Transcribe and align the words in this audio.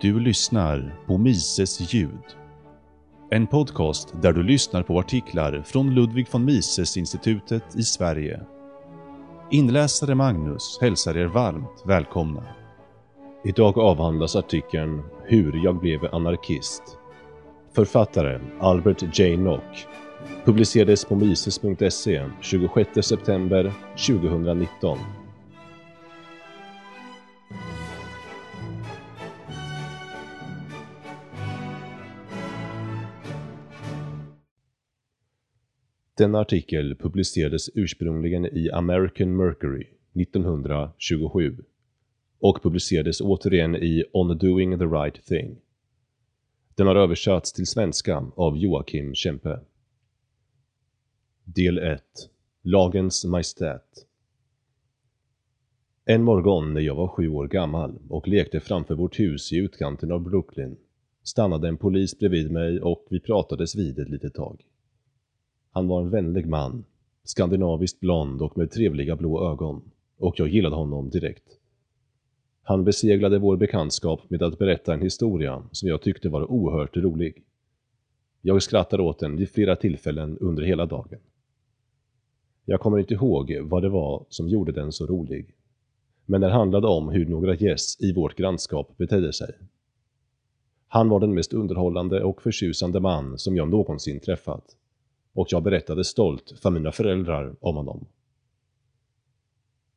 Du 0.00 0.20
lyssnar 0.20 0.94
på 1.06 1.18
Mises 1.18 1.94
ljud. 1.94 2.36
En 3.30 3.46
podcast 3.46 4.22
där 4.22 4.32
du 4.32 4.42
lyssnar 4.42 4.82
på 4.82 4.98
artiklar 4.98 5.62
från 5.66 5.94
Ludwig 5.94 6.26
von 6.30 6.44
Mises-institutet 6.44 7.76
i 7.76 7.82
Sverige. 7.82 8.40
Inläsare 9.50 10.14
Magnus 10.14 10.78
hälsar 10.80 11.16
er 11.16 11.26
varmt 11.26 11.82
välkomna. 11.86 12.42
Idag 13.44 13.78
avhandlas 13.78 14.36
artikeln 14.36 15.02
“Hur 15.24 15.64
jag 15.64 15.80
blev 15.80 16.14
anarkist”. 16.14 16.82
Författaren 17.72 18.42
Albert 18.60 19.18
J. 19.18 19.36
Nock. 19.36 19.86
Publicerades 20.44 21.04
på 21.04 21.14
mises.se 21.14 22.24
26 22.40 23.06
september 23.06 23.72
2019. 24.06 24.98
Denna 36.18 36.38
artikel 36.38 36.94
publicerades 36.94 37.70
ursprungligen 37.74 38.46
i 38.46 38.70
American 38.70 39.36
Mercury 39.36 39.86
1927 40.14 41.56
och 42.38 42.62
publicerades 42.62 43.20
återigen 43.20 43.76
i 43.76 44.04
On 44.12 44.38
Doing 44.38 44.78
the 44.78 44.84
Right 44.84 45.26
Thing. 45.26 45.56
Den 46.74 46.86
har 46.86 46.96
översatts 46.96 47.52
till 47.52 47.66
svenska 47.66 48.26
av 48.36 48.56
Joakim 48.56 49.14
Kempe. 49.14 49.60
Del 51.44 51.78
1 51.78 52.02
Lagens 52.62 53.24
Majestät 53.24 54.06
En 56.04 56.22
morgon 56.22 56.74
när 56.74 56.80
jag 56.80 56.94
var 56.94 57.08
sju 57.08 57.28
år 57.28 57.48
gammal 57.48 57.98
och 58.08 58.28
lekte 58.28 58.60
framför 58.60 58.94
vårt 58.94 59.18
hus 59.18 59.52
i 59.52 59.56
utkanten 59.56 60.12
av 60.12 60.20
Brooklyn 60.20 60.76
stannade 61.22 61.68
en 61.68 61.76
polis 61.76 62.18
bredvid 62.18 62.50
mig 62.50 62.80
och 62.80 63.06
vi 63.10 63.20
pratades 63.20 63.76
vid 63.76 63.98
ett 63.98 64.08
litet 64.08 64.34
tag. 64.34 64.62
Han 65.76 65.88
var 65.88 66.02
en 66.02 66.10
vänlig 66.10 66.46
man, 66.46 66.84
skandinaviskt 67.24 68.00
blond 68.00 68.42
och 68.42 68.58
med 68.58 68.70
trevliga 68.70 69.16
blå 69.16 69.50
ögon, 69.52 69.82
och 70.18 70.34
jag 70.38 70.48
gillade 70.48 70.76
honom 70.76 71.10
direkt. 71.10 71.58
Han 72.62 72.84
beseglade 72.84 73.38
vår 73.38 73.56
bekantskap 73.56 74.30
med 74.30 74.42
att 74.42 74.58
berätta 74.58 74.94
en 74.94 75.02
historia 75.02 75.62
som 75.72 75.88
jag 75.88 76.02
tyckte 76.02 76.28
var 76.28 76.50
oerhört 76.50 76.96
rolig. 76.96 77.44
Jag 78.40 78.62
skrattade 78.62 79.02
åt 79.02 79.18
den 79.18 79.36
vid 79.36 79.50
flera 79.50 79.76
tillfällen 79.76 80.38
under 80.38 80.62
hela 80.62 80.86
dagen. 80.86 81.18
Jag 82.64 82.80
kommer 82.80 82.98
inte 82.98 83.14
ihåg 83.14 83.58
vad 83.62 83.82
det 83.82 83.88
var 83.88 84.24
som 84.28 84.48
gjorde 84.48 84.72
den 84.72 84.92
så 84.92 85.06
rolig. 85.06 85.54
Men 86.26 86.40
den 86.40 86.50
handlade 86.50 86.86
om 86.86 87.08
hur 87.08 87.26
några 87.26 87.54
gäss 87.54 88.00
i 88.00 88.12
vårt 88.12 88.36
grannskap 88.36 88.96
betedde 88.96 89.32
sig. 89.32 89.54
Han 90.88 91.08
var 91.08 91.20
den 91.20 91.34
mest 91.34 91.52
underhållande 91.52 92.22
och 92.22 92.42
förtjusande 92.42 93.00
man 93.00 93.38
som 93.38 93.56
jag 93.56 93.68
någonsin 93.68 94.20
träffat 94.20 94.76
och 95.36 95.46
jag 95.50 95.62
berättade 95.62 96.04
stolt 96.04 96.54
för 96.62 96.70
mina 96.70 96.92
föräldrar 96.92 97.56
om 97.60 97.76
honom. 97.76 98.06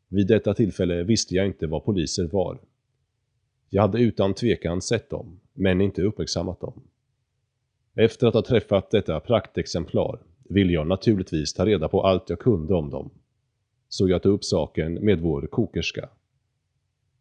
Vid 0.07 0.27
detta 0.27 0.53
tillfälle 0.53 1.03
visste 1.03 1.35
jag 1.35 1.45
inte 1.45 1.67
vad 1.67 1.85
poliser 1.85 2.27
var. 2.27 2.59
Jag 3.69 3.81
hade 3.81 4.01
utan 4.01 4.33
tvekan 4.33 4.81
sett 4.81 5.09
dem, 5.09 5.39
men 5.53 5.81
inte 5.81 6.01
uppmärksammat 6.01 6.59
dem. 6.59 6.81
Efter 7.95 8.27
att 8.27 8.33
ha 8.33 8.41
träffat 8.41 8.91
detta 8.91 9.19
praktexemplar 9.19 10.19
ville 10.43 10.73
jag 10.73 10.87
naturligtvis 10.87 11.53
ta 11.53 11.65
reda 11.65 11.87
på 11.87 12.03
allt 12.03 12.29
jag 12.29 12.39
kunde 12.39 12.73
om 12.73 12.89
dem. 12.89 13.09
Så 13.89 14.09
jag 14.09 14.23
tog 14.23 14.33
upp 14.33 14.43
saken 14.43 14.93
med 14.93 15.19
vår 15.19 15.47
kokerska. 15.47 16.09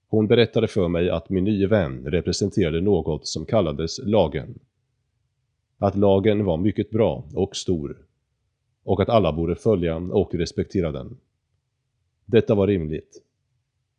Hon 0.08 0.27
berättade 0.27 0.69
för 0.69 0.88
mig 0.88 1.10
att 1.10 1.30
min 1.30 1.44
nye 1.44 1.66
vän 1.66 2.05
representerade 2.06 2.80
något 2.80 3.27
som 3.27 3.47
kallades 3.47 3.98
lagen. 3.98 4.58
Att 5.78 5.97
lagen 5.97 6.44
var 6.44 6.56
mycket 6.56 6.91
bra 6.91 7.25
och 7.34 7.56
stor 7.56 8.07
och 8.88 9.00
att 9.00 9.09
alla 9.09 9.32
borde 9.32 9.56
följa 9.56 9.97
och 9.97 10.34
respektera 10.34 10.93
den. 10.93 11.16
Detta 12.26 12.54
var 12.54 12.66
rimligt. 12.66 13.22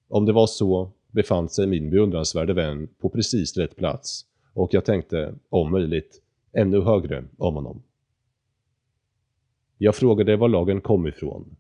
Om 0.08 0.26
det 0.26 0.34
var 0.34 0.48
så 0.48 0.92
befann 1.12 1.50
sig 1.50 1.68
min 1.68 1.90
beundransvärde 1.90 2.54
vän 2.54 2.88
på 3.00 3.10
precis 3.10 3.58
rätt 3.58 3.76
plats 3.76 4.26
och 4.54 4.74
jag 4.74 4.86
tänkte, 4.86 5.36
om 5.50 5.72
möjligt, 5.72 6.22
ännu 6.54 6.82
högre 6.82 7.24
om 7.38 7.56
honom. 7.56 7.84
Jag 9.78 9.96
frågade 9.96 10.36
var 10.36 10.50
lagen 10.50 10.82
kom 10.82 11.08
ifrån 11.08 11.56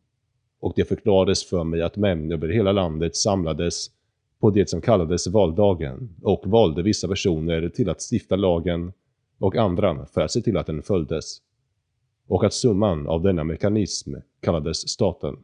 och 0.59 0.73
det 0.75 0.85
förklarades 0.85 1.49
för 1.49 1.63
mig 1.63 1.81
att 1.81 1.97
män 1.97 2.31
över 2.31 2.47
hela 2.47 2.71
landet 2.71 3.15
samlades 3.15 3.91
på 4.39 4.49
det 4.49 4.69
som 4.69 4.81
kallades 4.81 5.27
valdagen 5.27 6.15
och 6.23 6.47
valde 6.47 6.83
vissa 6.83 7.07
personer 7.07 7.69
till 7.69 7.89
att 7.89 8.01
stifta 8.11 8.35
lagen 8.35 8.93
och 9.39 9.55
andra 9.55 10.05
för 10.05 10.21
att 10.21 10.31
se 10.31 10.41
till 10.41 10.57
att 10.57 10.67
den 10.67 10.81
följdes 10.81 11.41
och 12.29 12.43
att 12.43 12.53
summan 12.53 13.07
av 13.07 13.21
denna 13.21 13.43
mekanism 13.43 14.15
kallades 14.39 14.89
staten. 14.89 15.37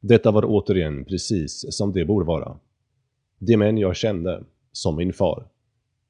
Detta 0.00 0.30
var 0.30 0.44
återigen 0.46 1.04
precis 1.04 1.66
som 1.68 1.92
det 1.92 2.04
borde 2.04 2.26
vara. 2.26 2.58
De 3.38 3.56
män 3.56 3.78
jag 3.78 3.96
kände, 3.96 4.44
som 4.72 4.96
min 4.96 5.12
far, 5.12 5.48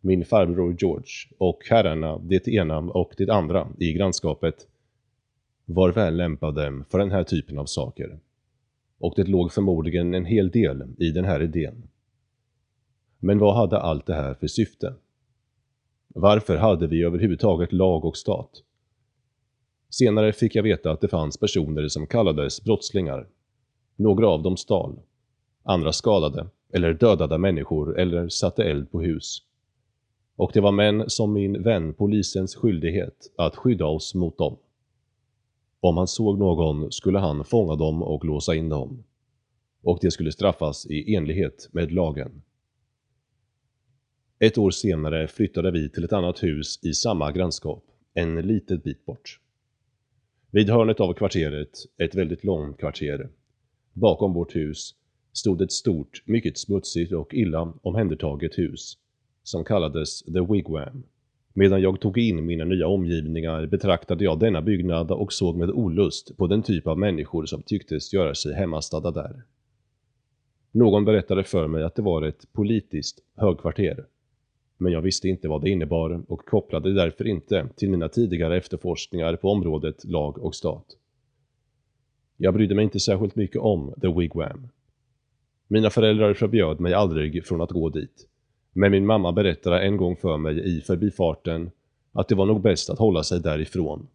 min 0.01 0.25
farbror 0.25 0.77
George 0.79 1.07
och 1.39 1.63
herrarna 1.71 2.19
det 2.19 2.49
ena 2.49 2.79
och 2.79 3.15
det 3.17 3.31
andra 3.31 3.69
i 3.79 3.93
grannskapet 3.93 4.69
var 5.65 5.93
väl 5.93 6.17
lämpade 6.17 6.84
för 6.91 6.99
den 6.99 7.11
här 7.11 7.25
typen 7.25 7.59
av 7.59 7.67
saker. 7.67 8.19
Och 8.99 9.13
det 9.17 9.29
låg 9.29 9.53
förmodligen 9.53 10.15
en 10.15 10.25
hel 10.25 10.51
del 10.51 10.84
i 10.99 11.11
den 11.11 11.25
här 11.25 11.43
idén. 11.43 11.89
Men 13.19 13.39
vad 13.39 13.57
hade 13.57 13.79
allt 13.79 14.07
det 14.07 14.15
här 14.15 14.34
för 14.34 14.47
syfte? 14.47 14.95
Varför 16.17 16.57
hade 16.57 16.87
vi 16.87 17.05
överhuvudtaget 17.05 17.73
lag 17.73 18.05
och 18.05 18.17
stat? 18.17 18.51
Senare 19.91 20.33
fick 20.33 20.55
jag 20.55 20.63
veta 20.63 20.91
att 20.91 21.01
det 21.01 21.09
fanns 21.09 21.39
personer 21.39 21.89
som 21.89 22.07
kallades 22.07 22.65
brottslingar. 22.65 23.29
Några 23.97 24.29
av 24.29 24.43
dem 24.43 24.57
stal. 24.57 25.01
Andra 25.63 25.93
skadade, 25.93 26.47
eller 26.73 26.95
dödade 26.95 27.39
människor 27.39 27.99
eller 27.99 28.29
satte 28.29 28.65
eld 28.65 28.91
på 28.91 29.01
hus. 29.01 29.43
Och 30.37 30.51
det 30.55 30.61
var 30.61 30.73
män 30.73 31.05
som 31.11 31.33
min 31.33 31.63
vän 31.63 31.95
polisens 31.95 32.57
skyldighet 32.57 33.33
att 33.37 33.57
skydda 33.57 33.87
oss 33.87 34.15
mot 34.15 34.39
dem. 34.39 34.57
Om 35.81 35.97
han 35.97 36.09
såg 36.09 36.39
någon 36.39 36.93
skulle 36.93 37.19
han 37.19 37.45
fånga 37.45 37.77
dem 37.77 38.03
och 38.03 38.25
låsa 38.25 38.55
in 38.55 38.69
dem. 38.69 39.05
Och 39.83 39.99
det 40.01 40.11
skulle 40.11 40.33
straffas 40.33 40.87
i 40.87 41.15
enlighet 41.15 41.69
med 41.73 41.93
lagen. 41.93 42.43
Ett 44.44 44.59
år 44.59 44.71
senare 44.71 45.28
flyttade 45.28 45.71
vi 45.71 45.88
till 45.88 46.05
ett 46.05 46.12
annat 46.12 46.43
hus 46.43 46.81
i 46.82 46.93
samma 46.94 47.32
grannskap, 47.32 47.84
en 48.15 48.34
liten 48.34 48.78
bit 48.78 49.06
bort. 49.06 49.41
Vid 50.50 50.71
hörnet 50.71 51.00
av 51.00 51.15
kvarteret, 51.15 51.71
ett 51.99 52.15
väldigt 52.15 52.44
långt 52.44 52.78
kvarter, 52.78 53.28
bakom 53.93 54.33
vårt 54.33 54.56
hus, 54.56 54.94
stod 55.33 55.62
ett 55.62 55.72
stort, 55.72 56.22
mycket 56.25 56.59
smutsigt 56.59 57.12
och 57.12 57.34
illa 57.34 57.75
omhändertaget 57.83 58.59
hus, 58.59 58.99
som 59.43 59.65
kallades 59.65 60.22
The 60.22 60.41
Wigwam. 60.53 61.03
Medan 61.53 61.83
jag 61.83 62.00
tog 62.00 62.19
in 62.19 62.47
mina 62.47 62.65
nya 62.65 62.87
omgivningar 62.87 63.66
betraktade 63.66 64.25
jag 64.25 64.38
denna 64.38 64.62
byggnad 64.62 65.10
och 65.10 65.33
såg 65.33 65.56
med 65.56 65.71
olust 65.71 66.37
på 66.37 66.47
den 66.47 66.62
typ 66.62 66.87
av 66.87 66.99
människor 66.99 67.47
som 67.47 67.62
tycktes 67.62 68.12
göra 68.12 68.34
sig 68.34 68.54
hemmastadda 68.54 69.10
där. 69.10 69.43
Någon 70.72 71.04
berättade 71.04 71.44
för 71.44 71.69
mig 71.69 71.83
att 71.83 71.94
det 71.94 72.03
var 72.03 72.22
ett 72.22 72.53
politiskt 72.53 73.19
högkvarter 73.37 74.06
men 74.79 74.93
jag 74.93 75.01
visste 75.01 75.29
inte 75.29 75.49
vad 75.49 75.62
det 75.62 75.71
innebar 75.71 76.23
och 76.29 76.47
kopplade 76.47 76.95
därför 76.95 77.27
inte 77.27 77.69
till 77.77 77.91
mina 77.91 78.09
tidigare 78.09 78.57
efterforskningar 78.57 79.37
på 79.37 79.51
området 79.51 80.05
lag 80.05 80.39
och 80.39 80.55
stat. 80.55 80.87
Jag 82.37 82.55
brydde 82.55 82.75
mig 82.75 82.84
inte 82.84 83.01
särskilt 83.01 83.37
mycket 83.37 83.61
om 83.61 83.95
The 84.01 84.09
Wigwam. 84.09 84.69
Mina 85.69 85.91
föräldrar 85.91 86.34
förbjöd 86.34 86.81
mig 86.81 86.95
aldrig 86.95 87.47
från 87.47 87.60
att 87.60 87.71
gå 87.71 87.89
dit, 87.89 88.28
men 88.72 88.91
min 88.91 89.07
mamma 89.07 89.33
berättade 89.33 89.81
en 89.81 89.97
gång 89.97 90.16
för 90.16 90.37
mig 90.37 90.77
i 90.77 90.81
förbifarten 90.81 91.71
att 92.13 92.28
det 92.28 92.34
var 92.34 92.47
nog 92.47 92.60
bäst 92.60 92.91
att 92.91 92.98
hålla 92.98 93.22
sig 93.22 93.41
därifrån, 93.41 94.07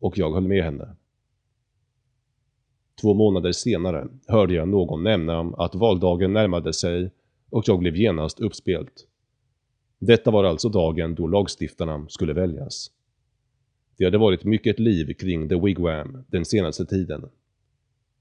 och 0.00 0.18
jag 0.18 0.32
höll 0.32 0.48
med 0.48 0.64
henne. 0.64 0.88
Två 3.00 3.14
månader 3.14 3.52
senare 3.52 4.08
hörde 4.26 4.54
jag 4.54 4.68
någon 4.68 5.02
nämna 5.02 5.38
att 5.40 5.74
valdagen 5.74 6.32
närmade 6.32 6.72
sig 6.72 7.10
och 7.50 7.64
jag 7.66 7.78
blev 7.78 7.96
genast 7.96 8.40
uppspelt. 8.40 9.06
Detta 9.98 10.30
var 10.30 10.44
alltså 10.44 10.68
dagen 10.68 11.14
då 11.14 11.26
lagstiftarna 11.26 12.06
skulle 12.08 12.32
väljas. 12.32 12.90
Det 13.96 14.04
hade 14.04 14.18
varit 14.18 14.44
mycket 14.44 14.78
liv 14.78 15.14
kring 15.14 15.48
The 15.48 15.60
Wigwam 15.60 16.24
den 16.28 16.44
senaste 16.44 16.86
tiden. 16.86 17.28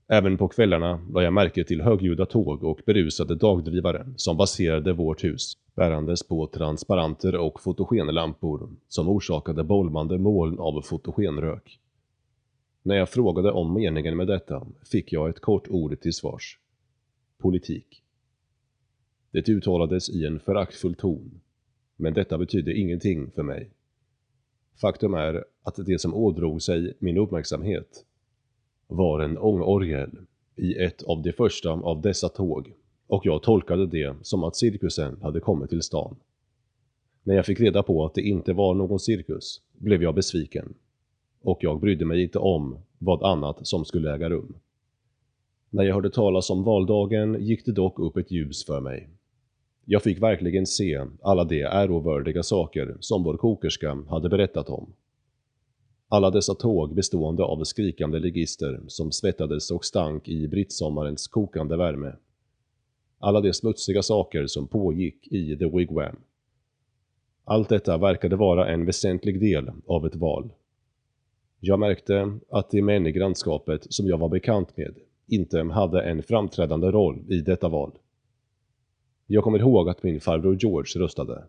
Även 0.07 0.37
på 0.37 0.47
kvällarna 0.47 1.01
la 1.13 1.23
jag 1.23 1.33
märke 1.33 1.63
till 1.63 1.81
högljudda 1.81 2.25
tåg 2.25 2.63
och 2.63 2.79
berusade 2.85 3.35
dagdrivare 3.35 4.07
som 4.15 4.37
baserade 4.37 4.93
vårt 4.93 5.23
hus, 5.23 5.57
bärandes 5.75 6.27
på 6.27 6.47
transparenter 6.47 7.35
och 7.35 7.61
fotogenlampor 7.61 8.69
som 8.87 9.09
orsakade 9.09 9.63
bolmande 9.63 10.17
moln 10.17 10.59
av 10.59 10.81
fotogenrök. 10.81 11.79
När 12.83 12.95
jag 12.95 13.09
frågade 13.09 13.51
om 13.51 13.73
meningen 13.73 14.17
med 14.17 14.27
detta 14.27 14.67
fick 14.91 15.13
jag 15.13 15.29
ett 15.29 15.39
kort 15.39 15.67
ord 15.67 16.01
till 16.01 16.13
svars. 16.13 16.59
Politik. 17.37 18.03
Det 19.31 19.49
uttalades 19.49 20.09
i 20.09 20.25
en 20.25 20.39
föraktfull 20.39 20.95
ton, 20.95 21.41
men 21.95 22.13
detta 22.13 22.37
betydde 22.37 22.73
ingenting 22.73 23.31
för 23.31 23.43
mig. 23.43 23.69
Faktum 24.81 25.13
är 25.13 25.45
att 25.63 25.75
det 25.85 26.01
som 26.01 26.13
ådrog 26.13 26.61
sig 26.61 26.93
min 26.99 27.17
uppmärksamhet 27.17 28.05
var 28.87 29.19
en 29.19 29.37
ångorgel 29.37 30.09
i 30.55 30.75
ett 30.75 31.03
av 31.03 31.21
de 31.21 31.31
första 31.31 31.71
av 31.71 32.01
dessa 32.01 32.29
tåg 32.29 32.73
och 33.07 33.25
jag 33.25 33.43
tolkade 33.43 33.87
det 33.87 34.15
som 34.21 34.43
att 34.43 34.55
cirkusen 34.55 35.21
hade 35.21 35.39
kommit 35.39 35.69
till 35.69 35.81
stan. 35.81 36.15
När 37.23 37.35
jag 37.35 37.45
fick 37.45 37.59
reda 37.59 37.83
på 37.83 38.05
att 38.05 38.13
det 38.13 38.21
inte 38.21 38.53
var 38.53 38.73
någon 38.73 38.99
cirkus 38.99 39.61
blev 39.73 40.03
jag 40.03 40.15
besviken 40.15 40.73
och 41.41 41.57
jag 41.61 41.79
brydde 41.79 42.05
mig 42.05 42.23
inte 42.23 42.39
om 42.39 42.79
vad 42.97 43.23
annat 43.23 43.67
som 43.67 43.85
skulle 43.85 44.13
äga 44.13 44.29
rum. 44.29 44.55
När 45.69 45.83
jag 45.83 45.93
hörde 45.93 46.09
talas 46.09 46.49
om 46.49 46.63
valdagen 46.63 47.37
gick 47.45 47.65
det 47.65 47.71
dock 47.71 47.99
upp 47.99 48.17
ett 48.17 48.31
ljus 48.31 48.65
för 48.65 48.81
mig. 48.81 49.09
Jag 49.87 50.03
fick 50.03 50.21
verkligen 50.21 50.65
se 50.65 51.05
alla 51.21 51.43
de 51.43 51.61
ärovördiga 51.61 52.43
saker 52.43 52.97
som 52.99 53.23
vår 53.23 53.37
kokerska 53.37 54.03
hade 54.09 54.29
berättat 54.29 54.69
om. 54.69 54.93
Alla 56.07 56.31
dessa 56.31 56.55
tåg 56.55 56.95
bestående 56.95 57.43
av 57.43 57.63
skrikande 57.63 58.19
ligister 58.19 58.81
som 58.87 59.11
svettades 59.11 59.71
och 59.71 59.85
stank 59.85 60.27
i 60.27 60.47
brittsommarens 60.47 61.27
kokande 61.27 61.77
värme. 61.77 62.15
Alla 63.19 63.41
de 63.41 63.53
smutsiga 63.53 64.03
saker 64.03 64.47
som 64.47 64.67
pågick 64.67 65.27
i 65.27 65.57
The 65.57 65.65
Wigwam. 65.65 66.15
Allt 67.43 67.69
detta 67.69 67.97
verkade 67.97 68.35
vara 68.35 68.67
en 68.67 68.85
väsentlig 68.85 69.39
del 69.39 69.71
av 69.87 70.05
ett 70.05 70.15
val. 70.15 70.49
Jag 71.59 71.79
märkte 71.79 72.39
att 72.49 72.71
de 72.71 72.81
män 72.81 73.07
i 73.07 73.11
grannskapet 73.11 73.87
som 73.89 74.07
jag 74.07 74.17
var 74.17 74.29
bekant 74.29 74.77
med 74.77 74.95
inte 75.27 75.63
hade 75.63 76.01
en 76.01 76.23
framträdande 76.23 76.87
roll 76.87 77.23
i 77.29 77.41
detta 77.41 77.69
val. 77.69 77.91
Jag 79.27 79.43
kommer 79.43 79.59
ihåg 79.59 79.89
att 79.89 80.03
min 80.03 80.21
farbror 80.21 80.57
George 80.59 81.03
röstade. 81.03 81.43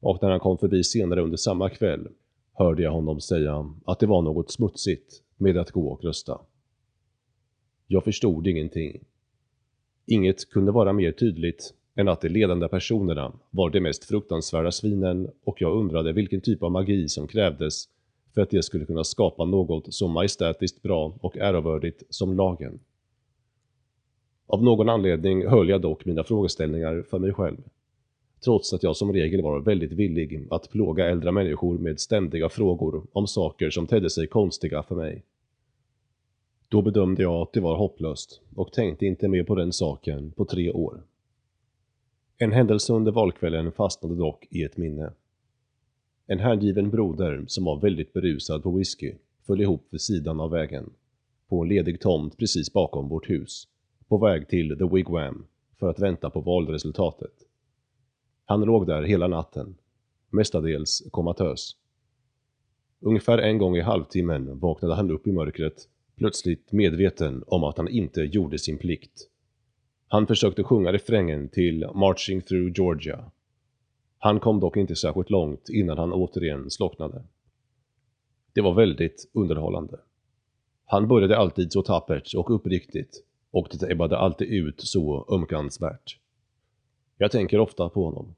Och 0.00 0.22
när 0.22 0.30
han 0.30 0.40
kom 0.40 0.58
förbi 0.58 0.84
senare 0.84 1.22
under 1.22 1.36
samma 1.36 1.68
kväll 1.68 2.08
hörde 2.52 2.82
jag 2.82 2.92
honom 2.92 3.20
säga 3.20 3.74
att 3.84 4.00
det 4.00 4.06
var 4.06 4.22
något 4.22 4.50
smutsigt 4.50 5.22
med 5.36 5.56
att 5.56 5.70
gå 5.70 5.88
och 5.88 6.04
rösta. 6.04 6.40
Jag 7.86 8.04
förstod 8.04 8.46
ingenting. 8.46 9.04
Inget 10.06 10.50
kunde 10.50 10.72
vara 10.72 10.92
mer 10.92 11.12
tydligt 11.12 11.74
än 11.94 12.08
att 12.08 12.20
de 12.20 12.28
ledande 12.28 12.68
personerna 12.68 13.32
var 13.50 13.70
de 13.70 13.80
mest 13.80 14.04
fruktansvärda 14.04 14.72
svinen 14.72 15.30
och 15.44 15.60
jag 15.60 15.76
undrade 15.76 16.12
vilken 16.12 16.40
typ 16.40 16.62
av 16.62 16.70
magi 16.70 17.08
som 17.08 17.26
krävdes 17.26 17.88
för 18.34 18.40
att 18.40 18.50
det 18.50 18.62
skulle 18.62 18.84
kunna 18.84 19.04
skapa 19.04 19.44
något 19.44 19.94
så 19.94 20.08
majestätiskt 20.08 20.82
bra 20.82 21.18
och 21.20 21.36
ärovördigt 21.36 22.02
som 22.08 22.36
lagen. 22.36 22.80
Av 24.46 24.62
någon 24.62 24.88
anledning 24.88 25.46
höll 25.46 25.68
jag 25.68 25.80
dock 25.80 26.04
mina 26.04 26.24
frågeställningar 26.24 27.04
för 27.10 27.18
mig 27.18 27.32
själv. 27.32 27.56
Trots 28.44 28.72
att 28.72 28.82
jag 28.82 28.96
som 28.96 29.12
regel 29.12 29.42
var 29.42 29.60
väldigt 29.60 29.92
villig 29.92 30.46
att 30.50 30.70
plåga 30.70 31.10
äldre 31.10 31.32
människor 31.32 31.78
med 31.78 32.00
ständiga 32.00 32.48
frågor 32.48 33.06
om 33.12 33.26
saker 33.26 33.70
som 33.70 33.86
tedde 33.86 34.10
sig 34.10 34.26
konstiga 34.26 34.82
för 34.82 34.94
mig. 34.94 35.22
Då 36.68 36.82
bedömde 36.82 37.22
jag 37.22 37.34
att 37.34 37.52
det 37.52 37.60
var 37.60 37.76
hopplöst 37.76 38.40
och 38.56 38.72
tänkte 38.72 39.06
inte 39.06 39.28
mer 39.28 39.42
på 39.42 39.54
den 39.54 39.72
saken 39.72 40.32
på 40.32 40.44
tre 40.44 40.72
år. 40.72 41.02
En 42.38 42.52
händelse 42.52 42.92
under 42.92 43.12
valkvällen 43.12 43.72
fastnade 43.72 44.14
dock 44.14 44.46
i 44.50 44.62
ett 44.62 44.76
minne. 44.76 45.12
En 46.26 46.38
hängiven 46.38 46.90
broder 46.90 47.44
som 47.46 47.64
var 47.64 47.80
väldigt 47.80 48.12
berusad 48.12 48.62
på 48.62 48.70
whisky 48.70 49.14
föll 49.46 49.60
ihop 49.60 49.86
vid 49.90 50.00
sidan 50.00 50.40
av 50.40 50.50
vägen, 50.50 50.90
på 51.48 51.62
en 51.62 51.68
ledig 51.68 52.00
tomt 52.00 52.38
precis 52.38 52.72
bakom 52.72 53.08
vårt 53.08 53.30
hus, 53.30 53.68
på 54.08 54.18
väg 54.18 54.48
till 54.48 54.78
The 54.78 54.84
Wigwam 54.84 55.46
för 55.78 55.90
att 55.90 55.98
vänta 55.98 56.30
på 56.30 56.40
valresultatet. 56.40 57.32
Han 58.44 58.60
låg 58.60 58.86
där 58.86 59.02
hela 59.02 59.26
natten, 59.26 59.76
mestadels 60.30 61.02
komatös. 61.10 61.76
Ungefär 63.00 63.38
en 63.38 63.58
gång 63.58 63.76
i 63.76 63.80
halvtimmen 63.80 64.58
vaknade 64.58 64.94
han 64.94 65.10
upp 65.10 65.26
i 65.26 65.32
mörkret, 65.32 65.88
plötsligt 66.16 66.72
medveten 66.72 67.44
om 67.46 67.64
att 67.64 67.78
han 67.78 67.88
inte 67.88 68.20
gjorde 68.20 68.58
sin 68.58 68.78
plikt. 68.78 69.28
Han 70.08 70.26
försökte 70.26 70.64
sjunga 70.64 70.92
refrängen 70.92 71.48
till 71.48 71.86
Marching 71.94 72.42
through 72.42 72.72
Georgia. 72.76 73.30
Han 74.18 74.40
kom 74.40 74.60
dock 74.60 74.76
inte 74.76 74.96
särskilt 74.96 75.30
långt 75.30 75.68
innan 75.68 75.98
han 75.98 76.12
återigen 76.12 76.70
slocknade. 76.70 77.22
Det 78.52 78.60
var 78.60 78.74
väldigt 78.74 79.30
underhållande. 79.32 80.00
Han 80.84 81.08
började 81.08 81.38
alltid 81.38 81.72
så 81.72 81.82
tappert 81.82 82.34
och 82.34 82.50
uppriktigt 82.50 83.24
och 83.54 83.68
det 83.70 83.90
ebbade 83.90 84.18
alltid 84.18 84.48
ut 84.48 84.80
så 84.80 85.26
ömkansvärt. 85.30 86.18
Jag 87.18 87.30
tänker 87.30 87.58
ofta 87.58 87.88
på 87.88 88.04
honom. 88.04 88.34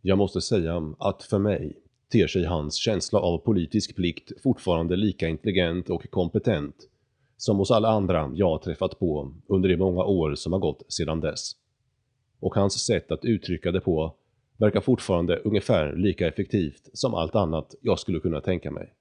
Jag 0.00 0.18
måste 0.18 0.40
säga 0.40 0.94
att 0.98 1.22
för 1.22 1.38
mig 1.38 1.76
ter 2.12 2.26
sig 2.26 2.44
hans 2.44 2.74
känsla 2.74 3.18
av 3.18 3.38
politisk 3.38 3.96
plikt 3.96 4.42
fortfarande 4.42 4.96
lika 4.96 5.28
intelligent 5.28 5.90
och 5.90 6.10
kompetent 6.10 6.74
som 7.36 7.56
hos 7.56 7.70
alla 7.70 7.88
andra 7.88 8.32
jag 8.34 8.50
har 8.50 8.58
träffat 8.58 8.98
på 8.98 9.34
under 9.46 9.68
de 9.68 9.76
många 9.76 10.04
år 10.04 10.34
som 10.34 10.52
har 10.52 10.60
gått 10.60 10.92
sedan 10.92 11.20
dess. 11.20 11.52
Och 12.40 12.54
hans 12.54 12.86
sätt 12.86 13.12
att 13.12 13.24
uttrycka 13.24 13.72
det 13.72 13.80
på 13.80 14.14
verkar 14.56 14.80
fortfarande 14.80 15.36
ungefär 15.36 15.96
lika 15.96 16.28
effektivt 16.28 16.90
som 16.92 17.14
allt 17.14 17.34
annat 17.34 17.74
jag 17.80 17.98
skulle 17.98 18.20
kunna 18.20 18.40
tänka 18.40 18.70
mig. 18.70 18.94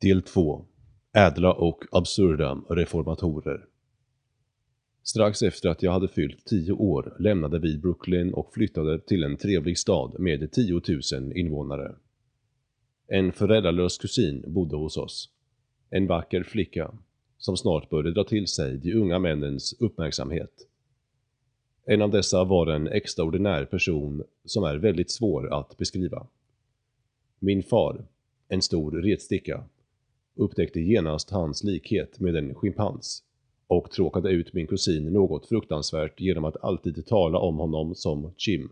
Del 0.00 0.22
2 0.22 0.64
Ädla 1.12 1.52
och 1.52 1.84
absurda 1.92 2.62
reformatorer 2.68 3.66
Strax 5.08 5.42
efter 5.42 5.68
att 5.68 5.82
jag 5.82 5.92
hade 5.92 6.08
fyllt 6.08 6.44
10 6.44 6.72
år 6.72 7.16
lämnade 7.18 7.58
vi 7.58 7.78
Brooklyn 7.78 8.34
och 8.34 8.54
flyttade 8.54 9.00
till 9.00 9.22
en 9.22 9.36
trevlig 9.36 9.78
stad 9.78 10.20
med 10.20 10.52
10 10.52 10.80
000 11.12 11.32
invånare. 11.36 11.94
En 13.08 13.32
föräldralös 13.32 13.98
kusin 13.98 14.44
bodde 14.46 14.76
hos 14.76 14.96
oss. 14.96 15.30
En 15.90 16.06
vacker 16.06 16.42
flicka, 16.42 16.90
som 17.38 17.56
snart 17.56 17.90
började 17.90 18.12
dra 18.12 18.24
till 18.24 18.46
sig 18.46 18.76
de 18.76 18.94
unga 18.94 19.18
männens 19.18 19.76
uppmärksamhet. 19.80 20.68
En 21.84 22.02
av 22.02 22.10
dessa 22.10 22.44
var 22.44 22.66
en 22.66 22.88
extraordinär 22.88 23.64
person 23.64 24.24
som 24.44 24.64
är 24.64 24.76
väldigt 24.76 25.10
svår 25.10 25.54
att 25.54 25.76
beskriva. 25.76 26.26
Min 27.38 27.62
far, 27.62 28.06
en 28.48 28.62
stor 28.62 28.92
retsticka, 28.92 29.64
upptäckte 30.34 30.80
genast 30.80 31.30
hans 31.30 31.64
likhet 31.64 32.20
med 32.20 32.36
en 32.36 32.54
schimpans 32.54 33.25
och 33.66 33.90
tråkade 33.90 34.30
ut 34.30 34.52
min 34.52 34.66
kusin 34.66 35.12
något 35.12 35.46
fruktansvärt 35.46 36.20
genom 36.20 36.44
att 36.44 36.64
alltid 36.64 37.06
tala 37.06 37.38
om 37.38 37.56
honom 37.56 37.94
som 37.94 38.32
“Jim”. 38.38 38.70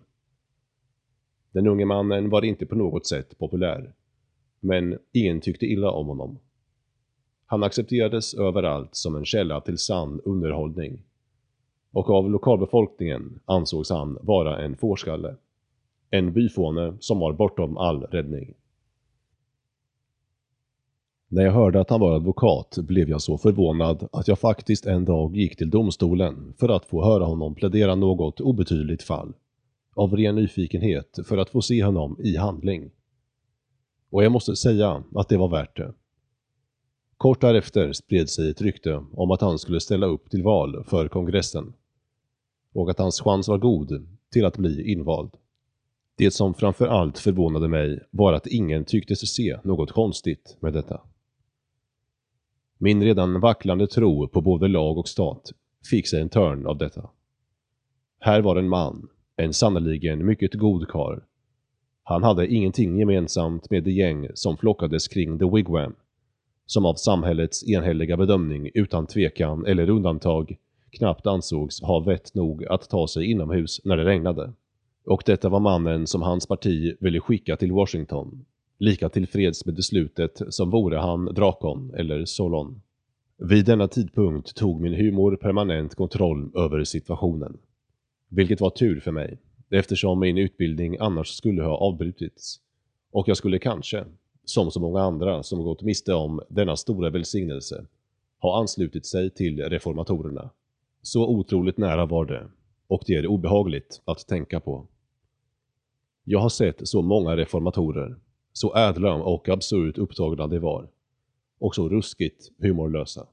Den 1.53 1.67
unge 1.67 1.85
mannen 1.85 2.31
var 2.31 2.45
inte 2.45 2.67
på 2.67 2.75
något 2.75 3.07
sätt 3.07 3.39
populär, 3.39 3.93
men 4.61 4.99
ingen 5.13 5.41
tyckte 5.41 5.67
illa 5.67 5.91
om 5.91 6.07
honom. 6.07 6.39
Han 7.47 7.63
accepterades 7.63 8.35
överallt 8.35 8.95
som 8.95 9.17
en 9.17 9.25
källa 9.25 9.61
till 9.61 9.79
sann 9.79 10.21
underhållning. 10.25 11.03
Och 11.93 12.11
av 12.11 12.31
lokalbefolkningen 12.31 13.41
ansågs 13.45 13.91
han 13.91 14.19
vara 14.23 14.59
en 14.59 14.77
fårskalle. 14.77 15.37
En 16.11 16.33
byfåne 16.33 16.97
som 17.01 17.19
var 17.19 17.33
bortom 17.33 17.77
all 17.77 18.03
räddning. 18.03 18.55
När 21.35 21.43
jag 21.43 21.53
hörde 21.53 21.81
att 21.81 21.91
han 21.91 22.01
var 22.01 22.17
advokat 22.17 22.79
blev 22.79 23.09
jag 23.09 23.23
så 23.23 23.39
förvånad 23.39 24.09
att 24.13 24.29
jag 24.29 24.39
faktiskt 24.39 24.87
en 24.87 25.05
dag 25.05 25.37
gick 25.37 25.57
till 25.57 25.71
domstolen 25.71 26.55
för 26.59 26.69
att 26.69 26.85
få 26.85 27.05
höra 27.05 27.25
honom 27.25 27.55
plädera 27.55 27.95
något 27.95 28.41
obetydligt 28.41 29.03
fall. 29.03 29.33
Av 29.95 30.17
ren 30.17 30.35
nyfikenhet 30.35 31.19
för 31.25 31.39
att 31.39 31.51
få 31.51 31.63
se 31.63 31.85
honom 31.85 32.17
i 32.21 32.37
handling. 32.37 32.91
Och 34.11 34.25
jag 34.25 34.33
måste 34.33 34.57
säga 34.57 35.03
att 35.15 35.29
det 35.29 35.37
var 35.37 35.49
värt 35.49 35.77
det. 35.77 35.95
Kort 37.17 37.41
därefter 37.41 37.93
spred 37.93 38.31
sig 38.31 38.51
ett 38.51 38.63
rykte 38.63 39.05
om 39.13 39.31
att 39.31 39.41
han 39.41 39.59
skulle 39.59 39.81
ställa 39.81 40.07
upp 40.07 40.31
till 40.31 40.43
val 40.43 40.85
för 40.85 41.09
kongressen. 41.09 41.73
Och 42.73 42.91
att 42.91 42.99
hans 42.99 43.21
chans 43.21 43.49
var 43.49 43.59
god 43.59 44.07
till 44.33 44.45
att 44.45 44.57
bli 44.57 44.93
invald. 44.93 45.31
Det 46.17 46.31
som 46.31 46.55
framför 46.55 46.87
allt 46.87 47.19
förvånade 47.19 47.69
mig 47.69 48.01
var 48.11 48.33
att 48.33 48.47
ingen 48.47 48.85
tycktes 48.85 49.35
se 49.35 49.59
något 49.65 49.93
konstigt 49.93 50.57
med 50.61 50.73
detta. 50.73 51.01
Min 52.79 53.03
redan 53.03 53.41
vacklande 53.41 53.87
tro 53.87 54.29
på 54.29 54.41
både 54.41 54.69
lag 54.69 54.99
och 54.99 55.09
stat 55.09 55.53
fick 55.91 56.09
sig 56.09 56.21
en 56.21 56.29
törn 56.29 56.67
av 56.67 56.79
detta. 56.79 57.11
Här 58.21 58.43
var 58.43 58.57
en 58.57 58.69
man, 58.69 59.09
en 59.37 59.53
sannoliken 59.53 60.27
mycket 60.27 60.55
god 60.55 60.89
karl. 60.89 61.21
Han 62.03 62.23
hade 62.23 62.47
ingenting 62.47 62.99
gemensamt 62.99 63.71
med 63.71 63.85
det 63.85 63.93
gäng 63.93 64.29
som 64.35 64.57
flockades 64.57 65.09
kring 65.09 65.39
The 65.39 65.45
Wigwam, 65.45 65.95
som 66.67 66.87
av 66.87 66.95
samhällets 66.95 67.69
enhälliga 67.69 68.17
bedömning 68.17 68.71
utan 68.75 69.07
tvekan 69.07 69.67
eller 69.67 69.91
undantag 69.91 70.57
knappt 70.91 71.27
ansågs 71.27 71.83
ha 71.83 72.01
vett 72.01 72.35
nog 72.35 72.65
att 72.65 72.91
ta 72.91 73.09
sig 73.09 73.31
inomhus 73.31 73.81
när 73.85 73.97
det 73.97 74.05
regnade. 74.05 74.53
Och 75.07 75.23
detta 75.27 75.49
var 75.49 75.61
mannen 75.61 76.07
som 76.07 76.23
hans 76.23 76.47
parti 76.47 76.97
ville 77.01 77.21
skicka 77.21 77.57
till 77.57 77.73
Washington 77.73 78.45
lika 78.79 79.09
tillfreds 79.09 79.67
med 79.67 79.75
beslutet 79.75 80.43
som 80.49 80.71
vore 80.71 80.97
han 80.99 81.25
Drakon 81.25 81.95
eller 81.95 82.25
Solon. 82.25 82.81
Vid 83.37 83.65
denna 83.65 83.89
tidpunkt 83.89 84.55
tog 84.55 84.81
min 84.81 84.95
humor 84.95 85.37
permanent 85.37 85.95
kontroll 85.95 86.51
över 86.57 86.85
situationen. 86.85 87.59
Vilket 88.29 88.61
var 88.61 88.71
tur 88.71 89.01
för 89.01 89.13
mig, 89.13 89.39
eftersom 89.71 90.21
min 90.21 90.39
utbildning 90.39 90.97
annars 91.01 91.29
skulle 91.29 91.63
ha 91.63 91.77
avbrutits. 91.77 92.61
Och 93.13 93.29
jag 93.29 93.37
skulle 93.37 93.59
kanske, 93.59 94.05
som 94.45 94.71
så 94.71 94.81
många 94.81 95.01
andra 95.01 95.43
som 95.43 95.65
gått 95.65 95.83
miste 95.83 96.15
om 96.15 96.41
denna 96.49 96.77
stora 96.77 97.11
välsignelse, 97.11 97.87
ha 98.41 98.59
anslutit 98.61 99.07
sig 99.07 99.31
till 99.31 99.61
reformatorerna. 99.61 100.51
Så 101.03 101.29
otroligt 101.29 101.79
nära 101.79 102.07
var 102.07 102.25
det, 102.25 102.49
och 102.87 103.03
det 103.07 103.15
är 103.15 103.27
obehagligt 103.27 104.03
att 104.05 104.27
tänka 104.29 104.61
på. 104.61 104.87
Jag 106.25 106.39
har 106.39 106.49
sett 106.49 106.89
så 106.89 107.03
många 107.03 107.37
reformatorer, 107.37 108.17
så 108.57 108.77
ädla 108.77 109.15
och 109.15 109.49
absurt 109.49 109.99
upptagna 109.99 110.47
de 110.47 110.59
var, 110.59 110.89
och 111.59 111.75
så 111.75 111.89
ruskigt 111.89 112.51
humorlösa. 112.59 113.27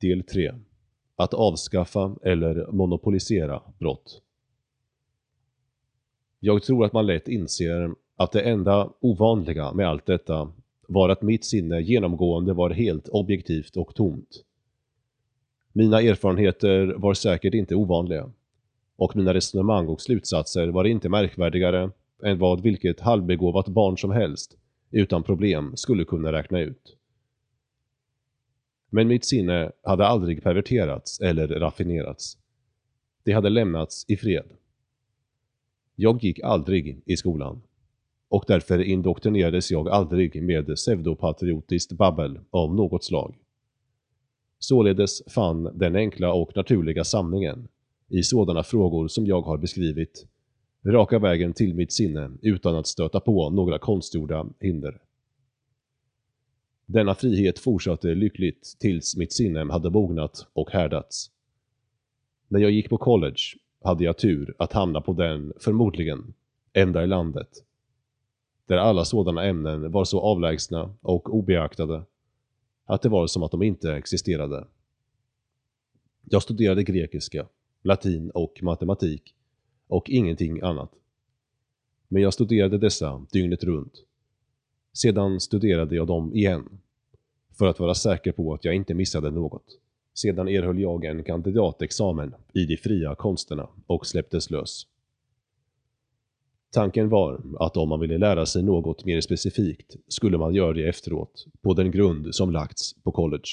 Del 0.00 0.22
3 0.22 0.54
Att 1.16 1.34
avskaffa 1.34 2.16
eller 2.22 2.72
monopolisera 2.72 3.62
brott. 3.78 4.22
Jag 6.40 6.62
tror 6.62 6.84
att 6.84 6.92
man 6.92 7.06
lätt 7.06 7.28
inser 7.28 7.94
att 8.16 8.32
det 8.32 8.40
enda 8.40 8.90
ovanliga 9.00 9.72
med 9.72 9.88
allt 9.88 10.06
detta 10.06 10.52
var 10.88 11.08
att 11.08 11.22
mitt 11.22 11.44
sinne 11.44 11.80
genomgående 11.80 12.52
var 12.52 12.70
helt 12.70 13.08
objektivt 13.08 13.76
och 13.76 13.94
tomt. 13.94 14.44
Mina 15.72 16.00
erfarenheter 16.00 16.94
var 16.96 17.14
säkert 17.14 17.54
inte 17.54 17.74
ovanliga 17.74 18.30
och 18.96 19.16
mina 19.16 19.34
resonemang 19.34 19.88
och 19.88 20.00
slutsatser 20.00 20.68
var 20.68 20.84
inte 20.84 21.08
märkvärdigare 21.08 21.90
än 22.24 22.38
vad 22.38 22.62
vilket 22.62 23.00
halvbegåvat 23.00 23.68
barn 23.68 23.98
som 23.98 24.10
helst 24.10 24.56
utan 24.90 25.22
problem 25.22 25.76
skulle 25.76 26.04
kunna 26.04 26.32
räkna 26.32 26.60
ut. 26.60 26.96
Men 28.90 29.08
mitt 29.08 29.24
sinne 29.24 29.72
hade 29.82 30.06
aldrig 30.06 30.42
perverterats 30.42 31.20
eller 31.20 31.48
raffinerats. 31.48 32.38
Det 33.22 33.32
hade 33.32 33.50
lämnats 33.50 34.04
i 34.08 34.16
fred. 34.16 34.46
Jag 35.96 36.24
gick 36.24 36.40
aldrig 36.40 37.02
i 37.04 37.16
skolan. 37.16 37.62
Och 38.28 38.44
därför 38.46 38.82
indoktrinerades 38.82 39.70
jag 39.70 39.88
aldrig 39.88 40.42
med 40.42 40.74
pseudopatriotiskt 40.74 41.92
babbel 41.92 42.40
av 42.50 42.74
något 42.74 43.04
slag. 43.04 43.34
Således 44.58 45.22
fann 45.34 45.78
den 45.78 45.96
enkla 45.96 46.32
och 46.32 46.56
naturliga 46.56 47.04
sanningen 47.04 47.68
i 48.08 48.22
sådana 48.22 48.62
frågor 48.62 49.08
som 49.08 49.26
jag 49.26 49.42
har 49.42 49.58
beskrivit 49.58 50.26
raka 50.92 51.18
vägen 51.18 51.52
till 51.52 51.74
mitt 51.74 51.92
sinne 51.92 52.30
utan 52.42 52.76
att 52.76 52.86
stöta 52.86 53.20
på 53.20 53.50
några 53.50 53.78
konstgjorda 53.78 54.46
hinder. 54.60 55.00
Denna 56.86 57.14
frihet 57.14 57.58
fortsatte 57.58 58.14
lyckligt 58.14 58.76
tills 58.78 59.16
mitt 59.16 59.32
sinne 59.32 59.72
hade 59.72 59.90
mognat 59.90 60.46
och 60.52 60.70
härdats. 60.70 61.30
När 62.48 62.60
jag 62.60 62.70
gick 62.70 62.88
på 62.88 62.98
college 62.98 63.40
hade 63.84 64.04
jag 64.04 64.18
tur 64.18 64.54
att 64.58 64.72
hamna 64.72 65.00
på 65.00 65.12
den, 65.12 65.52
förmodligen, 65.60 66.34
enda 66.72 67.04
i 67.04 67.06
landet, 67.06 67.48
där 68.66 68.76
alla 68.76 69.04
sådana 69.04 69.44
ämnen 69.44 69.92
var 69.92 70.04
så 70.04 70.20
avlägsna 70.20 70.94
och 71.00 71.34
obeaktade 71.34 72.04
att 72.84 73.02
det 73.02 73.08
var 73.08 73.26
som 73.26 73.42
att 73.42 73.50
de 73.50 73.62
inte 73.62 73.94
existerade. 73.94 74.66
Jag 76.24 76.42
studerade 76.42 76.82
grekiska, 76.82 77.46
latin 77.82 78.30
och 78.30 78.62
matematik 78.62 79.34
och 79.94 80.10
ingenting 80.10 80.60
annat. 80.60 80.90
Men 82.08 82.22
jag 82.22 82.34
studerade 82.34 82.78
dessa 82.78 83.26
dygnet 83.32 83.64
runt. 83.64 84.04
Sedan 84.92 85.40
studerade 85.40 85.96
jag 85.96 86.06
dem 86.06 86.34
igen, 86.34 86.68
för 87.58 87.66
att 87.66 87.80
vara 87.80 87.94
säker 87.94 88.32
på 88.32 88.54
att 88.54 88.64
jag 88.64 88.74
inte 88.74 88.94
missade 88.94 89.30
något. 89.30 89.78
Sedan 90.14 90.48
erhöll 90.48 90.80
jag 90.80 91.04
en 91.04 91.24
kandidatexamen 91.24 92.34
i 92.52 92.64
de 92.64 92.76
fria 92.76 93.14
konsterna 93.14 93.68
och 93.86 94.06
släpptes 94.06 94.50
lös. 94.50 94.86
Tanken 96.70 97.08
var 97.08 97.40
att 97.58 97.76
om 97.76 97.88
man 97.88 98.00
ville 98.00 98.18
lära 98.18 98.46
sig 98.46 98.62
något 98.62 99.04
mer 99.04 99.20
specifikt 99.20 99.96
skulle 100.08 100.38
man 100.38 100.54
göra 100.54 100.72
det 100.72 100.88
efteråt, 100.88 101.46
på 101.62 101.74
den 101.74 101.90
grund 101.90 102.34
som 102.34 102.50
lagts 102.50 103.02
på 103.02 103.12
college. 103.12 103.48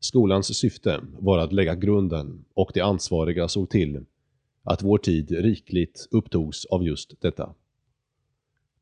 Skolans 0.00 0.58
syfte 0.58 1.00
var 1.18 1.38
att 1.38 1.52
lägga 1.52 1.74
grunden 1.74 2.44
och 2.54 2.70
de 2.74 2.80
ansvariga 2.80 3.48
såg 3.48 3.70
till 3.70 4.04
att 4.66 4.82
vår 4.82 4.98
tid 4.98 5.30
rikligt 5.30 6.08
upptogs 6.10 6.64
av 6.64 6.84
just 6.84 7.20
detta. 7.20 7.54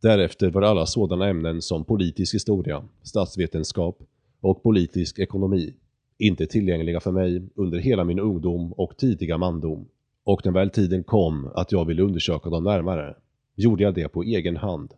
Därefter 0.02 0.50
var 0.50 0.62
alla 0.62 0.86
sådana 0.86 1.28
ämnen 1.28 1.62
som 1.62 1.84
politisk 1.84 2.34
historia, 2.34 2.84
statsvetenskap 3.02 4.02
och 4.40 4.62
politisk 4.62 5.18
ekonomi 5.18 5.74
inte 6.18 6.46
tillgängliga 6.46 7.00
för 7.00 7.12
mig 7.12 7.48
under 7.54 7.78
hela 7.78 8.04
min 8.04 8.18
ungdom 8.18 8.72
och 8.72 8.96
tidiga 8.96 9.38
mandom. 9.38 9.88
Och 10.24 10.40
när 10.44 10.52
väl 10.52 10.70
tiden 10.70 11.04
kom 11.04 11.50
att 11.54 11.72
jag 11.72 11.84
ville 11.84 12.02
undersöka 12.02 12.50
dem 12.50 12.64
närmare 12.64 13.16
gjorde 13.54 13.82
jag 13.82 13.94
det 13.94 14.08
på 14.08 14.22
egen 14.22 14.56
hand, 14.56 14.92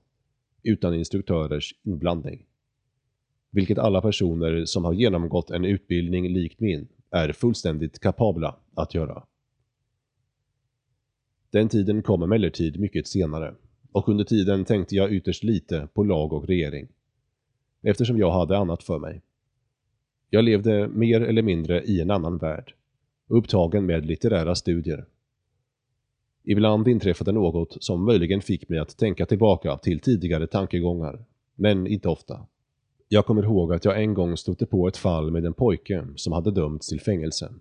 utan 0.62 0.94
instruktörers 0.94 1.74
inblandning. 1.82 2.46
Vilket 3.50 3.78
alla 3.78 4.00
personer 4.00 4.64
som 4.64 4.84
har 4.84 4.92
genomgått 4.92 5.50
en 5.50 5.64
utbildning 5.64 6.28
likt 6.28 6.60
min 6.60 6.88
är 7.10 7.32
fullständigt 7.32 7.98
kapabla 7.98 8.56
att 8.74 8.94
göra. 8.94 9.22
Den 11.56 11.68
tiden 11.68 12.02
kom 12.02 12.22
emellertid 12.22 12.80
mycket 12.80 13.06
senare 13.06 13.54
och 13.92 14.08
under 14.08 14.24
tiden 14.24 14.64
tänkte 14.64 14.96
jag 14.96 15.12
ytterst 15.12 15.44
lite 15.44 15.88
på 15.94 16.04
lag 16.04 16.32
och 16.32 16.46
regering. 16.46 16.88
Eftersom 17.82 18.18
jag 18.18 18.30
hade 18.30 18.58
annat 18.58 18.82
för 18.82 18.98
mig. 18.98 19.22
Jag 20.30 20.44
levde 20.44 20.88
mer 20.88 21.20
eller 21.20 21.42
mindre 21.42 21.82
i 21.82 22.00
en 22.00 22.10
annan 22.10 22.38
värld, 22.38 22.74
upptagen 23.28 23.86
med 23.86 24.06
litterära 24.06 24.54
studier. 24.54 25.04
Ibland 26.44 26.88
inträffade 26.88 27.32
något 27.32 27.82
som 27.84 28.04
möjligen 28.04 28.40
fick 28.40 28.68
mig 28.68 28.78
att 28.78 28.96
tänka 28.98 29.26
tillbaka 29.26 29.76
till 29.76 30.00
tidigare 30.00 30.46
tankegångar, 30.46 31.24
men 31.54 31.86
inte 31.86 32.08
ofta. 32.08 32.46
Jag 33.08 33.26
kommer 33.26 33.42
ihåg 33.42 33.72
att 33.72 33.84
jag 33.84 34.02
en 34.02 34.14
gång 34.14 34.36
stötte 34.36 34.66
på 34.66 34.88
ett 34.88 34.96
fall 34.96 35.30
med 35.30 35.44
en 35.44 35.54
pojke 35.54 36.06
som 36.16 36.32
hade 36.32 36.50
dömts 36.50 36.88
till 36.88 37.00
fängelse. 37.00 37.52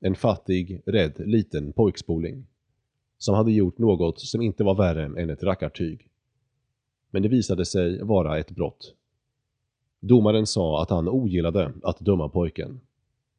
En 0.00 0.14
fattig, 0.14 0.82
rädd, 0.86 1.14
liten 1.18 1.72
pojkspoling. 1.72 2.46
Som 3.18 3.34
hade 3.34 3.52
gjort 3.52 3.78
något 3.78 4.20
som 4.20 4.42
inte 4.42 4.64
var 4.64 4.74
värre 4.74 5.22
än 5.22 5.30
ett 5.30 5.42
rackartyg. 5.42 6.08
Men 7.10 7.22
det 7.22 7.28
visade 7.28 7.64
sig 7.64 8.02
vara 8.02 8.38
ett 8.38 8.50
brott. 8.50 8.94
Domaren 10.00 10.46
sa 10.46 10.82
att 10.82 10.90
han 10.90 11.08
ogillade 11.08 11.72
att 11.82 12.00
döma 12.00 12.28
pojken. 12.28 12.80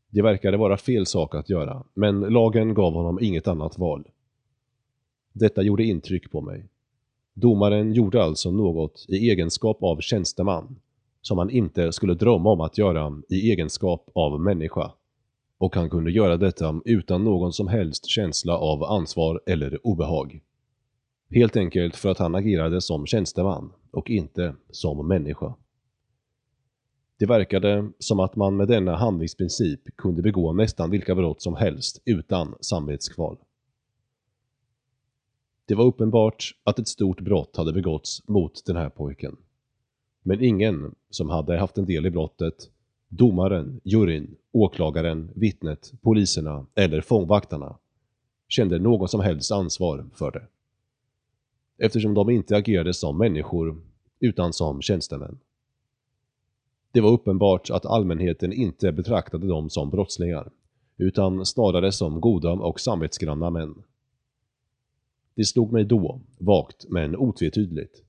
Det 0.10 0.22
verkade 0.22 0.58
vara 0.58 0.78
fel 0.78 1.06
sak 1.06 1.36
att 1.36 1.50
göra, 1.50 1.84
men 1.94 2.20
lagen 2.20 2.74
gav 2.74 2.94
honom 2.94 3.20
inget 3.22 3.48
annat 3.48 3.78
val. 3.78 4.08
Detta 5.34 5.62
gjorde 5.62 5.84
intryck 5.84 6.32
på 6.32 6.42
mig. 6.42 6.70
Domaren 7.34 7.94
gjorde 7.94 8.24
alltså 8.24 8.52
något 8.52 9.06
i 9.08 9.30
egenskap 9.30 9.84
av 9.84 10.00
tjänsteman 10.00 10.80
som 11.22 11.38
han 11.38 11.50
inte 11.50 11.92
skulle 11.92 12.14
drömma 12.14 12.50
om 12.52 12.62
att 12.62 12.78
göra 12.78 13.22
i 13.30 13.52
egenskap 13.52 14.10
av 14.14 14.42
människa. 14.42 14.92
Och 15.60 15.76
han 15.76 15.90
kunde 15.90 16.12
göra 16.12 16.38
detta 16.38 16.82
utan 16.86 17.24
någon 17.24 17.54
som 17.54 17.68
helst 17.68 18.06
känsla 18.06 18.58
av 18.58 18.84
ansvar 18.84 19.42
eller 19.46 19.88
obehag. 19.88 20.42
Helt 21.30 21.58
enkelt 21.58 21.96
för 21.96 22.10
att 22.10 22.18
han 22.18 22.36
agerade 22.36 22.82
som 22.82 23.06
tjänsteman 23.06 23.74
och 23.92 24.10
inte 24.10 24.56
som 24.70 25.08
människa. 25.08 25.56
Det 27.18 27.26
verkade 27.26 27.92
som 28.00 28.20
att 28.20 28.36
man 28.36 28.58
med 28.58 28.68
denna 28.68 28.96
handlingsprincip 28.96 29.96
kunde 29.96 30.22
begå 30.22 30.54
nästan 30.54 30.90
vilka 30.90 31.16
brott 31.16 31.42
som 31.42 31.56
helst 31.56 32.02
utan 32.06 32.56
samvetskval. 32.62 33.38
Det 35.66 35.76
var 35.76 35.86
uppenbart 35.86 36.56
att 36.64 36.80
ett 36.80 36.88
stort 36.88 37.22
brott 37.22 37.58
hade 37.58 37.74
begåtts 37.74 38.28
mot 38.28 38.66
den 38.66 38.76
här 38.76 38.90
pojken. 38.90 39.38
Men 40.24 40.44
ingen 40.44 40.96
som 41.10 41.30
hade 41.30 41.58
haft 41.58 41.78
en 41.78 41.86
del 41.86 42.06
i 42.06 42.12
brottet, 42.12 42.56
domaren, 43.10 43.82
juryn, 43.84 44.36
åklagaren, 44.52 45.32
vittnet, 45.36 45.94
poliserna 46.02 46.66
eller 46.76 47.02
fångvaktarna, 47.02 47.78
kände 48.48 48.80
någon 48.80 49.08
som 49.08 49.22
helst 49.22 49.52
ansvar 49.52 50.06
för 50.14 50.32
det. 50.32 50.48
Eftersom 51.86 52.14
de 52.14 52.30
inte 52.30 52.58
agerade 52.58 52.94
som 52.94 53.18
människor, 53.18 53.82
utan 54.20 54.54
som 54.54 54.82
tjänstemän. 54.82 55.40
Det 56.92 57.02
var 57.02 57.12
uppenbart 57.12 57.70
att 57.70 57.86
allmänheten 57.86 58.54
inte 58.54 58.92
betraktade 58.92 59.48
dem 59.48 59.70
som 59.70 59.90
brottslingar, 59.90 60.52
utan 60.98 61.46
snarare 61.46 61.92
som 61.92 62.22
goda 62.22 62.52
och 62.52 62.80
samvetsgranna 62.80 63.50
män. 63.50 63.84
Det 65.36 65.46
slog 65.46 65.72
mig 65.72 65.86
då, 65.86 66.22
vagt 66.38 66.86
men 66.90 67.16
otvetydigt, 67.16 68.04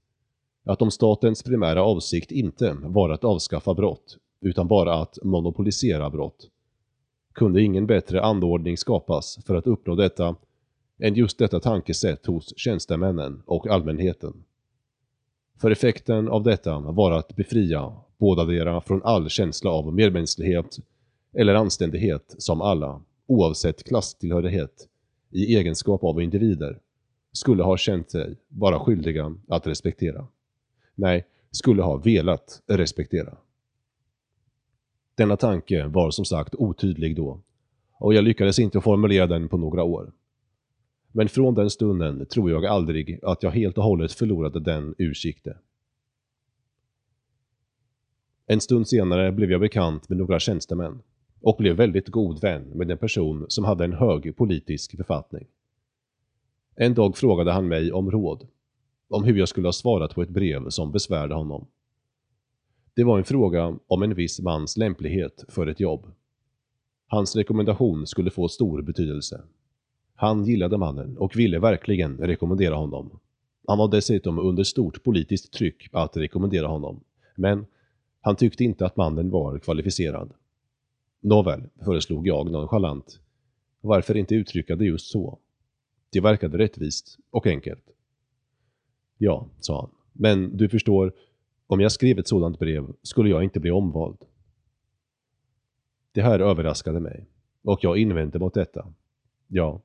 att 0.64 0.82
om 0.82 0.90
statens 0.90 1.42
primära 1.42 1.82
avsikt 1.84 2.30
inte 2.30 2.76
var 2.82 3.10
att 3.10 3.24
avskaffa 3.24 3.74
brott, 3.74 4.18
utan 4.40 4.68
bara 4.68 4.94
att 4.94 5.18
monopolisera 5.22 6.10
brott, 6.10 6.48
kunde 7.34 7.62
ingen 7.62 7.86
bättre 7.86 8.22
anordning 8.22 8.76
skapas 8.76 9.38
för 9.46 9.54
att 9.54 9.66
uppnå 9.66 9.94
detta 9.94 10.36
än 10.98 11.14
just 11.14 11.38
detta 11.38 11.60
tankesätt 11.60 12.26
hos 12.26 12.52
tjänstemännen 12.56 13.42
och 13.46 13.66
allmänheten. 13.66 14.44
För 15.60 15.70
effekten 15.70 16.28
av 16.28 16.42
detta 16.42 16.78
var 16.78 17.12
att 17.12 17.36
befria 17.36 17.92
bådadera 18.18 18.80
från 18.80 19.02
all 19.02 19.28
känsla 19.28 19.70
av 19.70 19.94
medmänsklighet 19.94 20.78
eller 21.32 21.54
anständighet 21.54 22.34
som 22.38 22.60
alla 22.60 23.02
oavsett 23.26 23.84
klasstillhörighet, 23.84 24.88
i 25.30 25.56
egenskap 25.56 26.04
av 26.04 26.22
individer, 26.22 26.78
skulle 27.32 27.62
ha 27.62 27.76
känt 27.76 28.10
sig 28.10 28.36
vara 28.48 28.78
skyldiga 28.78 29.36
att 29.48 29.66
respektera. 29.66 30.26
Nej, 30.94 31.26
skulle 31.50 31.82
ha 31.82 31.96
velat 31.96 32.62
respektera. 32.66 33.36
Denna 35.14 35.36
tanke 35.36 35.86
var 35.86 36.10
som 36.10 36.24
sagt 36.24 36.54
otydlig 36.54 37.16
då 37.16 37.40
och 38.00 38.14
jag 38.14 38.24
lyckades 38.24 38.58
inte 38.58 38.80
formulera 38.80 39.26
den 39.26 39.48
på 39.48 39.56
några 39.56 39.82
år. 39.82 40.12
Men 41.12 41.28
från 41.28 41.54
den 41.54 41.70
stunden 41.70 42.26
tror 42.26 42.50
jag 42.50 42.66
aldrig 42.66 43.20
att 43.22 43.42
jag 43.42 43.50
helt 43.50 43.78
och 43.78 43.84
hållet 43.84 44.12
förlorade 44.12 44.60
den 44.60 44.94
ur 44.98 45.14
sikte. 45.14 45.58
En 48.46 48.60
stund 48.60 48.88
senare 48.88 49.32
blev 49.32 49.50
jag 49.50 49.60
bekant 49.60 50.08
med 50.08 50.18
några 50.18 50.38
tjänstemän 50.38 51.02
och 51.40 51.56
blev 51.58 51.76
väldigt 51.76 52.08
god 52.08 52.40
vän 52.40 52.62
med 52.62 52.90
en 52.90 52.98
person 52.98 53.46
som 53.48 53.64
hade 53.64 53.84
en 53.84 53.92
hög 53.92 54.36
politisk 54.36 54.96
befattning. 54.96 55.46
En 56.76 56.94
dag 56.94 57.16
frågade 57.16 57.52
han 57.52 57.68
mig 57.68 57.92
om 57.92 58.10
råd, 58.10 58.46
om 59.08 59.24
hur 59.24 59.38
jag 59.38 59.48
skulle 59.48 59.66
ha 59.66 59.72
svarat 59.72 60.14
på 60.14 60.22
ett 60.22 60.28
brev 60.28 60.68
som 60.68 60.92
besvärde 60.92 61.34
honom. 61.34 61.66
Det 63.00 63.04
var 63.04 63.18
en 63.18 63.24
fråga 63.24 63.78
om 63.86 64.02
en 64.02 64.14
viss 64.14 64.40
mans 64.40 64.76
lämplighet 64.76 65.44
för 65.48 65.66
ett 65.66 65.80
jobb. 65.80 66.06
Hans 67.06 67.36
rekommendation 67.36 68.06
skulle 68.06 68.30
få 68.30 68.48
stor 68.48 68.82
betydelse. 68.82 69.42
Han 70.14 70.44
gillade 70.44 70.78
mannen 70.78 71.18
och 71.18 71.36
ville 71.36 71.58
verkligen 71.58 72.18
rekommendera 72.18 72.74
honom. 72.74 73.20
Han 73.66 73.78
var 73.78 73.88
dessutom 73.88 74.38
under 74.38 74.64
stort 74.64 75.02
politiskt 75.02 75.52
tryck 75.52 75.88
att 75.92 76.16
rekommendera 76.16 76.66
honom. 76.66 77.00
Men 77.34 77.66
han 78.20 78.36
tyckte 78.36 78.64
inte 78.64 78.86
att 78.86 78.96
mannen 78.96 79.30
var 79.30 79.58
kvalificerad. 79.58 80.32
Nåväl, 81.20 81.62
föreslog 81.84 82.26
jag 82.26 82.50
nonchalant. 82.50 83.20
Varför 83.80 84.16
inte 84.16 84.34
uttrycka 84.34 84.76
det 84.76 84.84
just 84.84 85.06
så? 85.06 85.38
Det 86.10 86.20
verkade 86.20 86.58
rättvist 86.58 87.18
och 87.30 87.46
enkelt. 87.46 87.84
Ja, 89.18 89.48
sa 89.60 89.80
han. 89.80 89.90
Men 90.12 90.56
du 90.56 90.68
förstår, 90.68 91.12
om 91.70 91.80
jag 91.80 91.92
skrev 91.92 92.18
ett 92.18 92.28
sådant 92.28 92.58
brev 92.58 92.86
skulle 93.02 93.30
jag 93.30 93.44
inte 93.44 93.60
bli 93.60 93.70
omvald. 93.70 94.18
Det 96.12 96.22
här 96.22 96.40
överraskade 96.40 97.00
mig, 97.00 97.26
och 97.62 97.78
jag 97.82 97.98
invände 97.98 98.38
mot 98.38 98.54
detta. 98.54 98.92
Ja, 99.48 99.80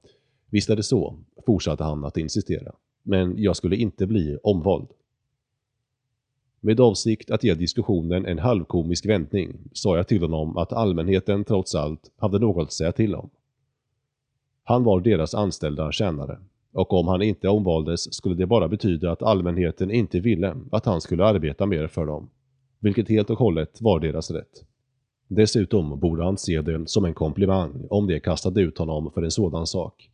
visst 0.50 0.70
är 0.70 0.76
det 0.76 0.84
så, 0.84 1.20
fortsatte 1.46 1.84
han 1.84 2.06
att 2.06 2.18
insistera. 2.18 2.76
Men 3.04 3.38
jag 3.38 3.56
skulle 3.56 3.76
inte 3.76 4.08
bli 4.08 4.38
omvald. 4.44 4.88
Med 6.60 6.80
avsikt 6.80 7.32
att 7.32 7.44
ge 7.44 7.54
diskussionen 7.54 8.26
en 8.26 8.40
halvkomisk 8.40 9.06
vändning 9.06 9.58
sa 9.74 9.98
jag 9.98 10.08
till 10.08 10.22
honom 10.22 10.58
att 10.58 10.74
allmänheten 10.74 11.44
trots 11.44 11.76
allt 11.76 12.12
hade 12.18 12.40
något 12.40 12.64
att 12.64 12.74
säga 12.74 12.92
till 12.92 13.16
om. 13.16 13.30
Han 14.64 14.84
var 14.84 15.02
deras 15.02 15.36
anställda 15.36 15.92
tjänare 15.92 16.40
och 16.76 16.94
om 16.94 17.08
han 17.08 17.22
inte 17.22 17.50
omvaldes 17.50 18.14
skulle 18.14 18.36
det 18.36 18.46
bara 18.46 18.68
betyda 18.68 19.12
att 19.12 19.24
allmänheten 19.24 19.92
inte 19.92 20.20
ville 20.20 20.56
att 20.72 20.86
han 20.86 21.02
skulle 21.02 21.26
arbeta 21.26 21.66
mer 21.66 21.88
för 21.88 22.06
dem, 22.06 22.30
vilket 22.80 23.10
helt 23.10 23.30
och 23.30 23.40
hållet 23.40 23.82
var 23.82 24.00
deras 24.00 24.32
rätt. 24.32 24.66
Dessutom 25.28 26.00
borde 26.00 26.24
han 26.24 26.38
se 26.38 26.62
det 26.62 26.90
som 26.90 27.06
en 27.06 27.14
komplimang 27.14 27.88
om 27.90 28.08
de 28.08 28.20
kastade 28.20 28.62
ut 28.62 28.78
honom 28.78 29.12
för 29.12 29.24
en 29.24 29.32
sådan 29.32 29.68
sak. 29.68 30.10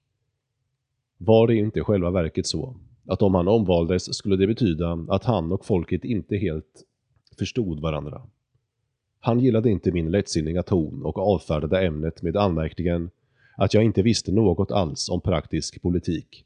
Var 1.17 1.47
det 1.47 1.55
inte 1.55 1.81
själva 1.81 2.11
verket 2.11 2.47
så, 2.47 2.75
att 3.07 3.21
om 3.21 3.35
han 3.35 3.47
omvaldes 3.47 4.15
skulle 4.15 4.35
det 4.35 4.47
betyda 4.47 5.05
att 5.09 5.23
han 5.23 5.51
och 5.51 5.65
folket 5.65 6.03
inte 6.03 6.37
helt 6.37 6.83
förstod 7.39 7.79
varandra. 7.79 8.21
Han 9.19 9.39
gillade 9.39 9.69
inte 9.69 9.91
min 9.91 10.11
lättsinniga 10.11 10.63
ton 10.63 11.01
och 11.03 11.17
avfärdade 11.17 11.85
ämnet 11.85 12.21
med 12.21 12.37
anmärkningen 12.37 13.09
att 13.57 13.73
jag 13.73 13.83
inte 13.83 14.01
visste 14.01 14.31
något 14.31 14.71
alls 14.71 15.09
om 15.09 15.21
praktisk 15.21 15.81
politik. 15.81 16.45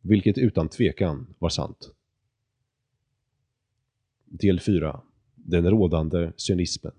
Vilket 0.00 0.38
utan 0.38 0.68
tvekan 0.68 1.34
var 1.38 1.48
sant. 1.48 1.90
Del 4.24 4.60
4. 4.60 5.00
Den 5.34 5.70
rådande 5.70 6.32
cynismen. 6.36 6.92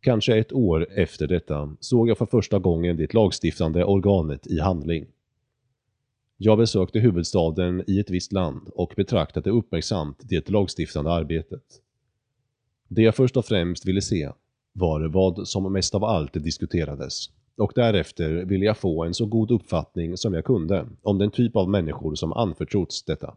Kanske 0.00 0.38
ett 0.38 0.52
år 0.52 0.86
efter 0.90 1.26
detta 1.26 1.76
såg 1.80 2.08
jag 2.08 2.18
för 2.18 2.26
första 2.26 2.58
gången 2.58 2.96
det 2.96 3.14
lagstiftande 3.14 3.84
organet 3.84 4.46
i 4.46 4.60
handling. 4.60 5.06
Jag 6.36 6.58
besökte 6.58 6.98
huvudstaden 6.98 7.84
i 7.86 8.00
ett 8.00 8.10
visst 8.10 8.32
land 8.32 8.68
och 8.68 8.92
betraktade 8.96 9.50
uppmärksamt 9.50 10.18
det 10.22 10.50
lagstiftande 10.50 11.10
arbetet. 11.10 11.82
Det 12.88 13.02
jag 13.02 13.14
först 13.14 13.36
och 13.36 13.44
främst 13.44 13.86
ville 13.86 14.02
se 14.02 14.32
var 14.72 15.00
vad 15.00 15.48
som 15.48 15.72
mest 15.72 15.94
av 15.94 16.04
allt 16.04 16.32
diskuterades 16.32 17.30
och 17.58 17.72
därefter 17.74 18.44
ville 18.44 18.64
jag 18.64 18.76
få 18.76 19.04
en 19.04 19.14
så 19.14 19.26
god 19.26 19.50
uppfattning 19.50 20.16
som 20.16 20.34
jag 20.34 20.44
kunde 20.44 20.86
om 21.02 21.18
den 21.18 21.30
typ 21.30 21.56
av 21.56 21.68
människor 21.68 22.14
som 22.14 22.32
anförtrotts 22.32 23.02
detta. 23.02 23.36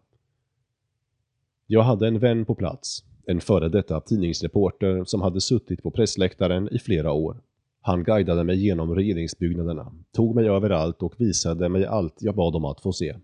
Jag 1.67 1.81
hade 1.81 2.07
en 2.07 2.19
vän 2.19 2.45
på 2.45 2.55
plats, 2.55 3.03
en 3.25 3.41
före 3.41 3.69
detta 3.69 4.01
tidningsreporter 4.01 5.03
som 5.03 5.21
hade 5.21 5.41
suttit 5.41 5.84
på 5.84 5.91
pressläktaren 5.91 6.69
i 6.71 6.79
flera 6.79 7.12
år. 7.12 7.41
Han 7.81 8.03
guidade 8.03 8.43
mig 8.43 8.65
genom 8.65 8.95
regeringsbyggnaderna, 8.95 9.93
tog 10.12 10.36
mig 10.36 10.49
överallt 10.49 11.03
och 11.03 11.13
visade 11.17 11.69
mig 11.69 11.86
allt 11.86 12.15
jag 12.19 12.36
bad 12.36 12.55
om 12.55 12.65
att 12.65 12.81
få 12.81 12.93
se. 12.93 13.15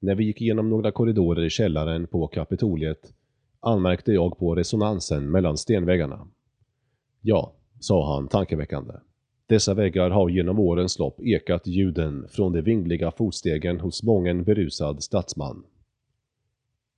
När 0.00 0.14
vi 0.14 0.24
gick 0.24 0.40
igenom 0.40 0.70
några 0.70 0.92
korridorer 0.92 1.44
i 1.44 1.50
källaren 1.50 2.06
på 2.06 2.26
Kapitoliet 2.26 3.12
anmärkte 3.60 4.12
jag 4.12 4.38
på 4.38 4.54
resonansen 4.54 5.30
mellan 5.30 5.56
stenväggarna. 5.56 6.28
Ja, 7.20 7.52
sa 7.80 8.14
han 8.14 8.28
tankeväckande. 8.28 8.94
Dessa 9.46 9.74
väggar 9.74 10.10
har 10.10 10.28
genom 10.28 10.58
årens 10.58 10.98
lopp 10.98 11.20
ekat 11.20 11.66
ljuden 11.66 12.28
från 12.28 12.52
de 12.52 12.62
vingliga 12.62 13.10
fotstegen 13.10 13.80
hos 13.80 14.02
mången 14.02 14.44
berusad 14.44 15.02
statsman. 15.02 15.64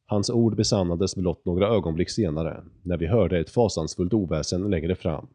Hans 0.06 0.30
ord 0.30 0.56
besannades 0.56 1.16
blott 1.16 1.44
några 1.44 1.68
ögonblick 1.68 2.10
senare, 2.10 2.64
när 2.82 2.96
vi 2.96 3.06
hörde 3.06 3.38
ett 3.38 3.50
fasansfullt 3.50 4.12
oväsen 4.12 4.70
längre 4.70 4.94
fram, 4.94 5.26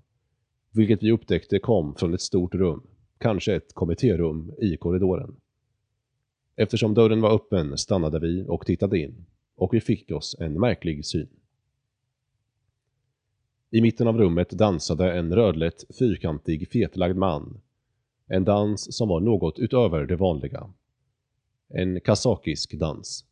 vilket 0.74 1.04
vi 1.04 1.12
upptäckte 1.12 1.60
kom 1.60 1.96
från 1.96 2.14
ett 2.14 2.22
stort 2.22 2.56
rum, 2.56 2.84
kanske 3.18 3.56
ett 3.56 3.74
kommittérum 3.74 4.54
i 4.62 4.78
korridoren. 4.78 5.36
Eftersom 6.56 6.94
dörren 6.94 7.22
var 7.22 7.36
öppen 7.36 7.78
stannade 7.78 8.20
vi 8.20 8.46
och 8.48 8.66
tittade 8.66 9.00
in, 9.00 9.26
och 9.56 9.74
vi 9.74 9.82
fick 9.82 10.12
oss 10.12 10.36
en 10.40 10.60
märklig 10.60 11.06
syn. 11.06 11.30
I 13.74 13.82
mitten 13.82 14.08
av 14.08 14.18
rummet 14.18 14.50
dansade 14.50 15.14
en 15.14 15.36
rödlätt, 15.36 15.84
fyrkantig, 16.00 16.72
fetlagd 16.72 17.18
man. 17.18 17.62
En 18.28 18.44
dans 18.44 18.98
som 18.98 19.10
var 19.10 19.20
något 19.20 19.60
utöver 19.60 20.06
det 20.06 20.16
vanliga. 20.16 20.70
En 21.70 22.02
kazakisk 22.02 22.74
dans. 22.74 23.26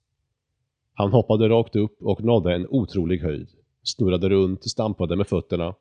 Han 0.94 1.12
hoppade 1.12 1.50
rakt 1.50 1.76
upp 1.76 2.02
och 2.02 2.24
nådde 2.24 2.56
en 2.56 2.68
otrolig 2.70 3.20
höjd, 3.20 3.50
snurrade 3.84 4.30
runt, 4.30 4.64
stampade 4.64 5.16
med 5.16 5.28
fötterna, 5.28 5.76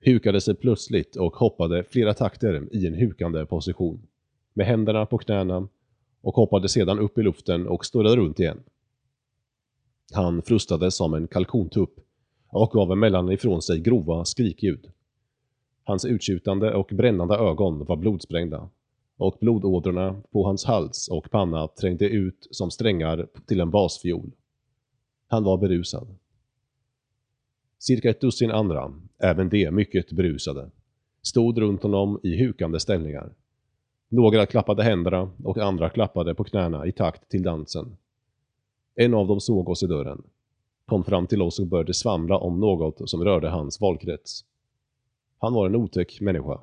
hukade 0.00 0.40
sig 0.40 0.54
plötsligt 0.54 1.16
och 1.16 1.36
hoppade 1.36 1.84
flera 1.84 2.14
takter 2.14 2.68
i 2.72 2.86
en 2.86 2.94
hukande 2.94 3.46
position, 3.46 4.06
med 4.54 4.66
händerna 4.66 5.06
på 5.06 5.18
knäna 5.18 5.68
och 6.20 6.34
hoppade 6.34 6.68
sedan 6.68 6.98
upp 6.98 7.18
i 7.18 7.22
luften 7.22 7.68
och 7.68 7.86
snurrade 7.86 8.16
runt 8.16 8.40
igen. 8.40 8.62
Han 10.12 10.42
frustade 10.42 10.90
som 10.90 11.14
en 11.14 11.28
kalkontupp 11.28 11.94
och 12.52 12.70
gav 12.70 12.92
emellan 12.92 13.32
ifrån 13.32 13.62
sig 13.62 13.80
grova 13.80 14.24
skrikljud. 14.24 14.90
Hans 15.84 16.04
uttjutande 16.04 16.74
och 16.74 16.90
brännande 16.92 17.34
ögon 17.34 17.84
var 17.84 17.96
blodsprängda 17.96 18.68
och 19.16 19.36
blodådrorna 19.40 20.22
på 20.30 20.44
hans 20.44 20.64
hals 20.64 21.08
och 21.08 21.30
panna 21.30 21.68
trängde 21.68 22.08
ut 22.08 22.48
som 22.50 22.70
strängar 22.70 23.28
till 23.46 23.60
en 23.60 23.70
basfiol. 23.70 24.30
Han 25.28 25.44
var 25.44 25.58
berusad. 25.58 26.16
Cirka 27.78 28.10
ett 28.10 28.20
dussin 28.20 28.50
andra, 28.50 28.92
även 29.18 29.48
de 29.48 29.70
mycket 29.70 30.12
berusade, 30.12 30.70
stod 31.22 31.58
runt 31.58 31.82
honom 31.82 32.20
i 32.22 32.36
hukande 32.44 32.80
ställningar. 32.80 33.34
Några 34.08 34.46
klappade 34.46 34.82
händerna 34.82 35.30
och 35.44 35.58
andra 35.58 35.90
klappade 35.90 36.34
på 36.34 36.44
knäna 36.44 36.86
i 36.86 36.92
takt 36.92 37.28
till 37.28 37.42
dansen. 37.42 37.96
En 38.94 39.14
av 39.14 39.26
dem 39.26 39.40
såg 39.40 39.68
oss 39.68 39.82
i 39.82 39.86
dörren, 39.86 40.22
kom 40.92 41.04
fram 41.04 41.26
till 41.26 41.42
oss 41.42 41.58
och 41.58 41.66
började 41.66 41.94
svamla 41.94 42.38
om 42.38 42.60
något 42.60 43.10
som 43.10 43.24
rörde 43.24 43.48
hans 43.48 43.80
valkrets. 43.80 44.44
Han 45.38 45.54
var 45.54 45.66
en 45.66 45.76
otäck 45.76 46.20
människa. 46.20 46.60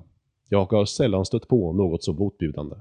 Jag 0.49 0.71
har 0.71 0.85
sällan 0.85 1.25
stött 1.25 1.47
på 1.47 1.73
något 1.73 2.03
så 2.03 2.13
motbjudande. 2.13 2.75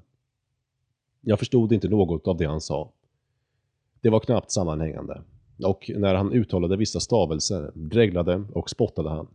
Jag 1.21 1.39
förstod 1.39 1.73
inte 1.73 1.89
något 1.89 2.29
av 2.29 2.37
det 2.37 2.45
han 2.45 2.61
sa. 2.61 2.93
Det 4.01 4.11
var 4.11 4.21
knappt 4.21 4.51
sammanhängande. 4.51 5.23
Och 5.65 5.91
när 5.97 6.15
han 6.15 6.33
uttalade 6.33 6.77
vissa 6.77 7.01
stavelser 7.01 7.71
dreglade 7.75 8.45
och 8.55 8.71
spottade 8.71 9.11
han. 9.11 9.27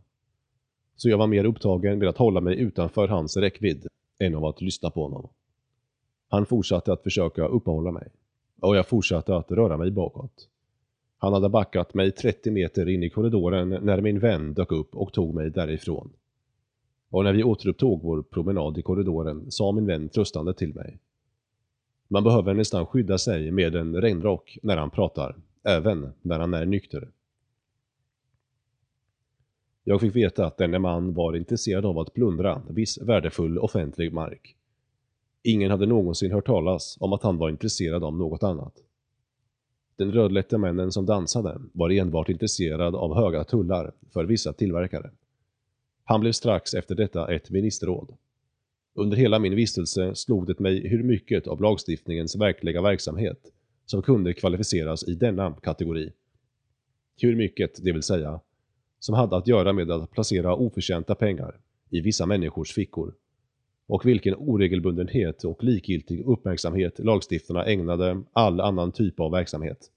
Så 0.96 1.08
jag 1.08 1.18
var 1.18 1.26
mer 1.26 1.44
upptagen 1.44 1.98
med 1.98 2.08
att 2.08 2.18
hålla 2.18 2.40
mig 2.40 2.58
utanför 2.58 3.08
hans 3.08 3.36
räckvidd 3.36 3.86
än 4.18 4.34
av 4.34 4.44
att 4.44 4.60
lyssna 4.60 4.90
på 4.90 5.02
honom. 5.02 5.28
Han 6.28 6.46
fortsatte 6.46 6.92
att 6.92 7.02
försöka 7.02 7.46
uppehålla 7.46 7.92
mig. 7.92 8.08
Och 8.60 8.76
jag 8.76 8.88
fortsatte 8.88 9.36
att 9.36 9.50
röra 9.50 9.76
mig 9.76 9.90
bakåt. 9.90 10.48
Han 11.24 11.32
hade 11.32 11.48
backat 11.48 11.94
mig 11.94 12.12
30 12.12 12.50
meter 12.50 12.88
in 12.88 13.02
i 13.02 13.10
korridoren 13.10 13.68
när 13.68 14.00
min 14.00 14.18
vän 14.18 14.54
dök 14.54 14.72
upp 14.72 14.96
och 14.96 15.12
tog 15.12 15.34
mig 15.34 15.50
därifrån. 15.50 16.12
Och 17.10 17.24
när 17.24 17.32
vi 17.32 17.44
återupptog 17.44 18.02
vår 18.02 18.22
promenad 18.22 18.78
i 18.78 18.82
korridoren 18.82 19.50
sa 19.50 19.72
min 19.72 19.86
vän 19.86 20.08
tröstande 20.08 20.54
till 20.54 20.74
mig. 20.74 20.98
Man 22.08 22.24
behöver 22.24 22.54
nästan 22.54 22.86
skydda 22.86 23.18
sig 23.18 23.50
med 23.50 23.74
en 23.74 24.00
regnrock 24.00 24.58
när 24.62 24.76
han 24.76 24.90
pratar, 24.90 25.36
även 25.62 26.12
när 26.22 26.38
han 26.38 26.54
är 26.54 26.66
nykter. 26.66 27.08
Jag 29.84 30.00
fick 30.00 30.16
veta 30.16 30.46
att 30.46 30.56
denne 30.56 30.78
man 30.78 31.14
var 31.14 31.36
intresserad 31.36 31.86
av 31.86 31.98
att 31.98 32.14
plundra 32.14 32.62
viss 32.68 32.98
värdefull 33.02 33.58
offentlig 33.58 34.12
mark. 34.12 34.56
Ingen 35.42 35.70
hade 35.70 35.86
någonsin 35.86 36.32
hört 36.32 36.46
talas 36.46 36.96
om 37.00 37.12
att 37.12 37.22
han 37.22 37.38
var 37.38 37.50
intresserad 37.50 38.04
av 38.04 38.16
något 38.16 38.42
annat. 38.42 38.84
Den 39.96 40.12
rödlätte 40.12 40.58
männen 40.58 40.92
som 40.92 41.06
dansade 41.06 41.60
var 41.72 41.90
enbart 41.90 42.28
intresserad 42.28 42.94
av 42.94 43.14
höga 43.14 43.44
tullar 43.44 43.92
för 44.12 44.24
vissa 44.24 44.52
tillverkare. 44.52 45.10
Han 46.04 46.20
blev 46.20 46.32
strax 46.32 46.74
efter 46.74 46.94
detta 46.94 47.34
ett 47.34 47.50
ministerråd. 47.50 48.16
Under 48.94 49.16
hela 49.16 49.38
min 49.38 49.56
vistelse 49.56 50.14
slog 50.14 50.46
det 50.46 50.60
mig 50.60 50.88
hur 50.88 51.02
mycket 51.02 51.46
av 51.46 51.62
lagstiftningens 51.62 52.36
verkliga 52.36 52.82
verksamhet 52.82 53.52
som 53.86 54.02
kunde 54.02 54.32
kvalificeras 54.32 55.08
i 55.08 55.14
denna 55.14 55.52
kategori. 55.52 56.12
Hur 57.20 57.36
mycket, 57.36 57.84
det 57.84 57.92
vill 57.92 58.02
säga, 58.02 58.40
som 58.98 59.14
hade 59.14 59.36
att 59.36 59.48
göra 59.48 59.72
med 59.72 59.90
att 59.90 60.10
placera 60.10 60.54
oförtjänta 60.54 61.14
pengar 61.14 61.60
i 61.90 62.00
vissa 62.00 62.26
människors 62.26 62.72
fickor 62.72 63.14
och 63.86 64.06
vilken 64.06 64.34
oregelbundenhet 64.34 65.44
och 65.44 65.64
likgiltig 65.64 66.20
uppmärksamhet 66.26 66.98
lagstiftarna 66.98 67.64
ägnade 67.64 68.22
all 68.32 68.60
annan 68.60 68.92
typ 68.92 69.20
av 69.20 69.30
verksamhet. 69.30 69.90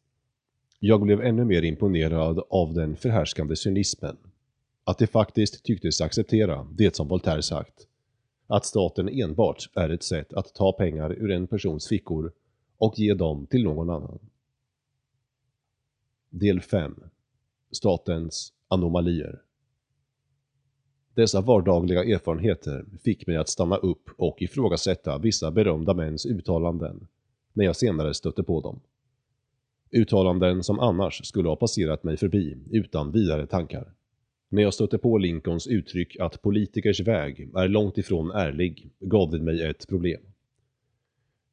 Jag 0.80 1.02
blev 1.02 1.22
ännu 1.22 1.46
mer 1.46 1.62
imponerad 1.62 2.40
av 2.50 2.74
den 2.74 2.96
förhärskande 2.96 3.56
cynismen. 3.56 4.18
Att 4.84 4.98
de 4.98 5.08
faktiskt 5.08 5.64
tycktes 5.64 6.02
acceptera 6.02 6.68
det 6.78 6.96
som 6.96 7.08
Voltaire 7.08 7.42
sagt. 7.42 7.88
Att 8.48 8.66
staten 8.66 9.10
enbart 9.10 9.70
är 9.74 9.90
ett 9.90 10.04
sätt 10.04 10.34
att 10.34 10.54
ta 10.54 10.72
pengar 10.72 11.12
ur 11.12 11.32
en 11.32 11.48
persons 11.48 11.88
fickor 11.88 12.32
och 12.78 13.00
ge 13.00 13.14
dem 13.14 13.46
till 13.46 13.64
någon 13.64 13.90
annan. 13.90 14.20
Del 16.30 16.62
5 16.62 16.96
Statens 17.72 18.54
anomalier 18.68 19.42
dessa 21.18 21.42
vardagliga 21.42 22.04
erfarenheter 22.04 22.86
fick 23.04 23.28
mig 23.28 23.38
att 23.38 23.50
stanna 23.50 23.78
upp 23.78 24.10
och 24.18 24.42
ifrågasätta 24.42 25.18
vissa 25.18 25.52
berömda 25.52 25.94
mäns 25.94 26.26
uttalanden, 26.26 27.08
när 27.54 27.66
jag 27.66 27.76
senare 27.76 28.14
stötte 28.14 28.44
på 28.44 28.62
dem. 28.62 28.80
Uttalanden 29.92 30.64
som 30.64 30.80
annars 30.80 31.26
skulle 31.26 31.50
ha 31.50 31.56
passerat 31.56 32.04
mig 32.04 32.18
förbi 32.18 32.58
utan 32.72 33.12
vidare 33.12 33.48
tankar. 33.48 33.94
När 34.50 34.62
jag 34.62 34.74
stötte 34.74 34.98
på 34.98 35.18
Lincolns 35.18 35.68
uttryck 35.68 36.20
att 36.20 36.42
politikers 36.42 37.00
väg 37.00 37.50
är 37.56 37.68
långt 37.68 37.98
ifrån 37.98 38.32
ärlig 38.32 38.92
gav 39.00 39.32
det 39.32 39.40
mig 39.40 39.64
ett 39.64 39.88
problem. 39.88 40.22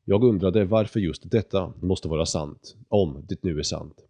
Jag 0.05 0.25
undrade 0.25 0.65
varför 0.65 1.01
just 1.01 1.31
detta 1.31 1.73
måste 1.81 2.09
vara 2.09 2.27
sant, 2.27 2.77
om 2.89 3.25
det 3.29 3.43
nu 3.43 3.59
är 3.59 3.63
sant. 3.63 4.05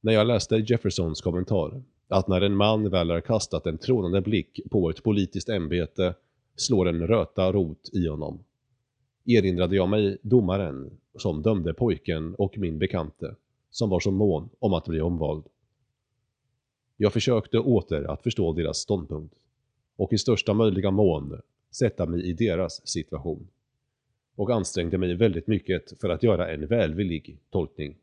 När 0.00 0.12
jag 0.12 0.26
läste 0.26 0.56
Jeffersons 0.56 1.20
kommentar 1.20 1.82
att 2.12 2.28
när 2.28 2.40
en 2.40 2.56
man 2.56 2.90
väl 2.90 3.10
har 3.10 3.20
kastat 3.20 3.66
en 3.66 3.78
trånande 3.78 4.20
blick 4.20 4.60
på 4.70 4.90
ett 4.90 5.02
politiskt 5.02 5.48
ämbete 5.48 6.14
slår 6.56 6.88
en 6.88 7.06
röta 7.06 7.52
rot 7.52 7.90
i 7.92 8.08
honom. 8.08 8.44
Erinrade 9.26 9.76
jag 9.76 9.88
mig 9.88 10.18
domaren 10.22 10.90
som 11.16 11.42
dömde 11.42 11.74
pojken 11.74 12.34
och 12.34 12.58
min 12.58 12.78
bekante, 12.78 13.34
som 13.70 13.90
var 13.90 14.00
så 14.00 14.10
mån 14.10 14.48
om 14.58 14.74
att 14.74 14.84
bli 14.84 15.00
omvald. 15.00 15.44
Jag 16.96 17.12
försökte 17.12 17.58
åter 17.58 18.10
att 18.10 18.22
förstå 18.22 18.52
deras 18.52 18.78
ståndpunkt 18.78 19.34
och 19.96 20.12
i 20.12 20.18
största 20.18 20.54
möjliga 20.54 20.90
mån 20.90 21.40
sätta 21.70 22.06
mig 22.06 22.28
i 22.28 22.32
deras 22.32 22.86
situation 22.88 23.48
och 24.36 24.50
ansträngde 24.50 24.98
mig 24.98 25.14
väldigt 25.14 25.46
mycket 25.46 26.00
för 26.00 26.08
att 26.08 26.22
göra 26.22 26.52
en 26.52 26.66
välvillig 26.66 27.38
tolkning. 27.50 27.96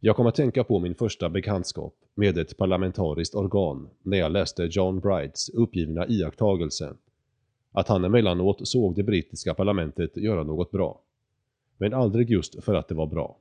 Jag 0.00 0.16
kom 0.16 0.26
att 0.26 0.34
tänka 0.34 0.64
på 0.64 0.78
min 0.78 0.94
första 0.94 1.28
bekantskap 1.28 1.94
med 2.14 2.38
ett 2.38 2.56
parlamentariskt 2.56 3.34
organ 3.34 3.88
när 4.02 4.18
jag 4.18 4.32
läste 4.32 4.68
John 4.70 5.00
Brights 5.00 5.48
uppgivna 5.48 6.06
iakttagelse 6.08 6.94
att 7.72 7.88
han 7.88 8.04
emellanåt 8.04 8.68
såg 8.68 8.94
det 8.94 9.02
brittiska 9.02 9.54
parlamentet 9.54 10.16
göra 10.16 10.42
något 10.42 10.70
bra. 10.70 11.00
Men 11.78 11.94
aldrig 11.94 12.30
just 12.30 12.64
för 12.64 12.74
att 12.74 12.88
det 12.88 12.94
var 12.94 13.06
bra. 13.06 13.38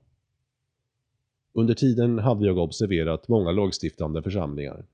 Under 1.54 1.74
tiden 1.74 2.20
hade 2.20 2.46
jag 2.46 2.58
observerat 2.58 3.28
många 3.28 3.52
lagstiftande 3.52 4.24
församlingar 4.24 4.86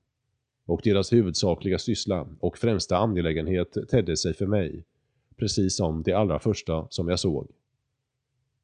och 0.66 0.80
deras 0.84 1.12
huvudsakliga 1.12 1.78
syssla 1.78 2.28
och 2.40 2.58
främsta 2.58 2.96
angelägenhet 2.96 3.76
tedde 3.90 4.16
sig 4.16 4.34
för 4.34 4.46
mig 4.46 4.84
precis 5.36 5.76
som 5.76 6.02
det 6.02 6.12
allra 6.12 6.38
första 6.38 6.86
som 6.90 7.08
jag 7.08 7.18
såg 7.20 7.48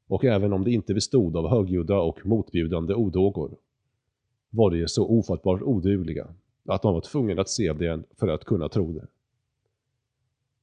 och 0.09 0.25
även 0.25 0.53
om 0.53 0.63
det 0.63 0.71
inte 0.71 0.93
bestod 0.93 1.37
av 1.37 1.49
högljudda 1.49 1.99
och 1.99 2.25
motbjudande 2.25 2.93
odågor, 2.93 3.51
var 4.49 4.71
de 4.71 4.87
så 4.87 5.07
ofattbart 5.07 5.61
odugliga 5.61 6.27
att 6.65 6.83
man 6.83 6.93
var 6.93 7.01
tvungen 7.01 7.39
att 7.39 7.49
se 7.49 7.73
det 7.73 8.03
för 8.19 8.27
att 8.27 8.45
kunna 8.45 8.69
tro 8.69 8.93
det. 8.93 9.07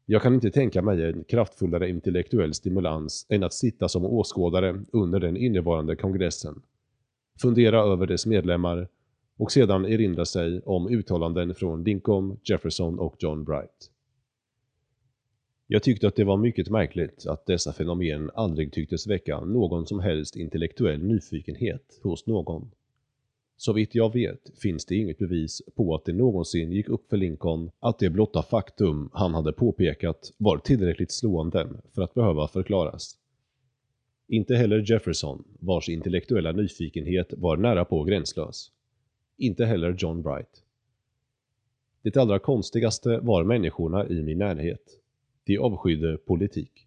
Jag 0.07 0.23
kan 0.23 0.35
inte 0.35 0.51
tänka 0.51 0.83
mig 0.83 1.03
en 1.03 1.25
kraftfullare 1.25 1.89
intellektuell 1.89 2.55
stimulans 2.55 3.27
än 3.29 3.43
att 3.43 3.55
sitta 3.55 3.89
som 3.89 4.05
åskådare 4.05 4.85
under 4.93 5.21
den 5.21 5.37
innevarande 5.37 5.97
kongressen, 5.97 6.63
fundera 7.43 7.81
över 7.81 8.07
dess 8.07 8.27
medlemmar 8.27 8.89
och 9.37 9.53
sedan 9.53 9.87
erinra 9.87 10.25
sig 10.25 10.61
om 10.61 10.89
uttalanden 10.89 11.55
från 11.55 11.85
Lincoln, 11.85 12.39
Jefferson 12.43 12.99
och 12.99 13.15
John 13.19 13.45
Bright. 13.45 13.91
Jag 15.69 15.83
tyckte 15.83 16.09
att 16.09 16.17
det 16.17 16.25
var 16.25 16.37
mycket 16.37 16.71
märkligt 16.71 17.27
att 17.27 17.47
dessa 17.47 17.73
fenomen 17.73 18.31
aldrig 18.35 18.73
tycktes 18.73 19.07
väcka 19.07 19.41
någon 19.41 19.87
som 19.87 20.01
helst 20.01 20.37
intellektuell 20.37 21.03
nyfikenhet 21.03 22.01
hos 22.03 22.27
någon. 22.27 22.71
Så 23.57 23.73
vitt 23.73 23.95
jag 23.95 24.13
vet 24.13 24.59
finns 24.59 24.85
det 24.85 24.97
inget 24.97 25.19
bevis 25.19 25.63
på 25.75 25.95
att 25.95 26.05
det 26.05 26.13
någonsin 26.13 26.73
gick 26.73 26.89
upp 26.89 27.09
för 27.11 27.17
Lincoln 27.17 27.71
att 27.81 27.99
det 27.99 28.11
blotta 28.11 28.43
faktum 28.43 29.11
han 29.13 29.35
hade 29.35 29.53
påpekat 29.53 30.33
var 30.37 30.59
tillräckligt 30.59 31.13
slående 31.13 31.69
för 31.95 32.03
att 32.03 32.15
behöva 32.15 32.49
förklaras. 32.49 33.19
Inte 34.29 34.57
heller 34.57 34.93
Jefferson, 34.93 35.45
vars 35.59 35.89
intellektuella 35.89 36.53
nyfikenhet 36.53 37.35
var 37.37 37.57
nära 37.57 37.85
på 37.85 38.05
gränslös. 38.05 38.71
Inte 39.37 39.65
heller 39.65 39.97
John 39.99 40.23
Bright. 40.23 40.63
Det 42.03 42.17
allra 42.17 42.39
konstigaste 42.39 43.19
var 43.19 43.45
människorna 43.45 44.09
i 44.09 44.23
min 44.23 44.39
närhet. 44.39 45.01
De 45.47 45.59
avskydde 45.59 46.17
politik. 46.17 46.87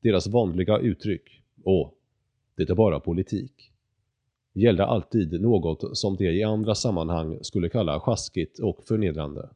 Deras 0.00 0.26
vanliga 0.26 0.78
uttryck, 0.78 1.42
åh, 1.64 1.90
det 2.56 2.70
är 2.70 2.74
bara 2.74 3.00
politik, 3.00 3.72
gällde 4.52 4.84
alltid 4.84 5.40
något 5.40 5.98
som 5.98 6.16
de 6.16 6.24
i 6.24 6.42
andra 6.42 6.74
sammanhang 6.74 7.38
skulle 7.42 7.68
kalla 7.68 8.00
sjaskigt 8.00 8.58
och 8.58 8.84
förnedrande. 8.84 9.48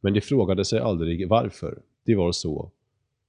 Men 0.00 0.14
de 0.14 0.20
frågade 0.20 0.64
sig 0.64 0.78
aldrig 0.78 1.28
varför 1.28 1.82
det 2.04 2.14
var 2.14 2.32
så 2.32 2.70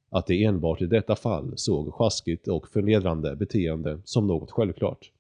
att 0.09 0.27
de 0.27 0.45
enbart 0.45 0.81
i 0.81 0.85
detta 0.85 1.15
fall 1.15 1.53
såg 1.55 1.93
sjaskigt 1.93 2.47
och 2.47 2.67
förnedrande 2.67 3.35
beteende 3.35 4.01
som 4.05 4.27
något 4.27 4.51
självklart. 4.51 5.11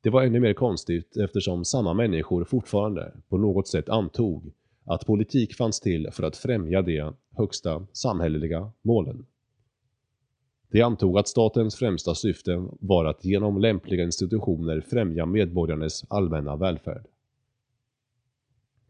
Det 0.00 0.10
var 0.10 0.22
ännu 0.22 0.40
mer 0.40 0.54
konstigt 0.54 1.16
eftersom 1.16 1.64
samma 1.64 1.94
människor 1.94 2.44
fortfarande 2.44 3.12
på 3.28 3.38
något 3.38 3.68
sätt 3.68 3.88
antog 3.88 4.52
att 4.84 5.06
politik 5.06 5.54
fanns 5.54 5.80
till 5.80 6.10
för 6.10 6.22
att 6.22 6.36
främja 6.36 6.82
de 6.82 7.12
högsta 7.30 7.86
samhälleliga 7.92 8.70
målen. 8.82 9.26
De 10.70 10.82
antog 10.82 11.18
att 11.18 11.28
statens 11.28 11.76
främsta 11.76 12.14
syfte 12.14 12.66
var 12.80 13.04
att 13.04 13.24
genom 13.24 13.60
lämpliga 13.60 14.04
institutioner 14.04 14.80
främja 14.80 15.26
medborgarnas 15.26 16.04
allmänna 16.08 16.56
välfärd. 16.56 17.06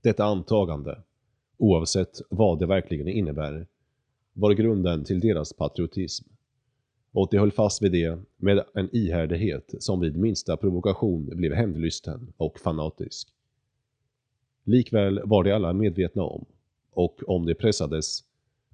Detta 0.01 0.25
antagande, 0.25 1.03
oavsett 1.57 2.21
vad 2.31 2.59
det 2.59 2.67
verkligen 2.67 3.09
innebär, 3.09 3.67
var 4.33 4.53
grunden 4.53 5.05
till 5.05 5.21
deras 5.21 5.53
patriotism. 5.53 6.29
Och 7.13 7.29
de 7.31 7.39
höll 7.39 7.53
fast 7.53 7.83
vid 7.83 7.93
det 7.93 8.19
med 8.37 8.65
en 8.75 8.97
ihärdighet 8.97 9.75
som 9.79 10.01
vid 10.01 10.17
minsta 10.17 10.57
provokation 10.57 11.27
blev 11.27 11.53
hämndlysten 11.53 12.33
och 12.37 12.59
fanatisk. 12.61 13.29
Likväl 14.65 15.21
var 15.25 15.45
de 15.45 15.53
alla 15.53 15.73
medvetna 15.73 16.23
om, 16.23 16.45
och 16.91 17.21
om 17.27 17.47
det 17.47 17.55
pressades, 17.55 18.25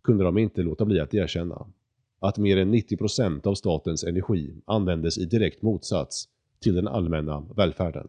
kunde 0.03 0.25
de 0.25 0.39
inte 0.39 0.63
låta 0.63 0.85
bli 0.85 1.01
att 1.01 1.15
erkänna, 1.15 1.67
att 2.19 2.39
mer 2.39 2.57
än 2.57 2.75
90% 2.75 3.47
av 3.47 3.55
statens 3.55 4.05
energi 4.05 4.55
användes 4.65 5.19
i 5.19 5.25
direkt 5.25 5.63
motsats 5.63 6.29
till 6.61 6.75
den 6.75 6.89
allmänna 6.89 7.41
välfärden. 7.57 8.09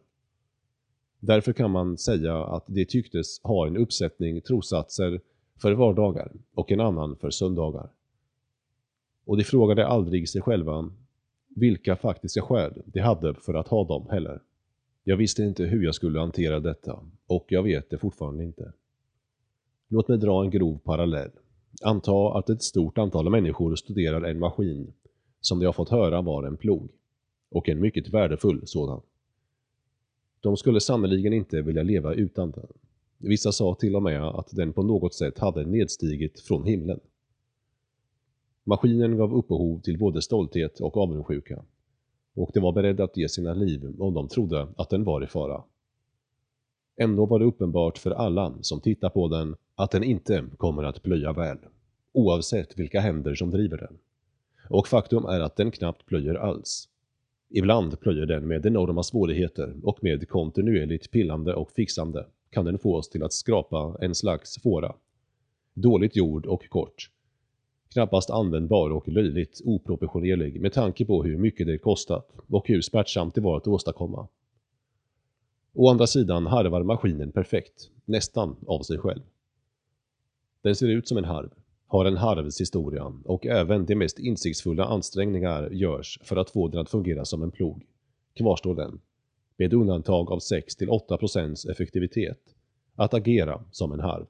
Därför 1.19 1.53
kan 1.53 1.71
man 1.71 1.97
säga 1.97 2.43
att 2.43 2.63
de 2.67 2.85
tycktes 2.85 3.41
ha 3.43 3.67
en 3.67 3.77
uppsättning 3.77 4.41
trossatser 4.41 5.21
för 5.61 5.71
vardagar 5.71 6.31
och 6.53 6.71
en 6.71 6.79
annan 6.79 7.15
för 7.15 7.29
söndagar. 7.29 7.89
Och 9.25 9.37
de 9.37 9.43
frågade 9.43 9.87
aldrig 9.87 10.29
sig 10.29 10.41
själva 10.41 10.89
vilka 11.55 11.95
faktiska 11.95 12.41
skäl 12.41 12.81
de 12.85 12.99
hade 12.99 13.33
för 13.33 13.53
att 13.53 13.67
ha 13.67 13.83
dem 13.83 14.07
heller. 14.09 14.41
Jag 15.03 15.17
visste 15.17 15.43
inte 15.43 15.63
hur 15.63 15.83
jag 15.83 15.95
skulle 15.95 16.19
hantera 16.19 16.59
detta 16.59 16.99
och 17.27 17.45
jag 17.49 17.63
vet 17.63 17.89
det 17.89 17.97
fortfarande 17.97 18.43
inte. 18.43 18.73
Låt 19.87 20.07
mig 20.07 20.17
dra 20.17 20.43
en 20.43 20.49
grov 20.51 20.79
parallell. 20.83 21.31
Anta 21.81 22.37
att 22.37 22.49
ett 22.49 22.63
stort 22.63 22.97
antal 22.97 23.29
människor 23.29 23.75
studerar 23.75 24.21
en 24.21 24.39
maskin 24.39 24.93
som 25.41 25.59
de 25.59 25.65
har 25.65 25.73
fått 25.73 25.89
höra 25.89 26.21
var 26.21 26.43
en 26.43 26.57
plog. 26.57 26.91
Och 27.49 27.69
en 27.69 27.81
mycket 27.81 28.09
värdefull 28.09 28.61
sådan. 28.65 29.01
De 30.41 30.57
skulle 30.57 30.79
sannerligen 30.79 31.33
inte 31.33 31.61
vilja 31.61 31.83
leva 31.83 32.13
utan 32.13 32.51
den. 32.51 32.67
Vissa 33.17 33.51
sa 33.51 33.75
till 33.75 33.95
och 33.95 34.03
med 34.03 34.23
att 34.23 34.49
den 34.51 34.73
på 34.73 34.83
något 34.83 35.13
sätt 35.13 35.39
hade 35.39 35.65
nedstigit 35.65 36.39
från 36.39 36.65
himlen. 36.65 36.99
Maskinen 38.63 39.17
gav 39.17 39.35
upphov 39.35 39.81
till 39.81 39.99
både 39.99 40.21
stolthet 40.21 40.79
och 40.79 40.97
avundsjuka. 40.97 41.63
Och 42.35 42.51
de 42.53 42.59
var 42.59 42.71
beredda 42.71 43.03
att 43.03 43.17
ge 43.17 43.29
sina 43.29 43.53
liv 43.53 43.95
om 43.99 44.13
de 44.13 44.27
trodde 44.27 44.67
att 44.77 44.89
den 44.89 45.03
var 45.03 45.23
i 45.23 45.27
fara. 45.27 45.63
Ändå 46.97 47.25
var 47.25 47.39
det 47.39 47.45
uppenbart 47.45 47.97
för 47.97 48.11
alla 48.11 48.53
som 48.61 48.81
tittar 48.81 49.09
på 49.09 49.27
den 49.27 49.55
att 49.75 49.91
den 49.91 50.03
inte 50.03 50.45
kommer 50.57 50.83
att 50.83 51.03
plöja 51.03 51.33
väl, 51.33 51.57
oavsett 52.13 52.79
vilka 52.79 52.99
händer 52.99 53.35
som 53.35 53.51
driver 53.51 53.77
den. 53.77 53.97
Och 54.69 54.87
faktum 54.87 55.25
är 55.25 55.39
att 55.39 55.55
den 55.55 55.71
knappt 55.71 56.05
plöjer 56.05 56.35
alls. 56.35 56.87
Ibland 57.49 57.99
plöjer 57.99 58.25
den 58.25 58.47
med 58.47 58.65
enorma 58.65 59.03
svårigheter 59.03 59.75
och 59.83 60.03
med 60.03 60.29
kontinuerligt 60.29 61.11
pillande 61.11 61.53
och 61.55 61.71
fixande 61.71 62.25
kan 62.49 62.65
den 62.65 62.79
få 62.79 62.95
oss 62.95 63.09
till 63.09 63.23
att 63.23 63.33
skrapa 63.33 63.97
en 64.01 64.15
slags 64.15 64.61
fåra. 64.61 64.95
Dåligt 65.73 66.15
gjord 66.15 66.45
och 66.45 66.69
kort. 66.69 67.09
Knappast 67.93 68.29
användbar 68.29 68.89
och 68.89 69.07
löjligt 69.07 69.61
oproportionerlig 69.65 70.61
med 70.61 70.73
tanke 70.73 71.05
på 71.05 71.23
hur 71.23 71.37
mycket 71.37 71.67
det 71.67 71.77
kostat 71.77 72.29
och 72.49 72.67
hur 72.67 72.81
smärtsamt 72.81 73.35
det 73.35 73.41
var 73.41 73.57
att 73.57 73.67
åstadkomma. 73.67 74.27
Å 75.73 75.89
andra 75.89 76.07
sidan 76.07 76.47
harvar 76.47 76.83
maskinen 76.83 77.31
perfekt, 77.31 77.89
nästan 78.05 78.55
av 78.67 78.81
sig 78.81 78.97
själv. 78.97 79.21
Den 80.61 80.75
ser 80.75 80.87
ut 80.87 81.07
som 81.07 81.17
en 81.17 81.25
harv, 81.25 81.49
har 81.87 82.05
en 82.05 82.17
harvs 82.17 82.61
historia 82.61 83.13
och 83.25 83.45
även 83.45 83.85
de 83.85 83.95
mest 83.95 84.19
insiktsfulla 84.19 84.85
ansträngningar 84.85 85.69
görs 85.69 86.19
för 86.23 86.35
att 86.35 86.49
få 86.49 86.67
den 86.67 86.81
att 86.81 86.89
fungera 86.89 87.25
som 87.25 87.43
en 87.43 87.51
plog. 87.51 87.85
Kvarstår 88.33 88.75
den, 88.75 88.99
med 89.57 89.73
undantag 89.73 90.31
av 90.31 90.39
6-8% 90.39 91.71
effektivitet, 91.71 92.39
att 92.95 93.13
agera 93.13 93.63
som 93.71 93.91
en 93.91 93.99
harv. 93.99 94.25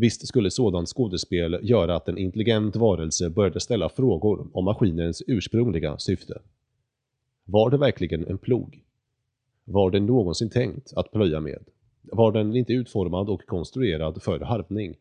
Visst 0.00 0.26
skulle 0.28 0.50
sådant 0.50 0.88
skådespel 0.88 1.58
göra 1.62 1.96
att 1.96 2.08
en 2.08 2.18
intelligent 2.18 2.76
varelse 2.76 3.30
började 3.30 3.60
ställa 3.60 3.88
frågor 3.88 4.48
om 4.52 4.64
maskinens 4.64 5.22
ursprungliga 5.26 5.98
syfte. 5.98 6.40
Var 7.44 7.70
det 7.70 7.76
verkligen 7.76 8.26
en 8.26 8.38
plog? 8.38 8.84
Var 9.64 9.90
den 9.90 10.06
någonsin 10.06 10.50
tänkt 10.50 10.92
att 10.96 11.12
plöja 11.12 11.40
med? 11.40 11.64
Var 12.02 12.32
den 12.32 12.56
inte 12.56 12.72
utformad 12.72 13.28
och 13.28 13.46
konstruerad 13.46 14.22
för 14.22 14.40
harvning? 14.40 14.96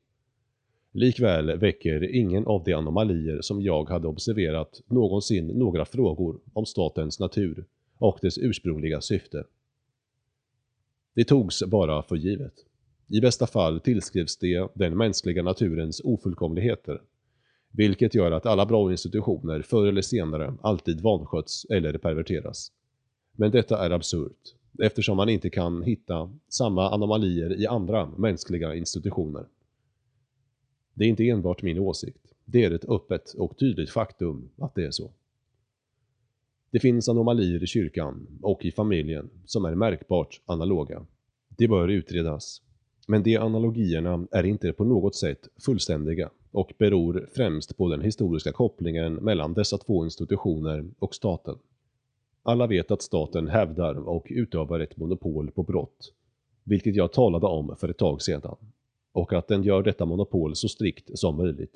Likväl 0.92 1.58
väcker 1.60 2.16
ingen 2.16 2.46
av 2.46 2.64
de 2.64 2.74
anomalier 2.74 3.42
som 3.42 3.62
jag 3.62 3.90
hade 3.90 4.08
observerat 4.08 4.82
någonsin 4.88 5.48
några 5.48 5.86
frågor 5.86 6.40
om 6.54 6.66
statens 6.66 7.20
natur 7.20 7.66
och 7.98 8.20
dess 8.22 8.38
ursprungliga 8.38 9.02
syfte. 9.02 9.44
Det 11.14 11.24
togs 11.24 11.64
bara 11.64 12.04
för 12.04 12.16
givet. 12.16 12.66
I 13.12 13.22
bästa 13.22 13.48
fall 13.48 13.80
tillskrivs 13.80 14.38
det 14.38 14.68
den 14.74 14.98
mänskliga 14.98 15.44
naturens 15.44 16.02
ofullkomligheter, 16.04 17.02
vilket 17.72 18.16
gör 18.16 18.32
att 18.32 18.46
alla 18.46 18.66
bra 18.66 18.92
institutioner 18.92 19.62
förr 19.62 19.88
eller 19.88 20.02
senare 20.02 20.54
alltid 20.62 21.02
vansköts 21.02 21.66
eller 21.66 21.98
perverteras. 21.98 22.72
Men 23.32 23.52
detta 23.52 23.86
är 23.86 23.92
absurt, 23.92 24.56
eftersom 24.84 25.18
man 25.18 25.30
inte 25.30 25.50
kan 25.50 25.84
hitta 25.84 26.32
samma 26.50 26.90
anomalier 26.90 27.62
i 27.62 27.68
andra 27.68 28.06
mänskliga 28.06 28.76
institutioner. 28.76 29.46
Det 30.94 31.04
är 31.04 31.10
inte 31.10 31.30
enbart 31.30 31.62
min 31.62 31.80
åsikt, 31.80 32.34
det 32.46 32.64
är 32.64 32.72
ett 32.72 32.90
öppet 32.90 33.34
och 33.34 33.58
tydligt 33.58 33.90
faktum 33.90 34.50
att 34.58 34.76
det 34.76 34.86
är 34.86 34.92
så. 34.92 35.12
Det 36.72 36.80
finns 36.80 37.10
anomalier 37.10 37.64
i 37.64 37.68
kyrkan 37.68 38.28
och 38.42 38.66
i 38.66 38.72
familjen 38.72 39.30
som 39.46 39.66
är 39.66 39.76
märkbart 39.76 40.42
analoga. 40.46 41.06
Det 41.48 41.68
bör 41.68 41.88
utredas. 41.88 42.62
Men 43.12 43.24
de 43.24 43.38
analogierna 43.38 44.28
är 44.32 44.44
inte 44.44 44.74
på 44.74 44.84
något 44.84 45.16
sätt 45.16 45.48
fullständiga 45.66 46.30
och 46.52 46.74
beror 46.78 47.30
främst 47.36 47.78
på 47.78 47.90
den 47.90 48.02
historiska 48.02 48.52
kopplingen 48.52 49.14
mellan 49.14 49.54
dessa 49.54 49.78
två 49.78 50.06
institutioner 50.06 50.86
och 51.00 51.16
staten. 51.16 51.56
Alla 52.44 52.68
vet 52.68 52.92
att 52.92 53.02
staten 53.02 53.48
hävdar 53.48 54.08
och 54.08 54.28
utövar 54.30 54.80
ett 54.80 54.98
monopol 54.98 55.52
på 55.52 55.64
brott, 55.64 56.14
vilket 56.64 56.96
jag 56.96 57.14
talade 57.14 57.48
om 57.48 57.76
för 57.76 57.90
ett 57.90 57.98
tag 57.98 58.22
sedan, 58.22 58.56
och 59.12 59.34
att 59.34 59.48
den 59.48 59.64
gör 59.64 59.84
detta 59.84 60.06
monopol 60.06 60.56
så 60.56 60.68
strikt 60.68 61.20
som 61.20 61.38
möjligt. 61.38 61.76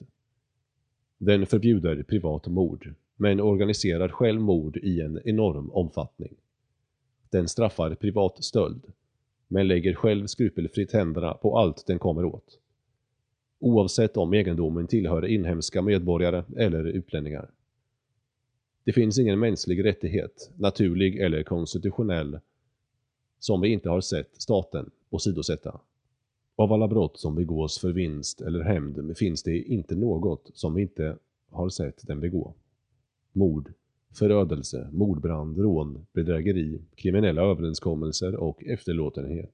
Den 1.17 1.45
förbjuder 1.45 2.03
privat 2.03 2.47
mord, 2.47 2.93
men 3.15 3.41
organiserar 3.41 4.09
själv 4.09 4.41
mord 4.41 4.77
i 4.77 5.01
en 5.01 5.21
enorm 5.25 5.71
omfattning. 5.71 6.35
Den 7.29 7.47
straffar 7.47 7.95
privat 7.95 8.43
stöld, 8.43 8.83
men 9.53 9.67
lägger 9.67 9.93
själv 9.93 10.27
skrupelfritt 10.27 10.93
händerna 10.93 11.33
på 11.33 11.57
allt 11.57 11.87
den 11.87 11.99
kommer 11.99 12.25
åt. 12.25 12.59
Oavsett 13.59 14.17
om 14.17 14.33
egendomen 14.33 14.87
tillhör 14.87 15.25
inhemska 15.25 15.81
medborgare 15.81 16.43
eller 16.57 16.83
utlänningar. 16.83 17.49
Det 18.83 18.93
finns 18.93 19.19
ingen 19.19 19.39
mänsklig 19.39 19.85
rättighet, 19.85 20.51
naturlig 20.55 21.19
eller 21.19 21.43
konstitutionell, 21.43 22.39
som 23.39 23.61
vi 23.61 23.69
inte 23.69 23.89
har 23.89 24.01
sett 24.01 24.29
staten 24.41 24.91
åsidosätta. 25.09 25.79
Av 26.55 26.73
alla 26.73 26.87
brott 26.87 27.19
som 27.19 27.35
begås 27.35 27.79
för 27.79 27.91
vinst 27.91 28.41
eller 28.41 28.61
hämnd 28.61 29.17
finns 29.17 29.43
det 29.43 29.57
inte 29.57 29.95
något 29.95 30.51
som 30.53 30.73
vi 30.73 30.81
inte 30.81 31.17
har 31.51 31.69
sett 31.69 32.07
den 32.07 32.19
begå. 32.19 32.53
Mord, 33.31 33.73
förödelse, 34.13 34.89
mordbrand, 34.91 35.57
rån, 35.57 36.05
bedrägeri, 36.13 36.81
kriminella 36.95 37.41
överenskommelser 37.41 38.35
och 38.35 38.63
efterlåtenhet. 38.63 39.53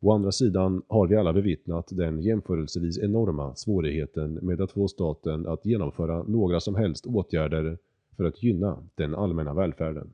Å 0.00 0.12
andra 0.12 0.32
sidan 0.32 0.82
har 0.88 1.06
vi 1.06 1.16
alla 1.16 1.32
bevittnat 1.32 1.88
den 1.90 2.22
jämförelsevis 2.22 2.98
enorma 2.98 3.54
svårigheten 3.54 4.34
med 4.34 4.60
att 4.60 4.72
få 4.72 4.88
staten 4.88 5.46
att 5.46 5.66
genomföra 5.66 6.22
några 6.22 6.60
som 6.60 6.74
helst 6.74 7.06
åtgärder 7.06 7.78
för 8.16 8.24
att 8.24 8.42
gynna 8.42 8.88
den 8.94 9.14
allmänna 9.14 9.54
välfärden. 9.54 10.10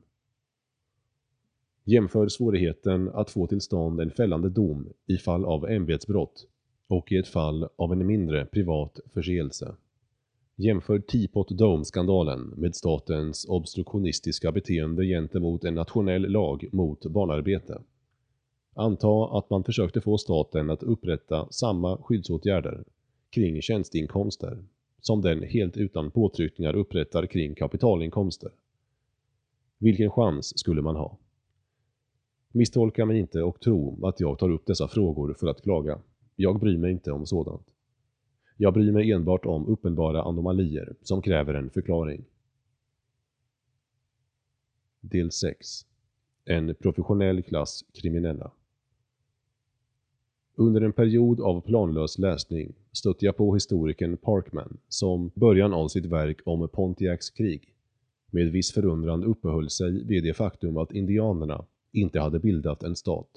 Jämför 1.83 2.27
svårigheten 2.27 3.09
att 3.09 3.29
få 3.29 3.47
till 3.47 3.61
stånd 3.61 4.01
en 4.01 4.11
fällande 4.11 4.49
dom 4.49 4.89
i 5.07 5.17
fall 5.17 5.45
av 5.45 5.69
ämbetsbrott 5.69 6.47
och 6.87 7.11
i 7.11 7.17
ett 7.17 7.27
fall 7.27 7.69
av 7.75 7.91
en 7.93 8.05
mindre 8.05 8.45
privat 8.45 8.99
förseelse. 9.13 9.75
Jämför 10.61 10.99
Teapot 10.99 11.49
Dome-skandalen 11.49 12.53
med 12.57 12.75
statens 12.75 13.45
obstruktionistiska 13.49 14.51
beteende 14.51 15.05
gentemot 15.05 15.63
en 15.63 15.75
nationell 15.75 16.21
lag 16.21 16.69
mot 16.71 17.05
barnarbete. 17.05 17.81
Anta 18.73 19.37
att 19.37 19.49
man 19.49 19.63
försökte 19.63 20.01
få 20.01 20.17
staten 20.17 20.69
att 20.69 20.83
upprätta 20.83 21.47
samma 21.51 21.97
skyddsåtgärder 21.97 22.83
kring 23.29 23.61
tjänsteinkomster 23.61 24.63
som 25.01 25.21
den 25.21 25.43
helt 25.43 25.77
utan 25.77 26.11
påtryckningar 26.11 26.75
upprättar 26.75 27.25
kring 27.25 27.55
kapitalinkomster. 27.55 28.51
Vilken 29.77 30.11
chans 30.11 30.59
skulle 30.59 30.81
man 30.81 30.95
ha? 30.95 31.17
Misstolka 32.51 33.05
mig 33.05 33.19
inte 33.19 33.41
och 33.43 33.59
tro 33.59 34.05
att 34.05 34.19
jag 34.19 34.39
tar 34.39 34.49
upp 34.49 34.65
dessa 34.65 34.87
frågor 34.87 35.35
för 35.39 35.47
att 35.47 35.61
klaga. 35.61 35.99
Jag 36.35 36.59
bryr 36.59 36.77
mig 36.77 36.91
inte 36.91 37.11
om 37.11 37.25
sådant. 37.25 37.73
Jag 38.61 38.73
bryr 38.73 38.91
mig 38.91 39.11
enbart 39.11 39.45
om 39.45 39.67
uppenbara 39.67 40.21
anomalier 40.21 40.95
som 41.01 41.21
kräver 41.21 41.53
en 41.53 41.69
förklaring. 41.69 42.25
Del 45.01 45.31
6. 45.31 45.67
En 46.45 46.75
professionell 46.75 47.43
klass 47.43 47.85
kriminella. 47.93 48.51
Under 50.55 50.81
en 50.81 50.93
period 50.93 51.41
av 51.41 51.61
planlös 51.61 52.17
läsning 52.17 52.73
stötte 52.91 53.25
jag 53.25 53.37
på 53.37 53.53
historikern 53.53 54.17
Parkman 54.17 54.77
som 54.87 55.31
början 55.35 55.73
av 55.73 55.87
sitt 55.87 56.05
verk 56.05 56.39
om 56.45 56.69
Pontiacs 56.69 57.29
krig 57.29 57.73
med 58.31 58.51
viss 58.51 58.71
förundran 58.71 59.23
uppehöll 59.23 59.69
sig 59.69 60.03
vid 60.03 60.23
det 60.23 60.33
faktum 60.33 60.77
att 60.77 60.91
indianerna 60.91 61.65
inte 61.91 62.19
hade 62.19 62.39
bildat 62.39 62.83
en 62.83 62.95
stat. 62.95 63.29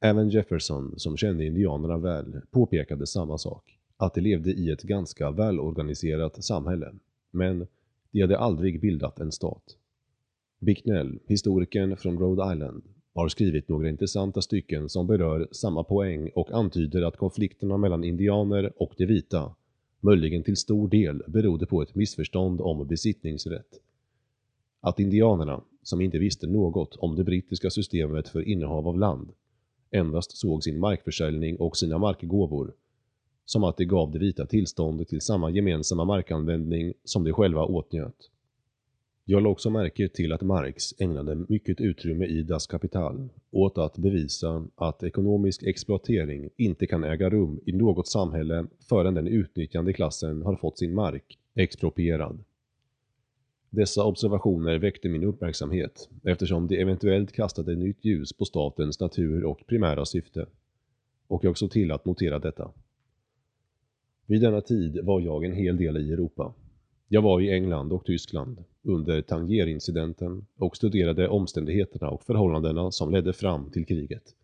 Även 0.00 0.30
Jefferson, 0.30 0.94
som 0.96 1.16
kände 1.16 1.44
indianerna 1.44 1.98
väl, 1.98 2.40
påpekade 2.50 3.06
samma 3.06 3.38
sak 3.38 3.75
att 3.96 4.14
de 4.14 4.20
levde 4.20 4.50
i 4.50 4.70
ett 4.70 4.82
ganska 4.82 5.30
välorganiserat 5.30 6.44
samhälle, 6.44 6.92
men 7.30 7.66
de 8.10 8.20
hade 8.20 8.38
aldrig 8.38 8.80
bildat 8.80 9.20
en 9.20 9.32
stat. 9.32 9.76
Bicknell, 10.58 11.18
historikern 11.26 11.96
från 11.96 12.18
Rhode 12.18 12.52
Island, 12.52 12.82
har 13.14 13.28
skrivit 13.28 13.68
några 13.68 13.88
intressanta 13.88 14.42
stycken 14.42 14.88
som 14.88 15.06
berör 15.06 15.48
samma 15.52 15.84
poäng 15.84 16.30
och 16.34 16.50
antyder 16.50 17.02
att 17.02 17.16
konflikterna 17.16 17.76
mellan 17.76 18.04
indianer 18.04 18.72
och 18.76 18.94
de 18.96 19.06
vita 19.06 19.54
möjligen 20.00 20.42
till 20.42 20.56
stor 20.56 20.88
del 20.88 21.22
berodde 21.28 21.66
på 21.66 21.82
ett 21.82 21.94
missförstånd 21.94 22.60
om 22.60 22.86
besittningsrätt. 22.86 23.80
att 24.80 25.00
indianerna, 25.00 25.60
som 25.82 26.00
inte 26.00 26.18
visste 26.18 26.46
något 26.46 26.96
om 26.96 27.16
det 27.16 27.24
brittiska 27.24 27.70
systemet 27.70 28.28
för 28.28 28.48
innehav 28.48 28.88
av 28.88 28.98
land, 28.98 29.32
endast 29.90 30.36
såg 30.36 30.64
sin 30.64 30.78
markförsäljning 30.78 31.56
och 31.56 31.76
sina 31.76 31.98
markgåvor 31.98 32.74
som 33.46 33.64
att 33.64 33.76
det 33.76 33.84
gav 33.84 34.10
det 34.10 34.18
vita 34.18 34.46
tillståndet 34.46 35.08
till 35.08 35.20
samma 35.20 35.50
gemensamma 35.50 36.04
markanvändning 36.04 36.92
som 37.04 37.24
de 37.24 37.32
själva 37.32 37.64
åtnjöt. 37.64 38.30
Jag 39.28 39.42
lade 39.42 39.52
också 39.52 39.70
märke 39.70 40.08
till 40.08 40.32
att 40.32 40.42
Marx 40.42 40.94
ägnade 40.98 41.44
mycket 41.48 41.80
utrymme 41.80 42.26
i 42.26 42.42
Das 42.42 42.66
Kapital 42.66 43.28
åt 43.50 43.78
att 43.78 43.98
bevisa 43.98 44.66
att 44.74 45.02
ekonomisk 45.02 45.62
exploatering 45.62 46.50
inte 46.56 46.86
kan 46.86 47.04
äga 47.04 47.30
rum 47.30 47.60
i 47.66 47.72
något 47.72 48.08
samhälle 48.08 48.66
förrän 48.88 49.14
den 49.14 49.26
utnyttjande 49.26 49.92
klassen 49.92 50.42
har 50.42 50.56
fått 50.56 50.78
sin 50.78 50.94
mark 50.94 51.38
exproprierad. 51.54 52.44
Dessa 53.70 54.04
observationer 54.04 54.78
väckte 54.78 55.08
min 55.08 55.24
uppmärksamhet 55.24 56.08
eftersom 56.24 56.66
de 56.66 56.80
eventuellt 56.80 57.32
kastade 57.32 57.76
nytt 57.76 58.04
ljus 58.04 58.32
på 58.32 58.44
statens 58.44 59.00
natur 59.00 59.44
och 59.44 59.66
primära 59.66 60.04
syfte. 60.04 60.46
Och 61.28 61.44
jag 61.44 61.58
såg 61.58 61.70
till 61.70 61.92
att 61.92 62.04
notera 62.04 62.38
detta. 62.38 62.70
Vid 64.26 64.40
denna 64.40 64.60
tid 64.60 65.04
var 65.04 65.20
jag 65.20 65.44
en 65.44 65.52
hel 65.52 65.76
del 65.76 65.96
i 65.96 66.12
Europa. 66.12 66.54
Jag 67.08 67.22
var 67.22 67.40
i 67.40 67.50
England 67.50 67.92
och 67.92 68.04
Tyskland 68.04 68.64
under 68.82 69.22
Tangierincidenten 69.22 70.46
och 70.56 70.76
studerade 70.76 71.28
omständigheterna 71.28 72.10
och 72.10 72.22
förhållandena 72.22 72.90
som 72.90 73.10
ledde 73.10 73.32
fram 73.32 73.70
till 73.70 73.86
kriget. 73.86 74.34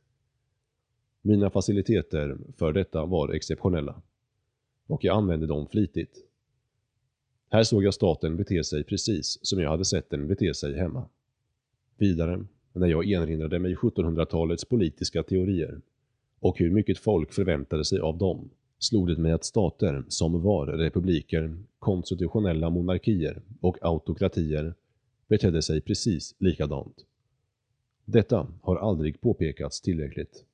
Mina 1.23 1.51
faciliteter 1.51 2.39
för 2.57 2.73
detta 2.73 3.05
var 3.05 3.33
exceptionella 3.33 4.03
och 4.87 5.05
jag 5.05 5.17
använde 5.17 5.47
dem 5.47 5.67
flitigt. 5.67 6.25
Här 7.51 7.63
såg 7.63 7.85
jag 7.85 7.95
staten 7.95 8.37
bete 8.37 8.65
sig 8.65 8.85
precis 8.85 9.39
som 9.43 9.61
jag 9.61 9.71
hade 9.71 9.85
sett 9.85 10.11
den 10.11 10.29
bete 10.29 10.55
sig 10.55 10.77
hemma. 10.77 11.09
Vidare, 11.97 12.45
när 12.73 12.87
jag 12.87 13.11
erinrade 13.11 13.59
mig 13.59 13.75
1700-talets 13.75 14.65
politiska 14.65 15.23
teorier 15.23 15.81
och 16.41 16.59
hur 16.59 16.71
mycket 16.71 16.99
folk 16.99 17.33
förväntade 17.33 17.85
sig 17.85 17.99
av 18.01 18.19
dem, 18.19 18.51
slog 18.85 19.09
det 19.09 19.19
mig 19.19 19.33
att 19.33 19.45
stater 19.45 20.05
som 20.09 20.43
var 20.43 20.67
republiker, 20.67 21.57
konstitutionella 21.79 22.71
monarkier 22.71 23.43
och 23.61 23.79
autokratier 23.81 24.75
betedde 25.29 25.63
sig 25.63 25.81
precis 25.81 26.35
likadant. 26.39 27.05
Detta 28.05 28.47
har 28.63 28.77
aldrig 28.77 29.21
påpekats 29.21 29.81
tillräckligt. 29.81 30.45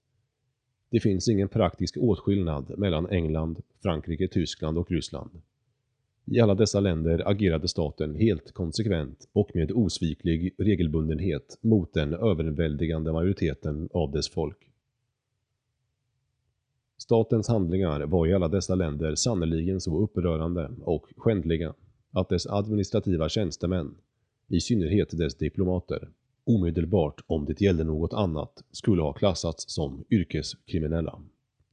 Det 0.90 1.00
finns 1.00 1.28
ingen 1.28 1.48
praktisk 1.48 1.96
åtskillnad 1.96 2.78
mellan 2.78 3.10
England, 3.10 3.62
Frankrike, 3.82 4.28
Tyskland 4.28 4.78
och 4.78 4.90
Ryssland. 4.90 5.30
I 6.24 6.40
alla 6.40 6.54
dessa 6.54 6.80
länder 6.80 7.22
agerade 7.30 7.68
staten 7.68 8.14
helt 8.14 8.52
konsekvent 8.52 9.28
och 9.32 9.50
med 9.54 9.72
osviklig 9.72 10.54
regelbundenhet 10.58 11.58
mot 11.60 11.94
den 11.94 12.14
överväldigande 12.14 13.12
majoriteten 13.12 13.88
av 13.92 14.12
dess 14.12 14.28
folk. 14.28 14.67
Statens 16.98 17.48
handlingar 17.48 18.00
var 18.00 18.26
i 18.26 18.34
alla 18.34 18.48
dessa 18.48 18.74
länder 18.74 19.14
sannerligen 19.14 19.80
så 19.80 20.02
upprörande 20.02 20.70
och 20.80 21.06
skändliga 21.16 21.74
att 22.11 22.28
dess 22.28 22.46
administrativa 22.46 23.28
tjänstemän, 23.28 23.94
i 24.48 24.61
synnerhet 24.61 25.18
dess 25.18 25.34
diplomater, 25.34 26.08
omedelbart 26.44 27.20
om 27.26 27.44
det 27.44 27.61
gällde 27.61 27.84
något 27.84 28.12
annat 28.12 28.64
skulle 28.72 29.02
ha 29.02 29.12
klassats 29.12 29.64
som 29.68 30.04
yrkeskriminella. 30.11 31.22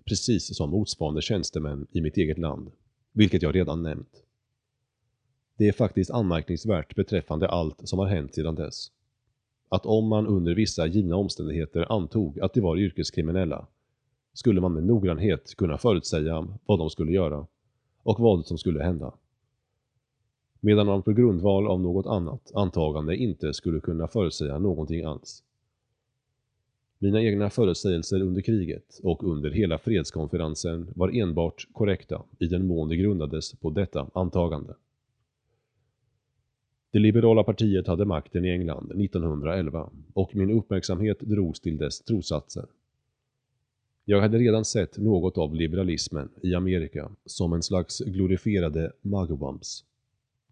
Precis 0.05 0.57
som 0.57 0.69
motsvarande 0.69 1.21
tjänstemän 1.21 1.87
i 1.91 2.01
mitt 2.01 2.17
eget 2.17 2.37
land, 2.37 2.71
vilket 3.13 3.41
jag 3.41 3.55
redan 3.55 3.83
nämnt. 3.83 4.23
Det 5.57 5.67
är 5.67 5.71
faktiskt 5.71 6.11
anmärkningsvärt 6.11 6.95
beträffande 6.95 7.49
allt 7.49 7.87
som 7.87 7.99
har 7.99 8.07
hänt 8.07 8.35
sedan 8.35 8.55
dess. 8.55 8.91
Att 9.69 9.85
om 9.85 10.07
man 10.07 10.27
under 10.27 10.55
vissa 10.55 10.87
givna 10.87 11.15
omständigheter 11.15 11.91
antog 11.91 12.39
att 12.39 12.53
de 12.53 12.61
var 12.61 12.77
yrkeskriminella, 12.77 13.67
skulle 14.35 14.61
man 14.61 14.73
med 14.73 14.83
noggrannhet 14.83 15.55
kunna 15.57 15.77
förutsäga 15.77 16.47
vad 16.65 16.79
de 16.79 16.89
skulle 16.89 17.11
göra 17.11 17.47
och 18.03 18.19
vad 18.19 18.45
som 18.45 18.57
skulle 18.57 18.83
hända. 18.83 19.13
Medan 20.59 20.87
man 20.87 21.03
på 21.03 21.13
grundval 21.13 21.67
av 21.67 21.81
något 21.81 22.05
annat 22.05 22.51
antagande 22.55 23.15
inte 23.15 23.53
skulle 23.53 23.79
kunna 23.79 24.07
förutsäga 24.07 24.59
någonting 24.59 25.03
alls. 25.03 25.43
Mina 26.99 27.21
egna 27.21 27.49
förutsägelser 27.49 28.21
under 28.21 28.41
kriget 28.41 28.99
och 29.03 29.23
under 29.23 29.49
hela 29.49 29.77
fredskonferensen 29.77 30.87
var 30.95 31.15
enbart 31.15 31.67
korrekta 31.73 32.23
i 32.39 32.47
den 32.47 32.67
mån 32.67 32.89
de 32.89 32.95
grundades 32.95 33.53
på 33.53 33.69
detta 33.69 34.07
antagande. 34.13 34.73
Det 36.91 36.99
liberala 36.99 37.43
partiet 37.43 37.87
hade 37.87 38.05
makten 38.05 38.45
i 38.45 38.49
England 38.49 38.91
1911 38.91 39.89
och 40.13 40.35
min 40.35 40.51
uppmärksamhet 40.51 41.19
drogs 41.19 41.59
till 41.59 41.77
dess 41.77 42.01
trossatser. 42.01 42.65
Jag 44.07 44.21
hade 44.21 44.37
redan 44.37 44.65
sett 44.65 44.97
något 44.97 45.37
av 45.37 45.55
liberalismen 45.55 46.29
i 46.41 46.55
Amerika 46.55 47.11
som 47.25 47.53
en 47.53 47.63
slags 47.63 47.99
glorifierade 47.99 48.91
mugwumps. 49.01 49.83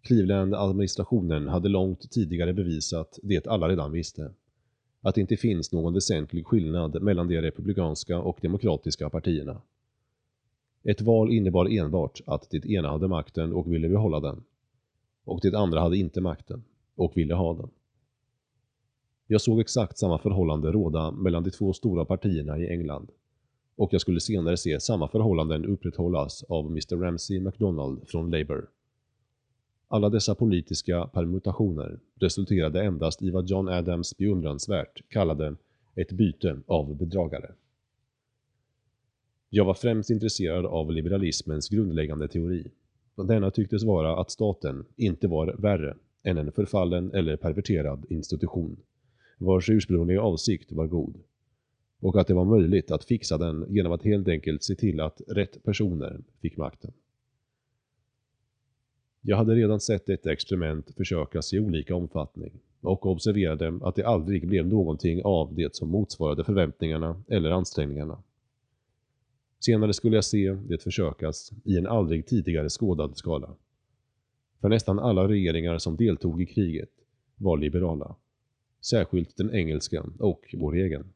Cleveland-administrationen 0.02 1.48
hade 1.48 1.68
långt 1.68 2.10
tidigare 2.10 2.52
bevisat 2.52 3.18
det 3.22 3.46
alla 3.46 3.68
redan 3.68 3.92
visste. 3.92 4.32
Att 5.00 5.14
det 5.14 5.20
inte 5.20 5.36
finns 5.36 5.72
någon 5.72 5.94
väsentlig 5.94 6.46
skillnad 6.46 7.02
mellan 7.02 7.28
de 7.28 7.40
republikanska 7.40 8.18
och 8.18 8.38
demokratiska 8.42 9.10
partierna. 9.10 9.62
Ett 10.82 11.00
val 11.00 11.32
innebar 11.32 11.78
enbart 11.78 12.20
att 12.26 12.50
det 12.50 12.66
ena 12.66 12.88
hade 12.88 13.08
makten 13.08 13.52
och 13.52 13.72
ville 13.72 13.88
behålla 13.88 14.20
den. 14.20 14.44
Och 15.24 15.40
det 15.42 15.58
andra 15.58 15.80
hade 15.80 15.96
inte 15.96 16.20
makten 16.20 16.64
och 16.94 17.16
ville 17.16 17.34
ha 17.34 17.54
den. 17.54 17.70
Jag 19.26 19.40
såg 19.40 19.60
exakt 19.60 19.98
samma 19.98 20.18
förhållande 20.18 20.72
råda 20.72 21.10
mellan 21.10 21.42
de 21.42 21.50
två 21.50 21.72
stora 21.72 22.04
partierna 22.04 22.58
i 22.58 22.68
England 22.70 23.10
och 23.76 23.92
jag 23.92 24.00
skulle 24.00 24.20
senare 24.20 24.56
se 24.56 24.80
samma 24.80 25.08
förhållanden 25.08 25.64
upprätthållas 25.64 26.44
av 26.48 26.66
Mr 26.66 26.96
Ramsey 26.96 27.40
MacDonald 27.40 28.08
från 28.08 28.30
Labour. 28.30 28.68
Alla 29.88 30.08
dessa 30.08 30.34
politiska 30.34 31.06
permutationer 31.06 31.98
resulterade 32.14 32.82
endast 32.82 33.22
i 33.22 33.30
vad 33.30 33.48
John 33.48 33.68
Adams 33.68 34.16
beundransvärt 34.16 35.08
kallade 35.08 35.56
ett 35.94 36.12
byte 36.12 36.60
av 36.66 36.96
bedragare. 36.96 37.50
Jag 39.50 39.64
var 39.64 39.74
främst 39.74 40.10
intresserad 40.10 40.66
av 40.66 40.92
liberalismens 40.92 41.68
grundläggande 41.68 42.28
teori. 42.28 42.70
Denna 43.16 43.50
tycktes 43.50 43.84
vara 43.84 44.20
att 44.20 44.30
staten 44.30 44.84
inte 44.96 45.28
var 45.28 45.56
värre 45.58 45.96
än 46.22 46.38
en 46.38 46.52
förfallen 46.52 47.10
eller 47.14 47.36
perverterad 47.36 48.06
institution, 48.08 48.76
vars 49.38 49.70
ursprungliga 49.70 50.22
avsikt 50.22 50.72
var 50.72 50.86
god 50.86 51.16
och 52.04 52.16
att 52.16 52.26
det 52.26 52.34
var 52.34 52.44
möjligt 52.44 52.90
att 52.90 53.04
fixa 53.04 53.38
den 53.38 53.66
genom 53.68 53.92
att 53.92 54.02
helt 54.02 54.28
enkelt 54.28 54.62
se 54.62 54.74
till 54.74 55.00
att 55.00 55.20
rätt 55.28 55.62
personer 55.62 56.20
fick 56.40 56.56
makten. 56.56 56.92
Jag 59.20 59.36
hade 59.36 59.54
redan 59.54 59.80
sett 59.80 60.06
detta 60.06 60.32
experiment 60.32 60.94
försökas 60.96 61.52
i 61.52 61.58
olika 61.58 61.94
omfattning 61.94 62.60
och 62.80 63.06
observerade 63.06 63.78
att 63.82 63.94
det 63.94 64.04
aldrig 64.04 64.48
blev 64.48 64.66
någonting 64.66 65.22
av 65.24 65.54
det 65.54 65.76
som 65.76 65.88
motsvarade 65.88 66.44
förväntningarna 66.44 67.22
eller 67.28 67.50
ansträngningarna. 67.50 68.22
Senare 69.60 69.92
skulle 69.92 70.16
jag 70.16 70.24
se 70.24 70.52
det 70.52 70.82
försökas 70.82 71.52
i 71.64 71.78
en 71.78 71.86
aldrig 71.86 72.26
tidigare 72.26 72.68
skådad 72.68 73.16
skala. 73.16 73.54
För 74.60 74.68
nästan 74.68 74.98
alla 74.98 75.28
regeringar 75.28 75.78
som 75.78 75.96
deltog 75.96 76.42
i 76.42 76.46
kriget 76.46 76.90
var 77.36 77.58
liberala. 77.58 78.16
Särskilt 78.80 79.36
den 79.36 79.54
engelska 79.54 80.04
och 80.18 80.54
vår 80.58 80.76
egen. 80.76 81.12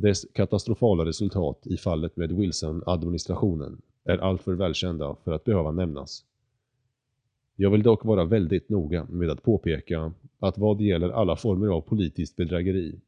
Dess 0.00 0.26
katastrofala 0.32 1.04
resultat 1.04 1.66
i 1.66 1.76
fallet 1.76 2.16
med 2.16 2.32
Wilson-administrationen 2.32 3.82
är 4.04 4.18
alltför 4.18 4.54
välkända 4.54 5.16
för 5.24 5.32
att 5.32 5.44
behöva 5.44 5.70
nämnas. 5.70 6.24
Jag 7.56 7.70
vill 7.70 7.82
dock 7.82 8.04
vara 8.04 8.24
väldigt 8.24 8.68
noga 8.68 9.06
med 9.10 9.30
att 9.30 9.42
påpeka 9.42 10.12
att 10.38 10.58
vad 10.58 10.78
det 10.78 10.84
gäller 10.84 11.10
alla 11.10 11.36
former 11.36 11.68
av 11.68 11.80
politiskt 11.80 12.36
bedrägeri 12.36 13.00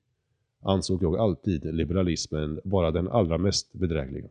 ansåg 0.61 1.03
jag 1.03 1.17
alltid 1.17 1.75
liberalismen 1.75 2.61
vara 2.65 2.91
den 2.91 3.09
allra 3.09 3.39
mest 3.39 3.73
bedrägliga, 3.73 4.29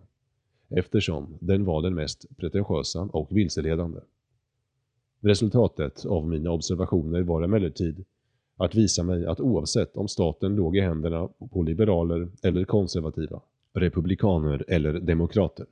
eftersom 0.69 1.37
den 1.39 1.65
var 1.65 1.81
den 1.81 1.95
mest 1.95 2.37
pretentiösa 2.37 3.01
och 3.01 3.37
vilseledande. 3.37 3.99
Resultatet 5.19 6.05
av 6.05 6.27
mina 6.27 6.51
observationer 6.51 7.21
var 7.21 7.41
emellertid 7.41 8.05
att 8.57 8.75
visa 8.75 9.03
mig 9.03 9.25
att 9.25 9.39
oavsett 9.39 9.97
om 9.97 10.07
staten 10.07 10.55
låg 10.55 10.77
i 10.77 10.81
händerna 10.81 11.29
på 11.51 11.63
liberaler 11.63 12.29
eller 12.43 12.65
konservativa, 12.65 13.41
republikaner 13.73 14.65
eller 14.67 14.93
demokrater, 14.93 15.65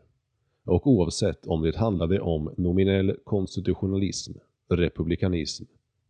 och 0.63 0.87
oavsett 0.87 1.47
om 1.47 1.61
det 1.61 1.75
handlade 1.75 2.19
om 2.19 2.53
nominell 2.57 3.15
konstitutionalism, 3.23 4.33
republikanism 4.69 5.63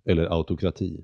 eller 0.06 0.26
autokrati, 0.26 1.04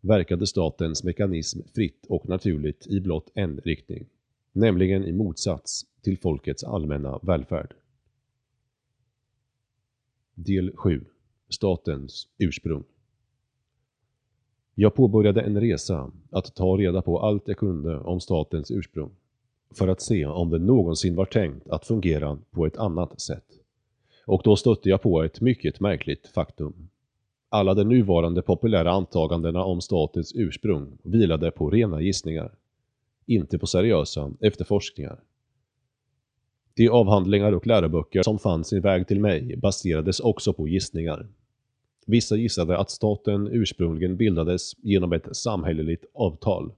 verkade 0.00 0.46
statens 0.46 1.04
mekanism 1.04 1.60
fritt 1.74 2.06
och 2.08 2.28
naturligt 2.28 2.86
i 2.86 3.00
blott 3.00 3.30
en 3.34 3.60
riktning, 3.64 4.06
nämligen 4.52 5.04
i 5.04 5.12
motsats 5.12 5.86
till 6.02 6.18
folkets 6.18 6.64
allmänna 6.64 7.18
välfärd. 7.22 7.74
Del 10.34 10.76
7. 10.76 11.04
Statens 11.48 12.28
ursprung 12.38 12.84
jag 14.74 14.94
påbörjade 14.94 15.40
en 15.40 15.60
resa 15.60 16.10
att 16.30 16.54
ta 16.54 16.76
reda 16.76 17.02
på 17.02 17.20
allt 17.20 17.48
jag 17.48 17.56
kunde 17.56 17.98
om 17.98 18.20
statens 18.20 18.70
ursprung 18.70 19.10
för 19.74 19.88
att 19.88 20.00
se 20.00 20.26
om 20.26 20.50
det 20.50 20.58
någonsin 20.58 21.14
var 21.14 21.24
tänkt 21.24 21.68
att 21.68 21.86
fungera 21.86 22.38
på 22.50 22.66
ett 22.66 22.76
annat 22.76 23.20
sätt. 23.20 23.44
Och 24.26 24.40
då 24.44 24.56
stötte 24.56 24.88
jag 24.88 25.02
på 25.02 25.22
ett 25.22 25.40
mycket 25.40 25.80
märkligt 25.80 26.26
faktum. 26.26 26.88
Alla 27.48 27.74
de 27.74 27.84
nuvarande 27.84 28.42
populära 28.42 28.92
antagandena 28.92 29.64
om 29.64 29.80
statens 29.80 30.32
ursprung 30.34 30.98
vilade 31.02 31.50
på 31.50 31.70
rena 31.70 32.00
gissningar, 32.00 32.52
inte 33.26 33.58
på 33.58 33.66
seriösa 33.66 34.32
efterforskningar. 34.40 35.20
De 36.74 36.88
avhandlingar 36.88 37.52
och 37.52 37.66
läroböcker 37.66 38.22
som 38.22 38.38
fann 38.38 38.64
sin 38.64 38.80
väg 38.80 39.08
till 39.08 39.20
mig 39.20 39.56
baserades 39.56 40.20
också 40.20 40.52
på 40.52 40.68
gissningar. 40.68 41.26
Vissa 42.04 42.36
gissade 42.36 42.78
att 42.78 42.90
staten 42.90 43.48
ursprungligen 43.52 44.16
bildades 44.16 44.72
genom 44.82 45.12
ett 45.12 45.36
samhälleligt 45.36 46.04
avtal, 46.14 46.72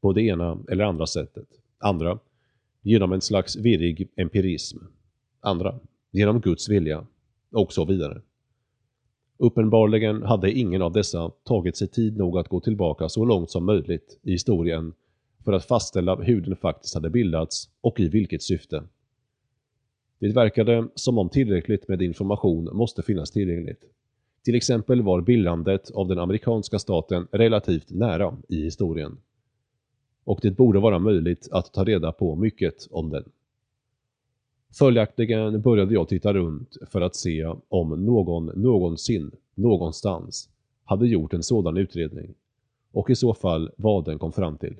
på 0.00 0.12
det 0.12 0.22
ena 0.22 0.58
eller 0.70 0.84
andra 0.84 1.06
sättet. 1.06 1.48
Andra, 1.78 2.18
genom 2.82 3.12
en 3.12 3.20
slags 3.20 3.56
virrig 3.56 4.08
empirism. 4.16 4.78
Andra, 5.40 5.78
genom 6.10 6.40
Guds 6.40 6.68
vilja, 6.68 7.06
och 7.50 7.72
så 7.72 7.84
vidare. 7.84 8.22
Uppenbarligen 9.36 10.22
hade 10.22 10.52
ingen 10.52 10.82
av 10.82 10.92
dessa 10.92 11.30
tagit 11.30 11.76
sig 11.76 11.88
tid 11.88 12.16
nog 12.16 12.38
att 12.38 12.48
gå 12.48 12.60
tillbaka 12.60 13.08
så 13.08 13.24
långt 13.24 13.50
som 13.50 13.64
möjligt 13.64 14.18
i 14.22 14.32
historien 14.32 14.94
för 15.44 15.52
att 15.52 15.64
fastställa 15.64 16.16
hur 16.16 16.40
den 16.40 16.56
faktiskt 16.56 16.94
hade 16.94 17.10
bildats 17.10 17.70
och 17.80 18.00
i 18.00 18.08
vilket 18.08 18.42
syfte. 18.42 18.82
Det 20.18 20.32
verkade 20.32 20.88
som 20.94 21.18
om 21.18 21.28
tillräckligt 21.28 21.88
med 21.88 22.02
information 22.02 22.68
måste 22.72 23.02
finnas 23.02 23.30
tillgängligt. 23.30 23.84
Till 24.44 24.54
exempel 24.54 25.02
var 25.02 25.20
bildandet 25.20 25.90
av 25.90 26.08
den 26.08 26.18
amerikanska 26.18 26.78
staten 26.78 27.28
relativt 27.32 27.90
nära 27.90 28.36
i 28.48 28.64
historien. 28.64 29.16
Och 30.24 30.38
det 30.42 30.50
borde 30.50 30.78
vara 30.78 30.98
möjligt 30.98 31.48
att 31.52 31.72
ta 31.72 31.84
reda 31.84 32.12
på 32.12 32.36
mycket 32.36 32.88
om 32.90 33.10
den. 33.10 33.24
Följaktligen 34.78 35.62
började 35.62 35.94
jag 35.94 36.08
titta 36.08 36.32
runt 36.32 36.76
för 36.90 37.00
att 37.00 37.16
se 37.16 37.54
om 37.68 38.04
någon 38.04 38.46
någonsin, 38.46 39.30
någonstans, 39.54 40.48
hade 40.84 41.08
gjort 41.08 41.32
en 41.32 41.42
sådan 41.42 41.76
utredning 41.76 42.34
och 42.92 43.10
i 43.10 43.14
så 43.14 43.34
fall 43.34 43.70
vad 43.76 44.04
den 44.04 44.18
kom 44.18 44.32
fram 44.32 44.58
till. 44.58 44.76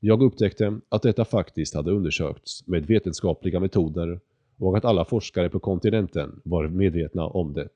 Jag 0.00 0.22
upptäckte 0.22 0.80
att 0.88 1.02
detta 1.02 1.24
faktiskt 1.24 1.74
hade 1.74 1.90
undersökts 1.90 2.66
med 2.66 2.86
vetenskapliga 2.86 3.60
metoder 3.60 4.20
och 4.58 4.76
att 4.76 4.84
alla 4.84 5.04
forskare 5.04 5.50
på 5.50 5.58
kontinenten 5.58 6.40
var 6.44 6.68
medvetna 6.68 7.26
om 7.26 7.52
det. 7.52 7.68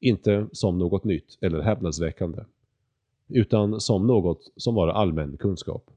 Inte 0.00 0.46
som 0.52 0.78
något 0.78 1.04
nytt 1.04 1.38
eller 1.40 1.62
häpnadsväckande, 1.62 2.42
utan 3.28 3.80
som 3.80 4.06
något 4.06 4.52
som 4.56 4.74
var 4.74 4.88
allmän 4.88 5.36
kunskap. 5.36 5.90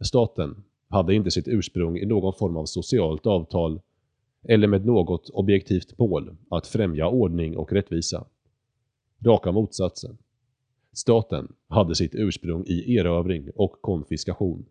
Staten 0.00 0.62
hade 0.88 1.14
inte 1.14 1.30
sitt 1.30 1.48
ursprung 1.48 1.98
i 1.98 2.06
någon 2.06 2.34
form 2.34 2.56
av 2.56 2.64
socialt 2.64 3.26
avtal 3.26 3.80
eller 4.42 4.68
med 4.68 4.86
något 4.86 5.30
objektivt 5.30 5.98
mål 5.98 6.36
att 6.48 6.66
främja 6.66 7.08
ordning 7.08 7.56
och 7.56 7.72
rättvisa. 7.72 8.24
Raka 9.26 9.52
motsatsen. 9.52 10.18
Staten 10.92 11.52
hade 11.68 11.94
sitt 11.94 12.14
ursprung 12.14 12.64
i 12.66 12.96
erövring 12.96 13.50
och 13.54 13.72
konfiskation. 13.80 14.66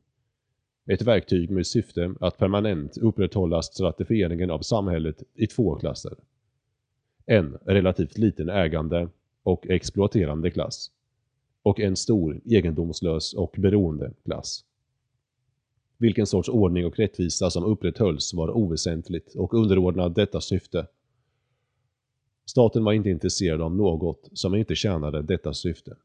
Ett 0.85 1.01
verktyg 1.01 1.51
med 1.51 1.67
syfte 1.67 2.15
att 2.19 2.37
permanent 2.37 2.97
upprätthålla 2.97 3.61
stratifieringen 3.61 4.51
av 4.51 4.59
samhället 4.59 5.23
i 5.35 5.47
två 5.47 5.75
klasser. 5.75 6.13
En 7.25 7.57
relativt 7.65 8.17
liten 8.17 8.49
ägande 8.49 9.09
och 9.43 9.67
exploaterande 9.69 10.51
klass. 10.51 10.91
Och 11.63 11.79
en 11.79 11.95
stor 11.95 12.41
egendomslös 12.45 13.33
och 13.33 13.55
beroende 13.57 14.11
klass. 14.25 14.65
Vilken 15.97 16.27
sorts 16.27 16.49
ordning 16.49 16.85
och 16.85 16.99
rättvisa 16.99 17.49
som 17.49 17.63
upprätthölls 17.63 18.33
var 18.33 18.57
oväsentligt 18.57 19.35
och 19.35 19.53
underordnad 19.53 20.15
detta 20.15 20.41
syfte. 20.41 20.87
Staten 22.45 22.83
var 22.83 22.93
inte 22.93 23.09
intresserad 23.09 23.61
av 23.61 23.75
något 23.75 24.29
som 24.33 24.55
inte 24.55 24.75
tjänade 24.75 25.21
detta 25.21 25.53
syfte. 25.53 25.95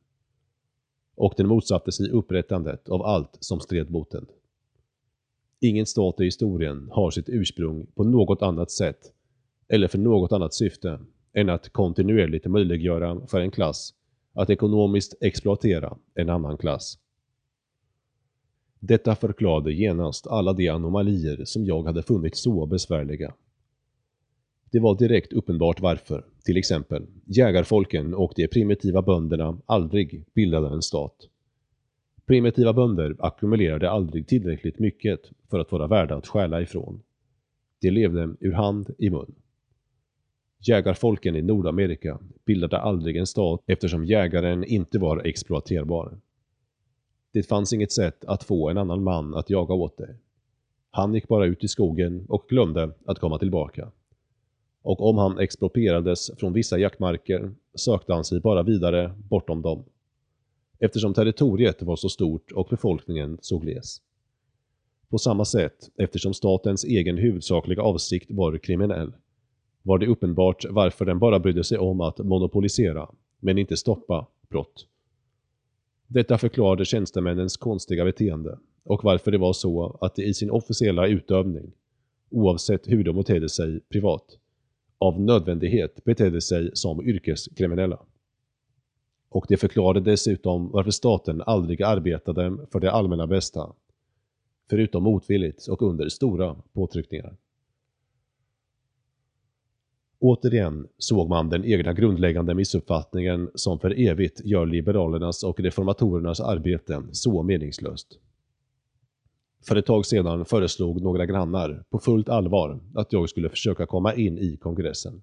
Och 1.14 1.34
den 1.36 1.48
motsatte 1.48 1.92
sig 1.92 2.10
upprättandet 2.10 2.88
av 2.88 3.02
allt 3.02 3.36
som 3.40 3.60
stred 3.60 3.90
mot 3.90 4.10
den. 4.10 4.26
Ingen 5.60 5.86
stat 5.86 6.20
i 6.20 6.24
historien 6.24 6.88
har 6.90 7.10
sitt 7.10 7.28
ursprung 7.28 7.86
på 7.94 8.04
något 8.04 8.42
annat 8.42 8.70
sätt 8.70 9.12
eller 9.68 9.88
för 9.88 9.98
något 9.98 10.32
annat 10.32 10.54
syfte 10.54 11.00
än 11.32 11.50
att 11.50 11.68
kontinuerligt 11.68 12.46
möjliggöra 12.46 13.26
för 13.26 13.40
en 13.40 13.50
klass 13.50 13.94
att 14.32 14.50
ekonomiskt 14.50 15.14
exploatera 15.20 15.96
en 16.14 16.30
annan 16.30 16.56
klass. 16.58 16.98
Detta 18.80 19.14
förklarade 19.14 19.72
genast 19.72 20.26
alla 20.26 20.52
de 20.52 20.68
anomalier 20.68 21.44
som 21.44 21.64
jag 21.64 21.82
hade 21.82 22.02
funnit 22.02 22.36
så 22.36 22.66
besvärliga. 22.66 23.34
Det 24.70 24.80
var 24.80 24.98
direkt 24.98 25.32
uppenbart 25.32 25.80
varför, 25.80 26.24
till 26.44 26.56
exempel, 26.56 27.06
jägarfolken 27.24 28.14
och 28.14 28.32
de 28.36 28.48
primitiva 28.48 29.02
bönderna 29.02 29.58
aldrig 29.66 30.24
bildade 30.34 30.68
en 30.68 30.82
stat. 30.82 31.28
Primitiva 32.28 32.72
bönder 32.72 33.16
ackumulerade 33.18 33.90
aldrig 33.90 34.26
tillräckligt 34.26 34.78
mycket 34.78 35.20
för 35.50 35.58
att 35.58 35.72
vara 35.72 35.86
värda 35.86 36.16
att 36.16 36.26
stjäla 36.26 36.60
ifrån. 36.60 37.02
De 37.80 37.90
levde 37.90 38.34
ur 38.40 38.52
hand 38.52 38.94
i 38.98 39.10
mun. 39.10 39.34
Jägarfolken 40.58 41.36
i 41.36 41.42
Nordamerika 41.42 42.18
bildade 42.44 42.78
aldrig 42.78 43.16
en 43.16 43.26
stat 43.26 43.62
eftersom 43.66 44.04
jägaren 44.04 44.64
inte 44.64 44.98
var 44.98 45.26
exploaterbar. 45.26 46.18
Det 47.32 47.42
fanns 47.42 47.72
inget 47.72 47.92
sätt 47.92 48.24
att 48.24 48.44
få 48.44 48.68
en 48.68 48.78
annan 48.78 49.02
man 49.02 49.34
att 49.34 49.50
jaga 49.50 49.74
åt 49.74 49.98
dig. 49.98 50.16
Han 50.90 51.14
gick 51.14 51.28
bara 51.28 51.46
ut 51.46 51.64
i 51.64 51.68
skogen 51.68 52.26
och 52.28 52.46
glömde 52.48 52.90
att 53.04 53.18
komma 53.18 53.38
tillbaka. 53.38 53.90
Och 54.82 55.08
om 55.08 55.18
han 55.18 55.38
exproprierades 55.38 56.30
från 56.38 56.52
vissa 56.52 56.78
jaktmarker 56.78 57.54
sökte 57.74 58.12
han 58.12 58.24
sig 58.24 58.40
bara 58.40 58.62
vidare 58.62 59.14
bortom 59.28 59.62
dem. 59.62 59.84
Eftersom 60.78 61.14
territoriet 61.14 61.82
var 61.82 61.96
så 61.96 62.08
stort 62.08 62.52
och 62.52 62.66
befolkningen 62.70 63.38
så 63.40 63.58
gles. 63.58 64.02
På 65.08 65.18
samma 65.18 65.44
sätt, 65.44 65.90
eftersom 65.96 66.34
statens 66.34 66.84
egen 66.84 67.18
huvudsakliga 67.18 67.82
avsikt 67.82 68.30
var 68.30 68.58
kriminell, 68.58 69.12
var 69.82 69.98
det 69.98 70.06
uppenbart 70.06 70.64
varför 70.70 71.04
den 71.04 71.18
bara 71.18 71.38
brydde 71.38 71.64
sig 71.64 71.78
om 71.78 72.00
att 72.00 72.18
monopolisera, 72.18 73.10
men 73.40 73.58
inte 73.58 73.76
stoppa, 73.76 74.26
brott. 74.48 74.86
Detta 76.06 76.38
förklarade 76.38 76.84
tjänstemännens 76.84 77.56
konstiga 77.56 78.04
beteende 78.04 78.58
och 78.84 79.04
varför 79.04 79.30
det 79.30 79.38
var 79.38 79.52
så 79.52 79.98
att 80.00 80.14
de 80.14 80.22
i 80.22 80.34
sin 80.34 80.50
officiella 80.50 81.06
utövning, 81.06 81.72
oavsett 82.30 82.88
hur 82.88 83.04
de 83.04 83.16
betedde 83.16 83.48
sig 83.48 83.80
privat, 83.80 84.38
av 84.98 85.20
nödvändighet 85.20 86.04
betedde 86.04 86.40
sig 86.40 86.70
som 86.74 87.08
yrkeskriminella. 87.08 87.98
Och 89.28 89.44
det 89.48 89.56
förklarade 89.56 90.10
dessutom 90.10 90.70
varför 90.70 90.90
staten 90.90 91.42
aldrig 91.46 91.82
arbetade 91.82 92.56
för 92.72 92.80
det 92.80 92.92
allmänna 92.92 93.26
bästa, 93.26 93.72
förutom 94.70 95.02
motvilligt 95.02 95.66
och 95.66 95.82
under 95.82 96.08
stora 96.08 96.56
påtryckningar. 96.72 97.36
Återigen 100.20 100.88
såg 100.98 101.28
man 101.28 101.48
den 101.48 101.64
egna 101.64 101.92
grundläggande 101.92 102.54
missuppfattningen 102.54 103.50
som 103.54 103.78
för 103.78 104.00
evigt 104.00 104.40
gör 104.44 104.66
liberalernas 104.66 105.44
och 105.44 105.60
reformatorernas 105.60 106.40
arbete 106.40 107.02
så 107.12 107.42
meningslöst. 107.42 108.18
För 109.68 109.76
ett 109.76 109.86
tag 109.86 110.06
sedan 110.06 110.44
föreslog 110.44 111.02
några 111.02 111.26
grannar 111.26 111.84
på 111.90 111.98
fullt 111.98 112.28
allvar 112.28 112.80
att 112.94 113.12
jag 113.12 113.28
skulle 113.28 113.48
försöka 113.48 113.86
komma 113.86 114.14
in 114.14 114.38
i 114.38 114.56
kongressen. 114.56 115.22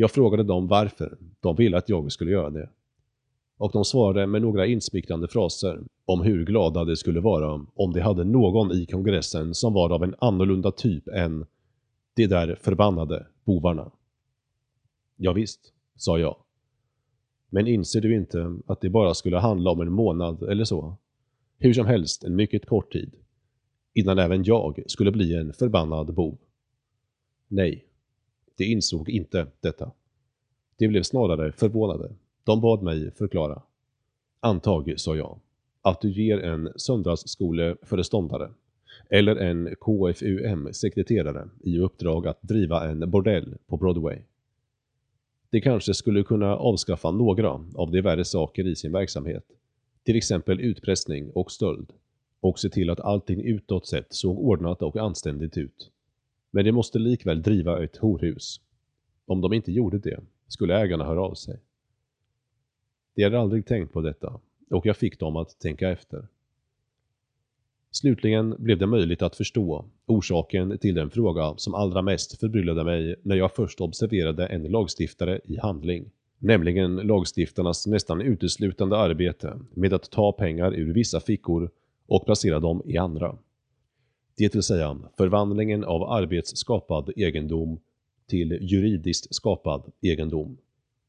Jag 0.00 0.10
frågade 0.10 0.42
dem 0.42 0.66
varför 0.66 1.18
de 1.40 1.56
ville 1.56 1.78
att 1.78 1.88
jag 1.88 2.12
skulle 2.12 2.30
göra 2.30 2.50
det. 2.50 2.70
Och 3.56 3.72
de 3.72 3.84
svarade 3.84 4.26
med 4.26 4.42
några 4.42 4.66
insmickrande 4.66 5.28
fraser 5.28 5.80
om 6.04 6.20
hur 6.20 6.44
glada 6.44 6.84
de 6.84 6.96
skulle 6.96 7.20
vara 7.20 7.66
om 7.74 7.92
de 7.92 8.00
hade 8.00 8.24
någon 8.24 8.72
i 8.72 8.86
kongressen 8.86 9.54
som 9.54 9.72
var 9.72 9.90
av 9.90 10.02
en 10.04 10.14
annorlunda 10.18 10.70
typ 10.70 11.08
än 11.08 11.46
de 12.14 12.26
där 12.26 12.58
förbannade 12.60 13.26
bovarna. 13.44 13.90
Ja, 15.16 15.32
visst, 15.32 15.72
sa 15.96 16.18
jag. 16.18 16.36
Men 17.50 17.66
inser 17.66 18.00
du 18.00 18.16
inte 18.16 18.58
att 18.66 18.80
det 18.80 18.90
bara 18.90 19.14
skulle 19.14 19.38
handla 19.38 19.70
om 19.70 19.80
en 19.80 19.92
månad 19.92 20.42
eller 20.42 20.64
så? 20.64 20.96
Hur 21.58 21.74
som 21.74 21.86
helst 21.86 22.24
en 22.24 22.36
mycket 22.36 22.66
kort 22.66 22.92
tid. 22.92 23.14
Innan 23.94 24.18
även 24.18 24.44
jag 24.44 24.82
skulle 24.86 25.12
bli 25.12 25.34
en 25.34 25.52
förbannad 25.52 26.14
bov. 26.14 26.38
Nej, 27.48 27.87
de 28.58 28.64
insåg 28.64 29.08
inte 29.08 29.46
detta. 29.60 29.92
De 30.76 30.88
blev 30.88 31.02
snarare 31.02 31.52
förvånade. 31.52 32.12
De 32.44 32.60
bad 32.60 32.82
mig 32.82 33.10
förklara. 33.10 33.62
Antag, 34.40 34.94
sa 34.96 35.16
jag, 35.16 35.38
att 35.82 36.00
du 36.00 36.12
ger 36.12 36.38
en 36.38 36.72
söndagsskoleföreståndare 36.76 38.50
eller 39.10 39.36
en 39.36 39.74
KFUM-sekreterare 39.80 41.48
i 41.60 41.78
uppdrag 41.78 42.26
att 42.26 42.42
driva 42.42 42.88
en 42.88 43.10
bordell 43.10 43.54
på 43.66 43.76
Broadway. 43.76 44.18
De 45.50 45.60
kanske 45.60 45.94
skulle 45.94 46.22
kunna 46.22 46.56
avskaffa 46.56 47.10
några 47.10 47.50
av 47.74 47.90
de 47.90 48.00
värre 48.00 48.24
saker 48.24 48.66
i 48.66 48.76
sin 48.76 48.92
verksamhet, 48.92 49.44
till 50.04 50.16
exempel 50.16 50.60
utpressning 50.60 51.30
och 51.30 51.52
stöld, 51.52 51.92
och 52.40 52.58
se 52.58 52.68
till 52.68 52.90
att 52.90 53.00
allting 53.00 53.44
utåt 53.44 53.86
sett 53.86 54.14
såg 54.14 54.38
ordnat 54.38 54.82
och 54.82 54.96
anständigt 54.96 55.56
ut. 55.56 55.90
Men 56.50 56.64
de 56.64 56.72
måste 56.72 56.98
likväl 56.98 57.42
driva 57.42 57.84
ett 57.84 57.96
horhus. 57.96 58.60
Om 59.26 59.40
de 59.40 59.52
inte 59.52 59.72
gjorde 59.72 59.98
det, 59.98 60.20
skulle 60.48 60.80
ägarna 60.80 61.04
höra 61.04 61.22
av 61.22 61.34
sig. 61.34 61.60
De 63.14 63.24
hade 63.24 63.40
aldrig 63.40 63.66
tänkt 63.66 63.92
på 63.92 64.00
detta, 64.00 64.40
och 64.70 64.86
jag 64.86 64.96
fick 64.96 65.18
dem 65.18 65.36
att 65.36 65.60
tänka 65.60 65.90
efter. 65.90 66.28
Slutligen 67.90 68.54
blev 68.58 68.78
det 68.78 68.86
möjligt 68.86 69.22
att 69.22 69.36
förstå 69.36 69.84
orsaken 70.06 70.78
till 70.78 70.94
den 70.94 71.10
fråga 71.10 71.54
som 71.56 71.74
allra 71.74 72.02
mest 72.02 72.40
förbryllade 72.40 72.84
mig 72.84 73.16
när 73.22 73.36
jag 73.36 73.54
först 73.54 73.80
observerade 73.80 74.46
en 74.46 74.62
lagstiftare 74.62 75.40
i 75.44 75.56
handling. 75.56 76.10
Nämligen 76.38 76.96
lagstiftarnas 76.96 77.86
nästan 77.86 78.20
uteslutande 78.20 78.96
arbete 78.96 79.58
med 79.74 79.92
att 79.92 80.10
ta 80.10 80.32
pengar 80.32 80.74
ur 80.74 80.94
vissa 80.94 81.20
fickor 81.20 81.70
och 82.06 82.24
placera 82.24 82.60
dem 82.60 82.82
i 82.84 82.96
andra. 82.96 83.38
Det 84.38 84.54
vill 84.54 84.62
säga 84.62 84.98
förvandlingen 85.16 85.84
av 85.84 86.02
arbetsskapad 86.02 87.10
egendom 87.16 87.80
till 88.26 88.58
juridiskt 88.60 89.34
skapad 89.34 89.92
egendom 90.00 90.56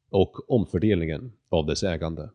och 0.09 0.51
omfördelningen 0.51 1.31
av 1.49 1.65
dess 1.65 1.83
ägande. 1.83 2.29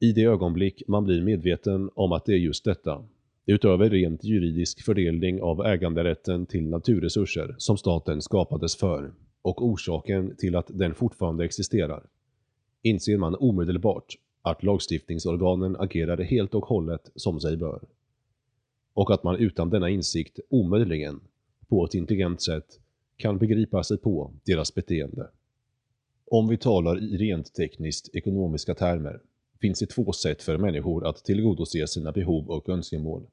I 0.00 0.12
det 0.12 0.22
ögonblick 0.24 0.82
man 0.88 1.04
blir 1.04 1.22
medveten 1.22 1.90
om 1.94 2.12
att 2.12 2.24
det 2.24 2.32
är 2.32 2.38
just 2.38 2.64
detta, 2.64 3.04
utöver 3.46 3.90
rent 3.90 4.24
juridisk 4.24 4.82
fördelning 4.82 5.42
av 5.42 5.66
äganderätten 5.66 6.46
till 6.46 6.68
naturresurser 6.68 7.54
som 7.58 7.76
staten 7.76 8.22
skapades 8.22 8.76
för 8.76 9.12
och 9.42 9.64
orsaken 9.66 10.36
till 10.36 10.56
att 10.56 10.70
den 10.74 10.94
fortfarande 10.94 11.44
existerar, 11.44 12.02
inser 12.82 13.16
man 13.16 13.36
omedelbart 13.40 14.14
att 14.42 14.62
lagstiftningsorganen 14.62 15.76
agerar 15.76 16.22
helt 16.22 16.54
och 16.54 16.66
hållet 16.66 17.10
som 17.14 17.40
sig 17.40 17.56
bör. 17.56 17.80
Och 18.94 19.10
att 19.14 19.22
man 19.22 19.36
utan 19.36 19.70
denna 19.70 19.90
insikt 19.90 20.38
omöjligen, 20.48 21.20
på 21.68 21.84
ett 21.84 21.94
intelligent 21.94 22.42
sätt, 22.42 22.80
kan 23.16 23.38
begripa 23.38 23.82
sig 23.82 23.98
på 23.98 24.32
deras 24.44 24.74
beteende. 24.74 25.30
Om 26.26 26.48
vi 26.48 26.56
talar 26.56 27.02
i 27.02 27.16
rent 27.16 27.54
tekniskt 27.54 28.14
ekonomiska 28.14 28.74
termer 28.74 29.20
finns 29.60 29.78
det 29.78 29.86
två 29.86 30.12
sätt 30.12 30.42
för 30.42 30.58
människor 30.58 31.06
att 31.06 31.24
tillgodose 31.24 31.86
sina 31.86 32.12
behov 32.12 32.50
och 32.50 32.68
önskemål. 32.68 33.26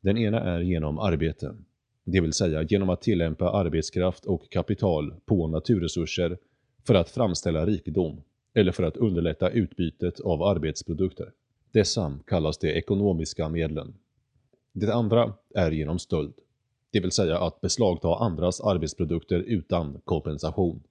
Den 0.00 0.18
ena 0.18 0.40
är 0.40 0.60
genom 0.60 0.98
arbete, 0.98 1.56
det 2.04 2.20
vill 2.20 2.32
säga 2.32 2.62
genom 2.62 2.90
att 2.90 3.02
tillämpa 3.02 3.50
arbetskraft 3.50 4.24
och 4.24 4.50
kapital 4.50 5.14
på 5.26 5.46
naturresurser 5.46 6.38
för 6.86 6.94
att 6.94 7.10
framställa 7.10 7.66
rikedom 7.66 8.22
eller 8.54 8.72
för 8.72 8.82
att 8.82 8.96
underlätta 8.96 9.50
utbytet 9.50 10.20
av 10.20 10.42
arbetsprodukter. 10.42 11.32
Dessa 11.78 12.18
kallas 12.26 12.58
de 12.58 12.68
ekonomiska 12.68 13.48
medlen. 13.48 13.94
Det 14.72 14.94
andra 14.94 15.34
är 15.54 15.70
genom 15.70 15.98
stöld, 15.98 16.34
det 16.90 17.00
vill 17.00 17.12
säga 17.12 17.38
att 17.38 17.60
beslagta 17.60 18.14
andras 18.14 18.60
arbetsprodukter 18.60 19.38
utan 19.38 20.00
kompensation. 20.04 20.82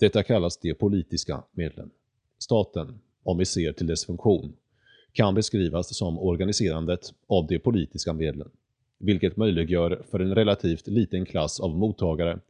Detta 0.00 0.22
kallas 0.22 0.56
de 0.56 0.74
politiska 0.74 1.42
medlen. 1.52 1.90
Staten, 2.38 3.00
om 3.22 3.38
vi 3.38 3.44
ser 3.44 3.72
till 3.72 3.86
dess 3.86 4.04
funktion, 4.04 4.56
kan 5.12 5.34
beskrivas 5.34 5.96
som 5.96 6.18
organiserandet 6.18 7.14
av 7.26 7.46
de 7.46 7.58
politiska 7.58 8.12
medlen, 8.12 8.50
vilket 8.98 9.36
möjliggör 9.36 10.02
för 10.10 10.20
en 10.20 10.34
relativt 10.34 10.86
liten 10.86 11.26
klass 11.26 11.60
av 11.60 11.76
mottagare 11.76 12.40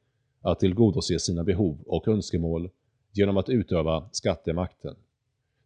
att 0.41 0.61
tillgodose 0.61 1.19
sina 1.19 1.45
behov 1.45 1.79
och 1.87 2.09
önskemål 2.09 2.71
genom 3.13 3.37
att 3.37 3.49
utöva 3.49 4.09
skattemakten, 4.13 4.97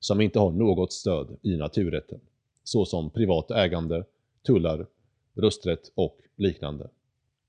som 0.01 0.21
inte 0.21 0.39
har 0.39 0.51
något 0.51 0.93
stöd 0.93 1.37
i 1.43 1.57
naturrätten, 1.57 2.21
såsom 2.65 3.11
privat 3.11 3.51
ägande, 3.51 4.05
tullar, 4.47 4.87
rösträtt 5.35 5.93
och 5.95 6.19
liknande. 6.37 6.89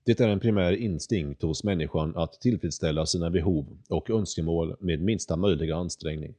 Det 0.03 0.19
är 0.19 0.27
en 0.27 0.39
primär 0.39 0.71
instinkt 0.71 1.41
hos 1.41 1.63
människan 1.63 2.13
att 2.15 2.41
tillfredsställa 2.41 3.05
sina 3.05 3.29
behov 3.29 3.65
och 3.89 4.09
önskemål 4.09 4.75
med 4.79 5.01
minsta 5.01 5.35
möjliga 5.35 5.75
ansträngning. 5.75 6.33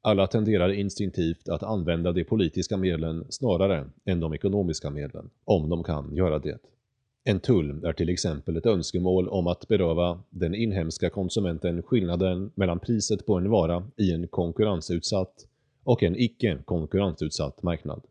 Alla 0.00 0.26
tenderar 0.26 0.68
instinktivt 0.72 1.48
att 1.48 1.62
använda 1.62 2.12
de 2.12 2.24
politiska 2.24 2.76
medlen 2.76 3.26
snarare 3.28 3.90
än 4.04 4.20
de 4.20 4.34
ekonomiska 4.34 4.90
medlen, 4.90 5.30
om 5.44 5.68
de 5.68 5.84
kan 5.84 6.16
göra 6.16 6.38
det. 6.38 6.58
En 7.28 7.40
tull 7.40 7.84
är 7.84 7.92
till 7.92 8.08
exempel 8.08 8.56
ett 8.56 8.66
önskemål 8.66 9.28
om 9.28 9.46
att 9.46 9.68
beröva 9.68 10.22
den 10.30 10.54
inhemska 10.54 11.10
konsumenten 11.10 11.82
skillnaden 11.82 12.50
mellan 12.54 12.78
priset 12.78 13.26
på 13.26 13.34
en 13.34 13.50
vara 13.50 13.86
i 13.96 14.12
en 14.12 14.28
konkurrensutsatt 14.28 15.46
och 15.84 16.02
en 16.02 16.16
icke 16.16 16.58
konkurrensutsatt 16.64 17.62
marknad. 17.62 18.02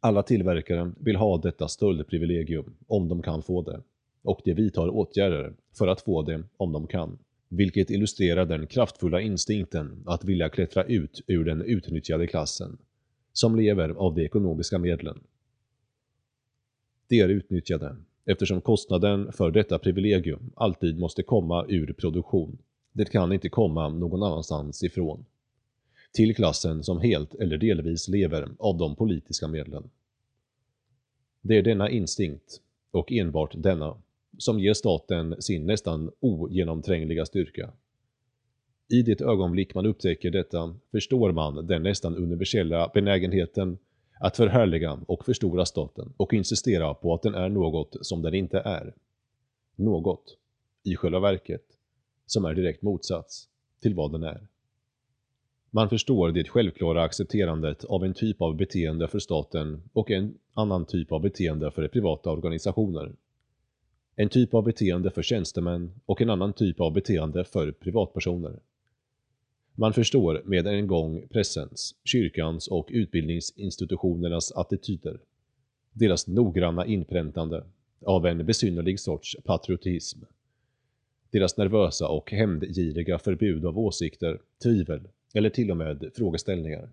Alla 0.00 0.22
tillverkare 0.22 0.92
vill 0.98 1.16
ha 1.16 1.38
detta 1.38 1.68
stöldprivilegium 1.68 2.76
om 2.86 3.08
de 3.08 3.22
kan 3.22 3.42
få 3.42 3.62
det, 3.62 3.80
och 4.22 4.40
de 4.44 4.54
vidtar 4.54 4.88
åtgärder 4.88 5.52
för 5.78 5.88
att 5.88 6.00
få 6.00 6.22
det 6.22 6.42
om 6.56 6.72
de 6.72 6.86
kan 6.86 7.18
vilket 7.48 7.90
illustrerar 7.90 8.46
den 8.46 8.66
kraftfulla 8.66 9.20
instinkten 9.20 10.02
att 10.06 10.24
vilja 10.24 10.48
klättra 10.48 10.84
ut 10.84 11.20
ur 11.26 11.44
den 11.44 11.62
utnyttjade 11.62 12.26
klassen, 12.26 12.78
som 13.32 13.56
lever 13.56 13.88
av 13.88 14.14
de 14.14 14.24
ekonomiska 14.24 14.78
medlen. 14.78 15.20
De 17.08 17.20
är 17.20 17.28
utnyttjade, 17.28 17.96
eftersom 18.26 18.60
kostnaden 18.60 19.32
för 19.32 19.50
detta 19.50 19.78
privilegium 19.78 20.50
alltid 20.54 20.98
måste 20.98 21.22
komma 21.22 21.66
ur 21.68 21.92
produktion. 21.92 22.58
Det 22.92 23.04
kan 23.04 23.32
inte 23.32 23.48
komma 23.48 23.88
någon 23.88 24.22
annanstans 24.22 24.82
ifrån. 24.82 25.24
Till 26.12 26.34
klassen 26.34 26.84
som 26.84 27.00
helt 27.00 27.34
eller 27.34 27.58
delvis 27.58 28.08
lever 28.08 28.48
av 28.58 28.78
de 28.78 28.96
politiska 28.96 29.48
medlen. 29.48 29.90
Det 31.40 31.56
är 31.56 31.62
denna 31.62 31.90
instinkt, 31.90 32.60
och 32.90 33.12
enbart 33.12 33.54
denna, 33.56 33.96
som 34.38 34.60
ger 34.60 34.74
staten 34.74 35.42
sin 35.42 35.66
nästan 35.66 36.10
ogenomträngliga 36.20 37.26
styrka. 37.26 37.70
I 38.88 39.02
det 39.02 39.20
ögonblick 39.20 39.74
man 39.74 39.86
upptäcker 39.86 40.30
detta 40.30 40.74
förstår 40.90 41.32
man 41.32 41.66
den 41.66 41.82
nästan 41.82 42.16
universella 42.16 42.90
benägenheten 42.94 43.78
att 44.20 44.36
förhärliga 44.36 45.00
och 45.06 45.24
förstora 45.24 45.66
staten 45.66 46.12
och 46.16 46.34
insistera 46.34 46.94
på 46.94 47.14
att 47.14 47.22
den 47.22 47.34
är 47.34 47.48
något 47.48 47.96
som 48.00 48.22
den 48.22 48.34
inte 48.34 48.58
är. 48.58 48.94
Något, 49.76 50.36
i 50.82 50.96
själva 50.96 51.20
verket, 51.20 51.64
som 52.26 52.44
är 52.44 52.54
direkt 52.54 52.82
motsats 52.82 53.48
till 53.82 53.94
vad 53.94 54.12
den 54.12 54.22
är. 54.22 54.46
Man 55.70 55.88
förstår 55.88 56.32
det 56.32 56.48
självklara 56.48 57.02
accepterandet 57.02 57.84
av 57.84 58.04
en 58.04 58.14
typ 58.14 58.42
av 58.42 58.56
beteende 58.56 59.08
för 59.08 59.18
staten 59.18 59.82
och 59.92 60.10
en 60.10 60.38
annan 60.54 60.84
typ 60.86 61.12
av 61.12 61.20
beteende 61.20 61.70
för 61.70 61.88
privata 61.88 62.30
organisationer 62.30 63.12
en 64.16 64.28
typ 64.28 64.54
av 64.54 64.64
beteende 64.64 65.10
för 65.10 65.22
tjänstemän 65.22 65.92
och 66.06 66.20
en 66.20 66.30
annan 66.30 66.52
typ 66.52 66.80
av 66.80 66.92
beteende 66.92 67.44
för 67.44 67.72
privatpersoner. 67.72 68.58
Man 69.78 69.92
förstår 69.92 70.42
med 70.44 70.66
en 70.66 70.86
gång 70.86 71.28
pressens, 71.30 71.94
kyrkans 72.04 72.68
och 72.68 72.88
utbildningsinstitutionernas 72.90 74.52
attityder. 74.52 75.20
Deras 75.92 76.26
noggranna 76.26 76.86
inpräntande 76.86 77.64
av 78.04 78.26
en 78.26 78.46
besynnerlig 78.46 79.00
sorts 79.00 79.36
patriotism. 79.44 80.20
Deras 81.30 81.56
nervösa 81.56 82.08
och 82.08 82.32
hämndgiriga 82.32 83.18
förbud 83.18 83.66
av 83.66 83.78
åsikter, 83.78 84.40
tvivel 84.62 85.08
eller 85.34 85.50
till 85.50 85.70
och 85.70 85.76
med 85.76 86.10
frågeställningar. 86.14 86.92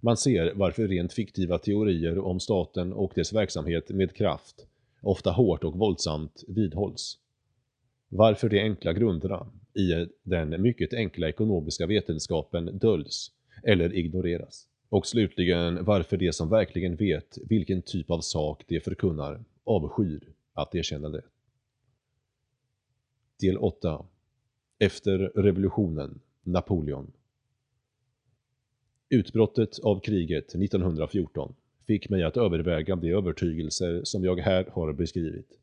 Man 0.00 0.16
ser 0.16 0.52
varför 0.54 0.88
rent 0.88 1.12
fiktiva 1.12 1.58
teorier 1.58 2.18
om 2.18 2.40
staten 2.40 2.92
och 2.92 3.12
dess 3.14 3.32
verksamhet 3.32 3.90
med 3.90 4.14
kraft 4.14 4.66
ofta 5.00 5.30
hårt 5.30 5.64
och 5.64 5.78
våldsamt 5.78 6.44
vidhålls. 6.48 7.18
Varför 8.08 8.48
de 8.48 8.60
enkla 8.60 8.92
grunderna 8.92 9.46
i 9.78 10.08
den 10.22 10.62
mycket 10.62 10.94
enkla 10.94 11.28
ekonomiska 11.28 11.86
vetenskapen 11.86 12.78
döljs 12.78 13.30
eller 13.62 13.94
ignoreras. 13.94 14.68
Och 14.88 15.06
slutligen 15.06 15.84
varför 15.84 16.16
de 16.16 16.32
som 16.32 16.48
verkligen 16.48 16.96
vet 16.96 17.38
vilken 17.48 17.82
typ 17.82 18.10
av 18.10 18.20
sak 18.20 18.64
de 18.68 18.80
förkunnar 18.80 19.44
avskyr 19.64 20.32
att 20.52 20.74
erkänna 20.74 21.08
det. 21.08 21.22
Del 23.40 23.56
8 23.58 24.06
Efter 24.78 25.18
revolutionen, 25.18 26.20
Napoleon 26.42 27.12
Utbrottet 29.08 29.78
av 29.78 30.00
kriget 30.00 30.54
1914 30.54 31.54
fick 31.86 32.08
mig 32.08 32.22
att 32.22 32.36
överväga 32.36 32.96
de 32.96 33.12
övertygelser 33.12 34.04
som 34.04 34.24
jag 34.24 34.36
här 34.36 34.68
har 34.72 34.92
beskrivit. 34.92 35.58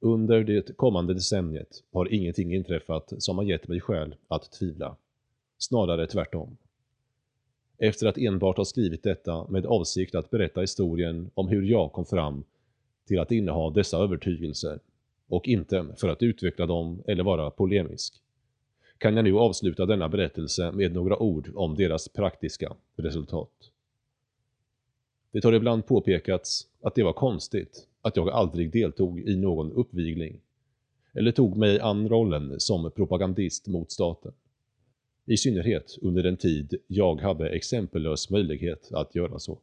Under 0.00 0.44
det 0.44 0.76
kommande 0.76 1.14
decenniet 1.14 1.84
har 1.92 2.12
ingenting 2.14 2.54
inträffat 2.54 3.12
som 3.18 3.38
har 3.38 3.44
gett 3.44 3.68
mig 3.68 3.80
skäl 3.80 4.14
att 4.28 4.52
tvivla. 4.52 4.96
Snarare 5.58 6.06
tvärtom. 6.06 6.56
Efter 7.78 8.06
att 8.06 8.18
enbart 8.18 8.56
ha 8.56 8.64
skrivit 8.64 9.02
detta 9.02 9.46
med 9.48 9.66
avsikt 9.66 10.14
att 10.14 10.30
berätta 10.30 10.60
historien 10.60 11.30
om 11.34 11.48
hur 11.48 11.62
jag 11.62 11.92
kom 11.92 12.04
fram 12.04 12.44
till 13.06 13.18
att 13.18 13.32
inneha 13.32 13.70
dessa 13.70 13.98
övertygelser, 13.98 14.78
och 15.28 15.48
inte 15.48 15.86
för 15.96 16.08
att 16.08 16.22
utveckla 16.22 16.66
dem 16.66 17.02
eller 17.06 17.24
vara 17.24 17.50
polemisk, 17.50 18.14
kan 18.98 19.16
jag 19.16 19.24
nu 19.24 19.38
avsluta 19.38 19.86
denna 19.86 20.08
berättelse 20.08 20.72
med 20.72 20.94
några 20.94 21.18
ord 21.18 21.50
om 21.54 21.74
deras 21.74 22.08
praktiska 22.08 22.76
resultat. 22.96 23.70
Det 25.30 25.44
har 25.44 25.52
ibland 25.52 25.86
påpekats 25.86 26.66
att 26.82 26.94
det 26.94 27.02
var 27.02 27.12
konstigt 27.12 27.86
att 28.08 28.16
jag 28.16 28.28
aldrig 28.28 28.72
deltog 28.72 29.20
i 29.20 29.36
någon 29.36 29.72
uppvigling 29.72 30.40
eller 31.12 31.32
tog 31.32 31.56
mig 31.56 31.80
an 31.80 32.08
rollen 32.08 32.60
som 32.60 32.90
propagandist 32.90 33.66
mot 33.66 33.92
staten. 33.92 34.32
I 35.26 35.36
synnerhet 35.36 35.98
under 36.02 36.22
den 36.22 36.36
tid 36.36 36.74
jag 36.86 37.20
hade 37.20 37.48
exempellös 37.48 38.30
möjlighet 38.30 38.92
att 38.92 39.14
göra 39.14 39.38
så. 39.38 39.58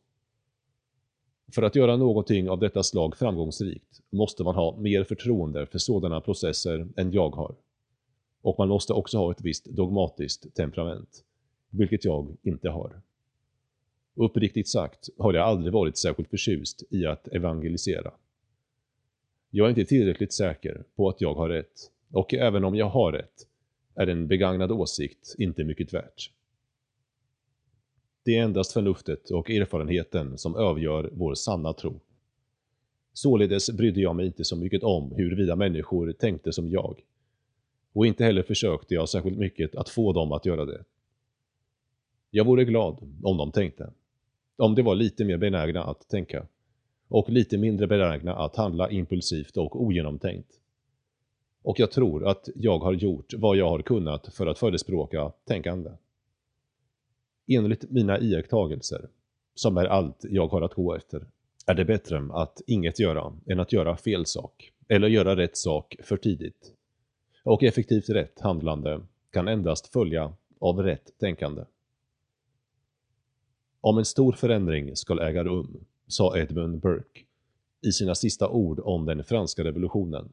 För 1.51 1.61
att 1.61 1.75
göra 1.75 1.97
någonting 1.97 2.49
av 2.49 2.59
detta 2.59 2.83
slag 2.83 3.17
framgångsrikt 3.17 4.01
måste 4.09 4.43
man 4.43 4.55
ha 4.55 4.77
mer 4.77 5.03
förtroende 5.03 5.65
för 5.65 5.79
sådana 5.79 6.21
processer 6.21 6.87
än 6.95 7.11
jag 7.11 7.29
har. 7.29 7.55
Och 8.41 8.55
man 8.57 8.67
måste 8.67 8.93
också 8.93 9.17
ha 9.17 9.31
ett 9.31 9.41
visst 9.41 9.65
dogmatiskt 9.65 10.55
temperament, 10.55 11.23
vilket 11.69 12.05
jag 12.05 12.37
inte 12.43 12.69
har. 12.69 13.01
Uppriktigt 14.15 14.67
sagt 14.67 15.09
har 15.17 15.33
jag 15.33 15.47
aldrig 15.47 15.73
varit 15.73 15.97
särskilt 15.97 16.29
förtjust 16.29 16.83
i 16.89 17.05
att 17.05 17.27
evangelisera. 17.27 18.11
Jag 19.57 19.65
är 19.65 19.69
inte 19.69 19.85
tillräckligt 19.85 20.33
säker 20.33 20.83
på 20.95 21.09
att 21.09 21.21
jag 21.21 21.33
har 21.33 21.49
rätt, 21.49 21.91
och 22.11 22.33
även 22.33 22.63
om 22.63 22.75
jag 22.75 22.89
har 22.89 23.11
rätt 23.11 23.47
är 23.95 24.07
en 24.07 24.27
begagnad 24.27 24.71
åsikt 24.71 25.35
inte 25.37 25.63
mycket 25.63 25.93
värt. 25.93 26.31
Det 28.23 28.37
är 28.37 28.43
endast 28.43 28.73
förnuftet 28.73 29.29
och 29.29 29.49
erfarenheten 29.49 30.37
som 30.37 30.55
avgör 30.55 31.09
vår 31.13 31.33
sanna 31.35 31.73
tro. 31.73 31.99
Således 33.13 33.71
brydde 33.71 34.01
jag 34.01 34.15
mig 34.15 34.25
inte 34.25 34.43
så 34.43 34.55
mycket 34.55 34.83
om 34.83 35.11
huruvida 35.11 35.55
människor 35.55 36.11
tänkte 36.11 36.51
som 36.51 36.69
jag. 36.69 37.01
Och 37.93 38.05
inte 38.05 38.23
heller 38.23 38.43
försökte 38.43 38.93
jag 38.93 39.09
särskilt 39.09 39.37
mycket 39.37 39.75
att 39.75 39.89
få 39.89 40.13
dem 40.13 40.31
att 40.31 40.45
göra 40.45 40.65
det. 40.65 40.83
Jag 42.29 42.45
vore 42.45 42.65
glad 42.65 42.97
om 43.23 43.37
de 43.37 43.51
tänkte. 43.51 43.91
Om 44.57 44.75
de 44.75 44.81
var 44.81 44.95
lite 44.95 45.25
mer 45.25 45.37
benägna 45.37 45.83
att 45.83 46.07
tänka. 46.09 46.47
Och 47.07 47.29
lite 47.29 47.57
mindre 47.57 47.87
benägna 47.87 48.35
att 48.35 48.55
handla 48.55 48.89
impulsivt 48.89 49.57
och 49.57 49.81
ogenomtänkt. 49.81 50.59
Och 51.61 51.79
jag 51.79 51.91
tror 51.91 52.27
att 52.27 52.49
jag 52.55 52.79
har 52.79 52.93
gjort 52.93 53.33
vad 53.33 53.57
jag 53.57 53.69
har 53.69 53.81
kunnat 53.81 54.33
för 54.33 54.47
att 54.47 54.59
förespråka 54.59 55.31
tänkande. 55.45 55.91
Enligt 57.47 57.91
mina 57.91 58.19
iakttagelser, 58.19 59.09
som 59.55 59.77
är 59.77 59.85
allt 59.85 60.25
jag 60.29 60.47
har 60.47 60.61
att 60.61 60.73
gå 60.73 60.95
efter, 60.95 61.25
är 61.65 61.73
det 61.73 61.85
bättre 61.85 62.29
att 62.31 62.61
inget 62.67 62.99
göra 62.99 63.33
än 63.47 63.59
att 63.59 63.73
göra 63.73 63.97
fel 63.97 64.25
sak, 64.25 64.71
eller 64.87 65.07
göra 65.07 65.35
rätt 65.35 65.57
sak 65.57 65.95
för 66.03 66.17
tidigt. 66.17 66.73
Och 67.43 67.63
effektivt 67.63 68.09
rätt 68.09 68.39
handlande 68.39 69.01
kan 69.31 69.47
endast 69.47 69.93
följa 69.93 70.33
av 70.59 70.83
rätt 70.83 71.19
tänkande. 71.19 71.63
Om 73.81 73.97
en 73.97 74.05
stor 74.05 74.31
förändring 74.31 74.95
ska 74.95 75.27
äga 75.27 75.43
rum, 75.43 75.85
sa 76.07 76.37
Edmund 76.37 76.79
Burke 76.81 77.21
i 77.81 77.91
sina 77.91 78.15
sista 78.15 78.49
ord 78.49 78.79
om 78.83 79.05
den 79.05 79.23
franska 79.23 79.63
revolutionen, 79.63 80.29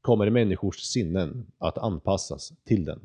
kommer 0.00 0.30
människors 0.30 0.80
sinnen 0.80 1.46
att 1.58 1.78
anpassas 1.78 2.52
till 2.64 2.84
den. 2.84 3.00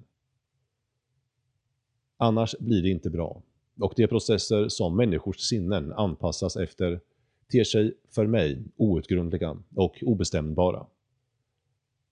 Annars 2.17 2.55
blir 2.59 2.81
det 2.81 2.89
inte 2.89 3.09
bra. 3.09 3.41
Och 3.79 3.93
de 3.95 4.07
processer 4.07 4.67
som 4.67 4.97
människors 4.97 5.39
sinnen 5.39 5.91
anpassas 5.93 6.55
efter 6.55 6.99
ter 7.51 7.63
sig 7.63 7.93
för 8.09 8.27
mig 8.27 8.63
outgrundliga 8.77 9.57
och 9.75 10.03
obestämbara. 10.05 10.85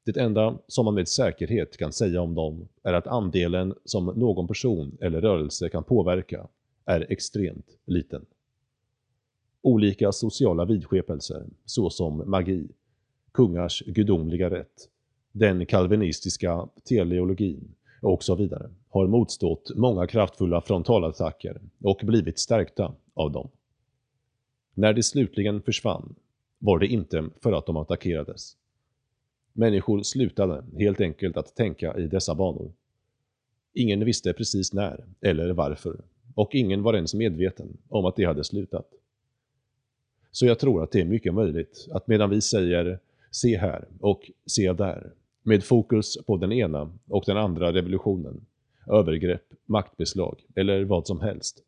Det 0.06 0.18
enda 0.18 0.60
som 0.68 0.86
man 0.86 0.94
med 0.94 1.08
säkerhet 1.08 1.78
kan 1.78 1.94
säga 1.94 2.22
om 2.22 2.36
dem 2.36 2.68
är 2.84 2.94
att 2.94 3.08
andelen 3.08 3.76
som 3.86 4.06
någon 4.06 4.48
person 4.48 4.98
eller 5.02 5.22
rörelse 5.22 5.70
kan 5.70 5.84
påverka 5.84 6.48
är 6.86 7.06
extremt 7.10 7.78
liten. 7.86 8.26
Olika 9.66 10.12
sociala 10.12 10.66
vidskepelser, 10.66 11.46
såsom 11.66 12.30
magi, 12.30 12.68
kungars 13.32 13.84
gudomliga 13.86 14.50
rätt, 14.50 14.90
den 15.32 15.66
kalvinistiska 15.66 16.70
teleologin 16.84 17.76
och 18.02 18.24
så 18.24 18.36
vidare, 18.36 18.70
har 18.90 19.08
motstått 19.08 19.72
många 19.76 20.08
kraftfulla 20.08 20.62
frontalattacker 20.62 21.62
och 21.82 22.02
blivit 22.04 22.40
stärkta 22.40 22.96
av 23.14 23.32
dem. 23.32 23.50
När 24.74 24.94
de 24.94 25.04
slutligen 25.04 25.62
försvann 25.62 26.16
var 26.60 26.80
det 26.80 26.88
inte 26.88 27.30
för 27.42 27.54
att 27.54 27.66
de 27.66 27.78
attackerades. 27.78 28.58
Människor 29.54 30.02
slutade 30.04 30.64
helt 30.80 31.02
enkelt 31.02 31.38
att 31.38 31.56
tänka 31.56 31.98
i 31.98 32.08
dessa 32.08 32.36
banor. 32.36 32.74
Ingen 33.74 34.06
visste 34.06 34.34
precis 34.34 34.74
när 34.74 35.06
eller 35.22 35.54
varför 35.54 36.02
och 36.36 36.56
ingen 36.56 36.84
var 36.84 36.94
ens 36.94 37.14
medveten 37.14 37.78
om 37.90 38.06
att 38.06 38.16
de 38.16 38.26
hade 38.26 38.44
slutat. 38.44 38.90
Så 40.34 40.46
jag 40.46 40.60
tror 40.60 40.84
att 40.84 40.92
det 40.92 41.02
är 41.02 41.06
mycket 41.06 41.34
möjligt 41.34 41.88
att 41.92 42.08
medan 42.08 42.30
vi 42.30 42.42
säger 42.42 43.00
se 43.32 43.58
här 43.58 43.88
och 44.00 44.32
se 44.46 44.74
där, 44.74 45.14
med 45.44 45.64
fokus 45.64 46.18
på 46.26 46.38
den 46.38 46.52
ena 46.52 46.92
och 47.08 47.24
den 47.26 47.38
andra 47.38 47.74
revolutionen, 47.74 48.46
övergrepp, 48.88 49.46
maktbeslag 49.66 50.46
eller 50.56 50.84
vad 50.84 51.08
som 51.08 51.22
helst, 51.22 51.64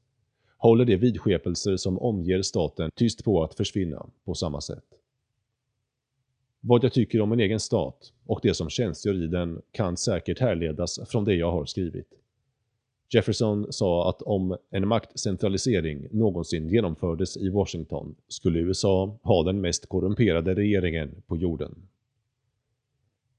håller 0.58 0.86
de 0.86 0.98
vidskepelser 0.98 1.78
som 1.78 2.00
omger 2.00 2.42
staten 2.42 2.92
tyst 2.96 3.24
på 3.24 3.44
att 3.44 3.56
försvinna 3.56 4.06
på 4.26 4.34
samma 4.34 4.62
sätt. 4.62 4.86
Vad 6.60 6.84
jag 6.84 6.94
tycker 6.94 7.22
om 7.22 7.30
min 7.30 7.40
egen 7.40 7.60
stat 7.60 8.14
och 8.26 8.40
det 8.44 8.54
som 8.54 8.70
tjänstgör 8.70 9.24
i 9.24 9.28
den 9.28 9.62
kan 9.72 9.98
säkert 9.98 10.40
härledas 10.40 11.00
från 11.10 11.26
det 11.26 11.36
jag 11.36 11.52
har 11.52 11.66
skrivit. 11.66 12.10
Jefferson 13.10 13.74
sa 13.74 14.10
att 14.10 14.22
om 14.22 14.58
en 14.72 14.88
maktcentralisering 14.88 16.08
någonsin 16.12 16.70
genomfördes 16.70 17.38
i 17.38 17.50
Washington 17.50 18.16
skulle 18.28 18.60
USA 18.60 19.20
ha 19.24 19.44
den 19.44 19.62
mest 19.62 19.90
korrumperade 19.90 20.56
regeringen 20.56 21.12
på 21.28 21.38
jorden. 21.38 21.76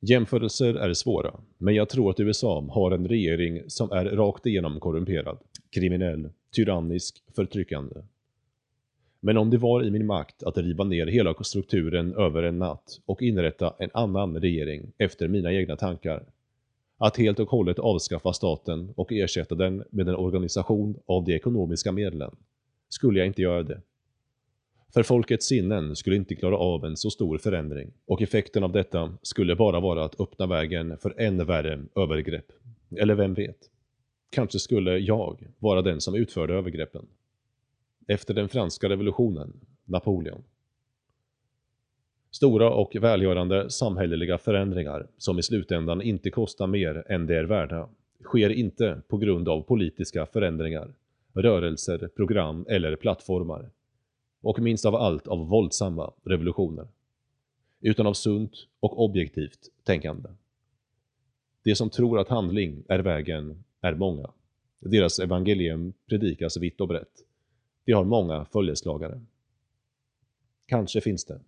Jämförelser 0.00 0.74
är 0.74 0.94
svåra, 0.94 1.34
men 1.58 1.74
jag 1.74 1.88
tror 1.88 2.10
att 2.10 2.20
USA 2.20 2.66
har 2.70 2.90
en 2.90 3.08
regering 3.08 3.62
som 3.66 3.92
är 3.92 4.04
rakt 4.04 4.46
igenom 4.46 4.80
korrumperad, 4.80 5.38
kriminell, 5.70 6.28
tyrannisk, 6.54 7.22
förtryckande. 7.36 7.94
Men 9.20 9.36
om 9.36 9.50
det 9.50 9.58
var 9.58 9.84
i 9.84 9.90
min 9.90 10.06
makt 10.06 10.42
att 10.42 10.58
riva 10.58 10.84
ner 10.84 11.06
hela 11.06 11.34
strukturen 11.34 12.14
över 12.14 12.42
en 12.42 12.58
natt 12.58 13.00
och 13.06 13.22
inrätta 13.22 13.74
en 13.78 13.90
annan 13.94 14.40
regering 14.40 14.92
efter 14.98 15.28
mina 15.28 15.52
egna 15.52 15.76
tankar, 15.76 16.22
att 16.98 17.16
helt 17.16 17.38
och 17.38 17.50
hållet 17.50 17.78
avskaffa 17.78 18.32
staten 18.32 18.92
och 18.96 19.12
ersätta 19.12 19.54
den 19.54 19.84
med 19.90 20.08
en 20.08 20.16
organisation 20.16 20.98
av 21.06 21.24
de 21.24 21.34
ekonomiska 21.34 21.92
medlen, 21.92 22.36
skulle 22.88 23.18
jag 23.18 23.26
inte 23.26 23.42
göra 23.42 23.62
det. 23.62 23.80
För 24.94 25.02
folkets 25.02 25.46
sinnen 25.46 25.96
skulle 25.96 26.16
inte 26.16 26.34
klara 26.34 26.56
av 26.56 26.84
en 26.84 26.96
så 26.96 27.10
stor 27.10 27.38
förändring 27.38 27.92
och 28.06 28.22
effekten 28.22 28.64
av 28.64 28.72
detta 28.72 29.16
skulle 29.22 29.56
bara 29.56 29.80
vara 29.80 30.04
att 30.04 30.20
öppna 30.20 30.46
vägen 30.46 30.98
för 30.98 31.20
ännu 31.20 31.44
värre 31.44 31.84
övergrepp. 31.96 32.52
Eller 32.96 33.14
vem 33.14 33.34
vet? 33.34 33.70
Kanske 34.30 34.58
skulle 34.58 34.98
jag 34.98 35.48
vara 35.58 35.82
den 35.82 36.00
som 36.00 36.14
utförde 36.14 36.54
övergreppen. 36.54 37.06
Efter 38.08 38.34
den 38.34 38.48
franska 38.48 38.88
revolutionen, 38.88 39.52
Napoleon. 39.84 40.42
Stora 42.36 42.70
och 42.70 42.96
välgörande 43.00 43.70
samhälleliga 43.70 44.38
förändringar 44.38 45.06
som 45.18 45.38
i 45.38 45.42
slutändan 45.42 46.02
inte 46.02 46.30
kostar 46.30 46.66
mer 46.66 47.04
än 47.08 47.26
det 47.26 47.36
är 47.38 47.44
värda 47.44 47.88
sker 48.24 48.50
inte 48.50 49.02
på 49.08 49.16
grund 49.16 49.48
av 49.48 49.62
politiska 49.62 50.26
förändringar, 50.26 50.94
rörelser, 51.32 52.08
program 52.16 52.66
eller 52.68 52.96
plattformar 52.96 53.70
och 54.42 54.58
minst 54.58 54.84
av 54.86 54.94
allt 54.94 55.26
av 55.26 55.48
våldsamma 55.48 56.12
revolutioner, 56.24 56.88
utan 57.80 58.06
av 58.06 58.12
sunt 58.12 58.52
och 58.80 59.04
objektivt 59.04 59.68
tänkande. 59.84 60.28
De 61.62 61.74
som 61.74 61.90
tror 61.90 62.18
att 62.18 62.28
handling 62.28 62.84
är 62.88 62.98
vägen 62.98 63.64
är 63.80 63.94
många. 63.94 64.30
Deras 64.80 65.18
evangelium 65.18 65.92
predikas 66.06 66.56
vitt 66.56 66.80
och 66.80 66.88
brett. 66.88 67.24
De 67.84 67.92
har 67.92 68.04
många 68.04 68.44
följeslagare. 68.44 69.20
Kanske 70.66 71.00
finns 71.00 71.24
det, 71.24 71.40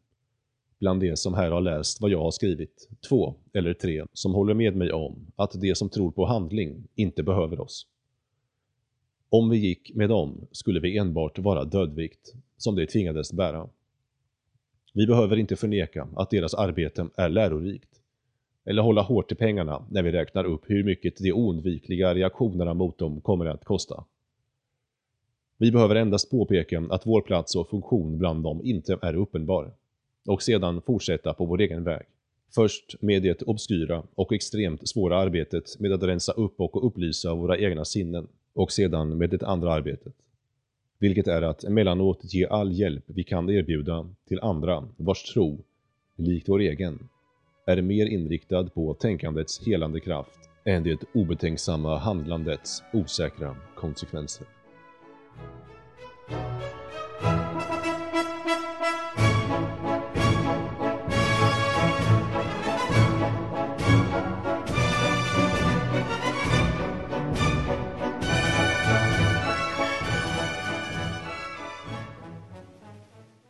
bland 0.79 1.01
de 1.01 1.17
som 1.17 1.35
här 1.35 1.51
har 1.51 1.61
läst 1.61 2.01
vad 2.01 2.11
jag 2.11 2.23
har 2.23 2.31
skrivit, 2.31 2.89
två 3.09 3.35
eller 3.53 3.75
tre 3.75 4.05
som 4.13 4.35
håller 4.35 4.55
med 4.55 4.77
mig 4.77 4.93
om 4.93 5.27
att 5.37 5.53
de 5.61 5.75
som 5.75 5.89
tror 5.89 6.11
på 6.11 6.27
handling 6.27 6.89
inte 6.95 7.23
behöver 7.23 7.61
oss. 7.61 7.87
Om 9.29 9.51
vi 9.51 9.57
gick 9.57 9.95
med 9.95 10.09
dem 10.09 10.47
skulle 10.53 10.81
vi 10.81 10.99
enbart 10.99 11.39
vara 11.39 11.65
dödvikt 11.65 12.35
som 12.57 12.77
de 12.77 12.87
tvingades 12.87 13.33
bära. 13.33 13.69
Vi 14.95 15.07
behöver 15.07 15.37
inte 15.37 15.57
förneka 15.57 16.09
att 16.17 16.31
deras 16.31 16.55
arbete 16.55 17.09
är 17.17 17.29
lärorikt, 17.29 18.01
eller 18.65 18.83
hålla 18.83 19.03
hårt 19.03 19.33
i 19.33 19.35
pengarna 19.35 19.87
när 19.91 20.03
vi 20.03 20.13
räknar 20.13 20.45
upp 20.45 20.63
hur 20.67 20.85
mycket 20.85 21.17
de 21.17 21.33
oundvikliga 21.33 22.15
reaktionerna 22.15 22.75
mot 22.75 22.99
dem 22.99 23.21
kommer 23.21 23.47
att 23.47 23.65
kosta. 23.65 24.05
Vi 25.59 25.73
behöver 25.73 25.95
endast 25.95 26.31
påpeka 26.31 26.87
att 26.91 27.07
vår 27.07 27.21
plats 27.21 27.57
och 27.57 27.71
funktion 27.71 28.19
bland 28.19 28.43
dem 28.43 28.61
inte 28.65 28.99
är 29.03 29.15
uppenbar, 29.15 29.75
och 30.29 30.43
sedan 30.43 30.83
fortsätta 30.83 31.35
på 31.35 31.45
vår 31.45 31.61
egen 31.61 31.85
väg, 31.85 32.07
Först 32.55 32.95
med 33.01 33.23
det 33.23 33.43
obskyra 33.43 34.03
och 34.15 34.33
extremt 34.33 34.89
svåra 34.89 35.19
arbetet 35.19 35.81
med 35.81 35.93
att 35.93 36.03
rensa 36.03 36.33
upp 36.33 36.61
och 36.61 36.87
upplysa 36.87 37.35
våra 37.35 37.59
egna 37.59 37.85
sinnen 37.85 38.29
och 38.55 38.73
sedan 38.73 39.19
med 39.19 39.31
det 39.31 39.43
andra 39.43 39.73
arbetet. 39.73 40.15
Vilket 40.99 41.29
är 41.29 41.43
att 41.43 41.65
emellanåt 41.65 42.21
ge 42.23 42.47
all 42.47 42.73
hjälp 42.73 43.05
vi 43.07 43.25
kan 43.25 43.51
erbjuda 43.51 44.11
till 44.29 44.41
andra 44.41 44.89
vars 44.97 45.23
tro, 45.23 45.59
likt 46.17 46.49
vår 46.49 46.61
egen, 46.61 47.09
är 47.67 47.83
mer 47.83 48.07
inriktad 48.07 48.65
på 48.65 48.95
tänkandets 48.95 49.67
helande 49.67 50.01
kraft 50.01 50.39
än 50.65 50.83
det 50.83 51.05
obetänksamma 51.15 51.99
handlandets 51.99 52.83
osäkra 52.93 53.57
konsekvenser. 53.75 54.58